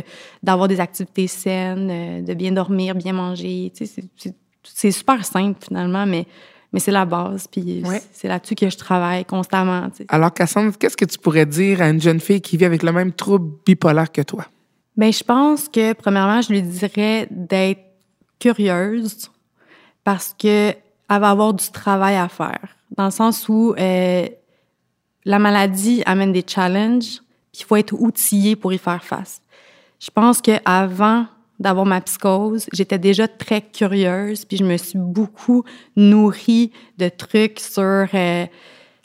d'avoir 0.44 0.68
des 0.68 0.80
activités 0.80 1.28
saines, 1.28 2.24
de 2.24 2.34
bien 2.34 2.52
dormir, 2.52 2.96
bien 2.96 3.14
manger. 3.14 3.72
Tu 3.76 3.86
sais, 3.86 4.04
c'est- 4.16 4.36
c'est 4.66 4.92
super 4.92 5.24
simple 5.26 5.60
finalement, 5.66 6.06
mais, 6.06 6.26
mais 6.74 6.80
c'est 6.80 6.92
la 6.92 7.06
base. 7.06 7.48
Puis 7.48 7.84
Ouais. 7.86 8.02
c'est- 8.12 8.28
là-dessus 8.28 8.56
que 8.56 8.70
je 8.70 8.78
travaille 8.78 9.26
constamment. 9.26 9.88
Alors, 10.10 10.34
Cassandre, 10.34 10.78
qu'est-ce 10.78 10.98
que 10.98 11.06
tu 11.06 11.18
pourrais 11.18 11.46
dire 11.46 11.82
à 11.82 11.90
une 11.90 12.02
jeune 12.02 12.20
fille 12.20 12.42
qui 12.42 12.58
vit 12.58 12.66
avec 12.66 12.84
le 12.84 12.92
même 12.92 13.12
trouble 13.14 13.52
bipolaire 13.66 14.12
que 14.12 14.22
toi? 14.22 14.46
Ben, 14.98 15.12
je 15.12 15.24
pense 15.24 15.68
que, 15.68 15.94
premièrement, 15.94 16.42
je 16.42 16.50
lui 16.54 16.62
dirais 16.62 17.28
d'être 17.30 17.82
curieuse 18.40 19.30
parce 20.04 20.36
que 20.38 20.70
elle 21.08 21.20
va 21.22 21.30
avoir 21.30 21.54
du 21.54 21.70
travail 21.72 22.16
à 22.16 22.28
faire. 22.28 22.60
Dans 22.98 23.06
le 23.06 23.12
sens 23.12 23.48
où 23.50 23.76
euh, 23.78 24.28
la 25.26 25.40
maladie 25.40 26.02
amène 26.06 26.32
des 26.32 26.44
challenges, 26.48 27.20
puis 27.52 27.62
il 27.62 27.64
faut 27.66 27.76
être 27.76 27.94
outillé 27.94 28.56
pour 28.56 28.74
y 28.74 28.78
faire 28.78 29.04
face. 29.04 29.42
Je 30.00 30.10
pense 30.12 30.42
que 30.42 30.52
avant 30.66 31.26
d'avoir 31.60 31.86
ma 31.86 32.02
psychose, 32.02 32.68
j'étais 32.74 33.00
déjà 33.00 33.28
très 33.28 33.62
curieuse, 33.62 34.46
puis 34.46 34.58
je 34.58 34.64
me 34.64 34.78
suis 34.78 35.00
beaucoup 35.00 35.64
nourrie 35.96 36.72
de 36.98 37.10
trucs 37.10 37.60
sur 37.60 38.08
euh, 38.14 38.46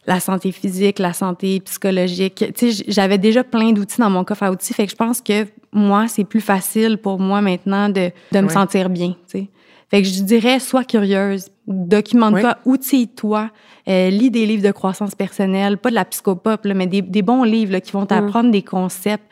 la 0.07 0.21
santé 0.21 0.51
physique, 0.51 0.99
la 0.99 1.13
santé 1.13 1.61
psychologique. 1.61 2.45
Tu 2.57 2.73
sais, 2.73 2.85
j'avais 2.89 3.19
déjà 3.19 3.45
plein 3.45 3.73
d'outils 3.73 4.01
dans 4.01 4.11
mon 4.11 4.25
coffre 4.25 4.43
à 4.43 4.51
outils, 4.51 4.75
fait 4.75 4.87
que 4.87 4.93
je 4.93 4.97
pense 4.97 5.21
que 5.21 5.47
moi, 5.73 6.09
c'est 6.09 6.25
plus 6.25 6.41
facile 6.41 6.99
pour 6.99 7.21
moi 7.21 7.41
maintenant 7.41 7.89
de, 7.89 8.11
de 8.33 8.41
me 8.41 8.49
sentir 8.49 8.91
bien, 8.91 9.11
tu 9.29 9.39
sais. 9.39 9.49
Fait 9.91 10.03
que 10.03 10.09
je 10.09 10.23
dirais, 10.23 10.61
sois 10.61 10.85
curieuse, 10.85 11.49
documente-toi, 11.67 12.59
outille-toi, 12.65 13.51
euh, 13.89 14.11
lis 14.11 14.31
des 14.31 14.47
livres 14.47 14.63
de 14.63 14.71
croissance 14.71 15.17
personnelle, 15.17 15.79
pas 15.79 15.91
de 15.91 15.97
la 15.97 16.05
psychopop, 16.05 16.65
là, 16.65 16.75
mais 16.75 16.87
des, 16.87 17.03
des 17.03 17.23
bons 17.23 17.43
livres 17.43 17.73
là, 17.73 17.81
qui 17.81 17.91
vont 17.91 18.07
t'apprendre 18.07 18.53
des 18.53 18.63
concepts 18.63 19.25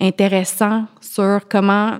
intéressants 0.00 0.84
sur 1.00 1.40
comment 1.48 1.98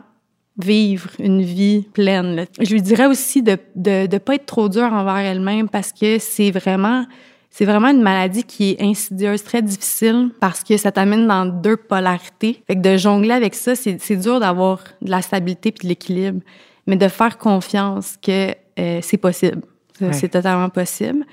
vivre 0.58 1.10
une 1.18 1.42
vie 1.42 1.86
pleine. 1.92 2.36
là. 2.36 2.44
Je 2.60 2.72
lui 2.72 2.82
dirais 2.82 3.06
aussi 3.06 3.42
de 3.42 3.56
de 3.74 4.06
de 4.06 4.18
pas 4.18 4.34
être 4.34 4.46
trop 4.46 4.68
dur 4.68 4.84
envers 4.84 5.16
elle-même 5.16 5.68
parce 5.68 5.92
que 5.92 6.18
c'est 6.18 6.50
vraiment 6.50 7.04
c'est 7.50 7.66
vraiment 7.66 7.88
une 7.88 8.02
maladie 8.02 8.44
qui 8.44 8.70
est 8.70 8.82
insidieuse, 8.82 9.44
très 9.44 9.60
difficile 9.60 10.30
parce 10.40 10.64
que 10.64 10.76
ça 10.78 10.90
t'amène 10.90 11.26
dans 11.26 11.44
deux 11.44 11.76
polarités. 11.76 12.62
Fait 12.66 12.76
que 12.76 12.80
de 12.80 12.96
jongler 12.96 13.32
avec 13.32 13.54
ça, 13.54 13.74
c'est 13.74 14.00
c'est 14.00 14.16
dur 14.16 14.40
d'avoir 14.40 14.82
de 15.00 15.10
la 15.10 15.22
stabilité 15.22 15.72
puis 15.72 15.84
de 15.84 15.88
l'équilibre, 15.88 16.40
mais 16.86 16.96
de 16.96 17.08
faire 17.08 17.38
confiance 17.38 18.16
que 18.20 18.54
euh, 18.78 19.00
c'est 19.02 19.18
possible. 19.18 19.62
Ouais. 20.00 20.12
C'est 20.12 20.30
totalement 20.30 20.70
possible. 20.70 21.24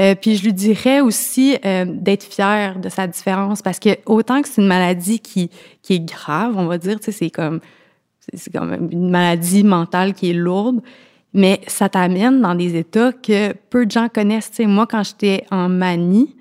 Euh, 0.00 0.14
puis 0.14 0.36
je 0.36 0.44
lui 0.44 0.52
dirais 0.52 1.00
aussi 1.00 1.56
euh, 1.64 1.84
d'être 1.86 2.24
fière 2.24 2.78
de 2.78 2.88
sa 2.88 3.06
différence 3.06 3.60
parce 3.60 3.78
que 3.78 3.90
autant 4.06 4.40
que 4.40 4.48
c'est 4.48 4.62
une 4.62 4.68
maladie 4.68 5.20
qui 5.20 5.50
qui 5.82 5.94
est 5.94 6.04
grave, 6.04 6.54
on 6.56 6.66
va 6.66 6.78
dire, 6.78 6.98
tu 6.98 7.06
sais, 7.06 7.12
c'est 7.12 7.30
comme 7.30 7.60
c'est 8.34 8.52
quand 8.52 8.64
même 8.64 8.88
une 8.90 9.10
maladie 9.10 9.64
mentale 9.64 10.14
qui 10.14 10.30
est 10.30 10.34
lourde, 10.34 10.80
mais 11.34 11.60
ça 11.66 11.88
t'amène 11.88 12.40
dans 12.40 12.54
des 12.54 12.76
états 12.76 13.12
que 13.12 13.52
peu 13.70 13.86
de 13.86 13.90
gens 13.90 14.08
connaissent. 14.08 14.52
Moi, 14.60 14.86
quand 14.86 15.02
j'étais 15.02 15.44
en 15.50 15.68
manie, 15.68 16.36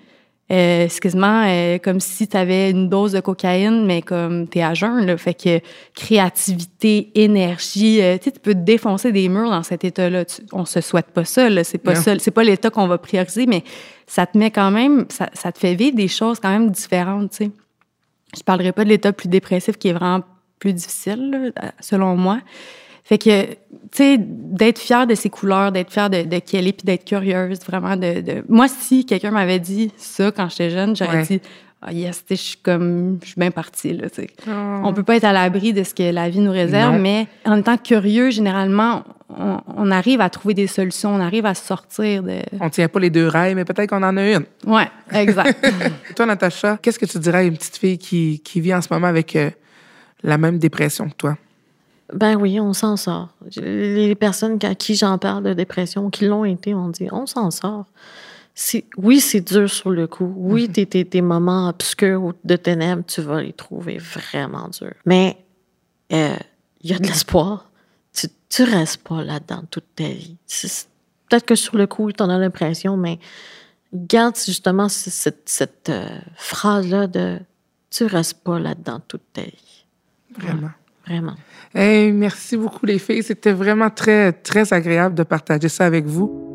euh, 0.51 0.89
quasiment 1.01 1.45
euh, 1.47 1.77
comme 1.77 2.01
si 2.01 2.27
tu 2.27 2.35
avais 2.35 2.71
une 2.71 2.89
dose 2.89 3.13
de 3.13 3.21
cocaïne, 3.21 3.85
mais 3.85 4.01
comme 4.01 4.49
tu 4.49 4.59
es 4.59 4.63
à 4.63 4.73
jeun. 4.73 5.05
Là. 5.05 5.15
Fait 5.15 5.33
que 5.33 5.61
créativité, 5.95 7.09
énergie, 7.15 8.01
euh, 8.01 8.17
tu 8.21 8.31
peux 8.31 8.53
te 8.53 8.59
défoncer 8.59 9.13
des 9.13 9.29
murs 9.29 9.49
dans 9.49 9.63
cet 9.63 9.85
état-là. 9.85 10.25
On 10.51 10.65
se 10.65 10.81
souhaite 10.81 11.07
pas 11.07 11.23
ça. 11.23 11.47
C'est 11.63 11.77
pas 11.77 11.93
Non. 11.93 12.01
ça. 12.01 12.19
C'est 12.19 12.31
pas 12.31 12.43
l'état 12.43 12.69
qu'on 12.69 12.87
va 12.87 12.97
prioriser, 12.97 13.45
mais 13.45 13.63
ça 14.07 14.25
te 14.25 14.37
met 14.37 14.51
quand 14.51 14.71
même, 14.71 15.05
ça, 15.07 15.29
ça 15.33 15.53
te 15.53 15.57
fait 15.57 15.73
vivre 15.75 15.95
des 15.95 16.09
choses 16.09 16.41
quand 16.41 16.49
même 16.49 16.69
différentes. 16.69 17.31
Tu 17.31 17.45
sais. 17.45 17.51
Je 18.35 18.43
parlerai 18.43 18.73
pas 18.73 18.83
de 18.83 18.89
l'état 18.89 19.13
plus 19.13 19.29
dépressif 19.29 19.77
qui 19.77 19.87
est 19.87 19.93
vraiment 19.93 20.21
plus 20.61 20.73
difficile, 20.73 21.51
selon 21.81 22.15
moi. 22.15 22.39
Fait 23.03 23.17
que, 23.17 23.45
tu 23.45 23.57
sais, 23.91 24.17
d'être 24.17 24.79
fière 24.79 25.05
de 25.05 25.15
ses 25.15 25.29
couleurs, 25.29 25.73
d'être 25.73 25.91
fière 25.91 26.09
de, 26.09 26.21
de 26.21 26.39
Kelly, 26.39 26.71
puis 26.71 26.85
d'être 26.85 27.03
curieuse, 27.03 27.59
vraiment. 27.67 27.97
De, 27.97 28.21
de... 28.21 28.43
Moi, 28.47 28.67
si 28.69 29.05
quelqu'un 29.05 29.31
m'avait 29.31 29.59
dit 29.59 29.91
ça 29.97 30.31
quand 30.31 30.47
j'étais 30.49 30.69
jeune, 30.69 30.95
j'aurais 30.95 31.23
dit 31.23 31.41
ah 31.83 31.91
yes, 31.91 32.23
je 32.29 32.35
suis 32.35 32.57
comme, 32.57 33.17
je 33.23 33.29
suis 33.29 33.39
bien 33.39 33.49
partie, 33.49 33.93
là, 33.93 34.07
tu 34.09 34.21
sais. 34.21 34.27
Oh. 34.47 34.51
On 34.83 34.93
peut 34.93 35.01
pas 35.01 35.15
être 35.15 35.23
à 35.23 35.33
l'abri 35.33 35.73
de 35.73 35.83
ce 35.83 35.95
que 35.95 36.11
la 36.11 36.29
vie 36.29 36.39
nous 36.39 36.51
réserve, 36.51 36.99
mais 36.99 37.27
en 37.43 37.57
étant 37.57 37.75
curieux, 37.75 38.29
généralement, 38.29 39.03
on, 39.29 39.89
arrive 39.89 40.21
à 40.21 40.29
trouver 40.29 40.53
des 40.53 40.67
solutions, 40.67 41.15
on 41.15 41.19
arrive 41.19 41.47
à 41.47 41.55
sortir 41.55 42.21
de... 42.21 42.37
On 42.59 42.69
tient 42.69 42.87
pas 42.87 42.99
les 42.99 43.09
deux 43.09 43.27
rails, 43.27 43.55
mais 43.55 43.65
peut-être 43.65 43.89
qu'on 43.89 44.03
en 44.03 44.15
a 44.15 44.31
une. 44.31 44.45
Ouais, 44.67 44.87
exact. 45.11 45.67
toi, 46.15 46.27
Natacha, 46.27 46.77
qu'est-ce 46.81 46.99
que 46.99 47.05
tu 47.05 47.17
dirais 47.17 47.39
à 47.39 47.43
une 47.43 47.57
petite 47.57 47.77
fille 47.77 47.97
qui, 47.97 48.41
qui 48.43 48.61
vit 48.61 48.75
en 48.75 48.81
ce 48.81 48.87
moment 48.91 49.07
avec 49.07 49.35
euh, 49.35 49.49
la 50.23 50.37
même 50.37 50.59
dépression 50.59 51.09
que 51.09 51.15
toi? 51.15 51.37
Ben 52.13 52.35
oui, 52.35 52.59
on 52.59 52.73
s'en 52.73 52.97
sort. 52.97 53.29
Les 53.55 54.15
personnes 54.15 54.59
à 54.63 54.75
qui 54.75 54.95
j'en 54.95 55.17
parle 55.17 55.43
de 55.43 55.53
dépression, 55.53 56.09
qui 56.09 56.25
l'ont 56.25 56.43
été, 56.45 56.73
on 56.73 56.89
dit, 56.89 57.07
on 57.11 57.25
s'en 57.25 57.51
sort. 57.51 57.85
Oui, 58.97 59.21
c'est 59.21 59.41
dur 59.41 59.69
sur 59.69 59.91
le 59.91 60.07
coup. 60.07 60.33
Oui, 60.35 60.67
mhm. 60.67 60.85
tes, 60.85 61.05
tes, 61.05 61.21
moments 61.21 61.69
obscurs 61.69 62.21
ou 62.21 62.33
de 62.43 62.55
ténèbres, 62.57 63.03
tu 63.07 63.21
vas 63.21 63.41
les 63.41 63.53
trouver 63.53 63.97
vraiment 63.97 64.69
durs. 64.69 64.93
Mais 65.05 65.37
euh, 66.11 66.35
il 66.81 66.91
y 66.91 66.93
a 66.93 66.99
de 66.99 67.07
l'espoir. 67.07 67.71
Tu, 68.13 68.27
tu 68.49 68.63
restes 68.63 69.03
pas 69.03 69.23
là-dedans 69.23 69.63
toute 69.71 69.95
ta 69.95 70.09
vie. 70.09 70.35
Peut-être 71.29 71.45
que 71.45 71.55
sur 71.55 71.77
le 71.77 71.87
coup, 71.87 72.11
tu 72.11 72.21
en 72.21 72.29
as 72.29 72.37
l'impression, 72.37 72.97
mais 72.97 73.19
garde 73.93 74.35
justement 74.35 74.89
cette, 74.89 75.47
cette 75.47 75.89
euh, 75.89 76.19
phrase-là 76.35 77.07
de 77.07 77.39
tu 77.89 78.05
restes 78.05 78.41
pas 78.43 78.59
là-dedans 78.59 79.01
toute 79.07 79.23
ta 79.33 79.41
vie. 79.41 79.70
Vraiment. 80.37 80.71
Vraiment. 81.05 81.33
Hey, 81.73 82.11
merci 82.11 82.57
beaucoup, 82.57 82.85
les 82.85 82.99
filles. 82.99 83.23
C'était 83.23 83.53
vraiment 83.53 83.89
très, 83.89 84.31
très 84.31 84.71
agréable 84.73 85.15
de 85.15 85.23
partager 85.23 85.69
ça 85.69 85.85
avec 85.85 86.05
vous. 86.05 86.51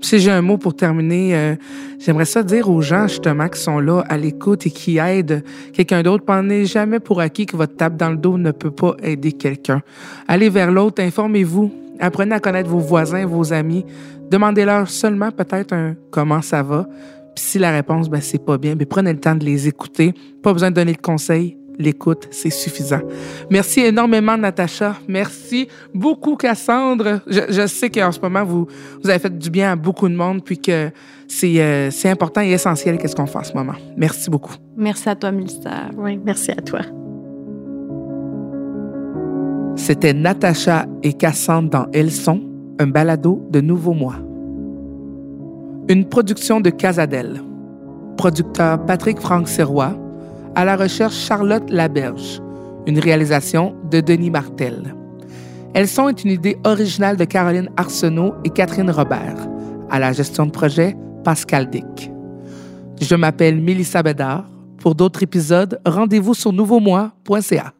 Si 0.00 0.20
j'ai 0.20 0.30
un 0.30 0.42
mot 0.42 0.58
pour 0.58 0.76
terminer, 0.76 1.34
euh, 1.34 1.54
j'aimerais 1.98 2.24
ça 2.24 2.44
dire 2.44 2.70
aux 2.70 2.80
gens 2.80 3.08
justement 3.08 3.48
qui 3.48 3.60
sont 3.60 3.80
là 3.80 4.04
à 4.08 4.16
l'écoute 4.16 4.64
et 4.66 4.70
qui 4.70 4.98
aident 4.98 5.42
quelqu'un 5.72 6.02
d'autre. 6.02 6.24
Prenez 6.24 6.66
jamais 6.66 7.00
pour 7.00 7.20
acquis 7.20 7.46
que 7.46 7.56
votre 7.56 7.74
tape 7.74 7.96
dans 7.96 8.10
le 8.10 8.16
dos 8.16 8.38
ne 8.38 8.52
peut 8.52 8.70
pas 8.70 8.96
aider 9.02 9.32
quelqu'un. 9.32 9.82
Allez 10.28 10.50
vers 10.50 10.70
l'autre, 10.70 11.02
informez-vous, 11.02 11.72
apprenez 11.98 12.36
à 12.36 12.40
connaître 12.40 12.70
vos 12.70 12.78
voisins, 12.78 13.26
vos 13.26 13.52
amis. 13.52 13.84
Demandez-leur 14.30 14.88
seulement 14.88 15.32
peut-être 15.32 15.72
un 15.72 15.96
comment 16.10 16.42
ça 16.42 16.62
va. 16.62 16.88
Puis 17.34 17.44
si 17.44 17.58
la 17.58 17.72
réponse 17.72 18.08
ben 18.08 18.20
c'est 18.20 18.44
pas 18.44 18.56
bien, 18.56 18.76
ben 18.76 18.86
prenez 18.86 19.12
le 19.12 19.20
temps 19.20 19.34
de 19.34 19.44
les 19.44 19.66
écouter. 19.66 20.14
Pas 20.42 20.52
besoin 20.52 20.70
de 20.70 20.76
donner 20.76 20.92
de 20.92 21.00
conseils 21.00 21.57
l'écoute, 21.78 22.28
c'est 22.30 22.50
suffisant. 22.50 23.00
Merci 23.50 23.80
énormément, 23.80 24.36
Natacha. 24.36 24.96
Merci 25.06 25.68
beaucoup, 25.94 26.36
Cassandre. 26.36 27.20
Je, 27.26 27.66
sais 27.66 27.88
qu'en 27.88 28.12
ce 28.12 28.20
moment, 28.20 28.44
vous, 28.44 28.66
vous 29.02 29.08
avez 29.08 29.18
fait 29.18 29.36
du 29.36 29.50
bien 29.50 29.72
à 29.72 29.76
beaucoup 29.76 30.08
de 30.08 30.14
monde, 30.14 30.42
puis 30.44 30.58
que 30.58 30.90
c'est 31.28 31.60
euh, 31.60 31.90
important 32.06 32.42
et 32.42 32.50
essentiel 32.50 32.98
qu'est-ce 32.98 33.14
qu'on 33.14 33.26
fait 33.26 33.38
en 33.38 33.44
ce 33.44 33.52
moment. 33.52 33.74
Merci 33.96 34.28
beaucoup. 34.30 34.54
Merci 34.76 35.08
à 35.08 35.14
toi, 35.14 35.30
Mélissa. 35.30 35.88
Oui, 35.96 36.18
merci 36.22 36.50
à 36.50 36.56
toi. 36.56 36.80
C'était 39.76 40.12
Natacha 40.12 40.86
et 41.02 41.12
Cassandre 41.12 41.70
dans 41.70 41.86
Elles 41.92 42.10
sont, 42.10 42.42
un 42.80 42.88
balado 42.88 43.46
de 43.50 43.60
Nouveau 43.60 43.92
Mois. 43.92 44.16
Une 45.88 46.04
production 46.06 46.60
de 46.60 46.70
Casadel. 46.70 47.40
Producteur 48.16 48.84
Patrick 48.84 49.20
Franck 49.20 49.48
Serrois 49.48 49.96
à 50.58 50.64
la 50.64 50.74
recherche 50.74 51.14
Charlotte 51.14 51.70
Laberge, 51.70 52.42
une 52.88 52.98
réalisation 52.98 53.76
de 53.92 54.00
Denis 54.00 54.28
Martel. 54.28 54.92
Elles 55.72 55.86
sont 55.86 56.08
une 56.08 56.32
idée 56.32 56.56
originale 56.64 57.16
de 57.16 57.22
Caroline 57.22 57.70
Arsenault 57.76 58.34
et 58.42 58.50
Catherine 58.50 58.90
Robert. 58.90 59.36
À 59.88 60.00
la 60.00 60.12
gestion 60.12 60.46
de 60.46 60.50
projet, 60.50 60.96
Pascal 61.22 61.70
Dick. 61.70 62.10
Je 63.00 63.14
m'appelle 63.14 63.60
Mélissa 63.60 64.02
Bédard. 64.02 64.50
Pour 64.78 64.96
d'autres 64.96 65.22
épisodes, 65.22 65.80
rendez-vous 65.86 66.34
sur 66.34 66.52
nouveaumois.ca. 66.52 67.72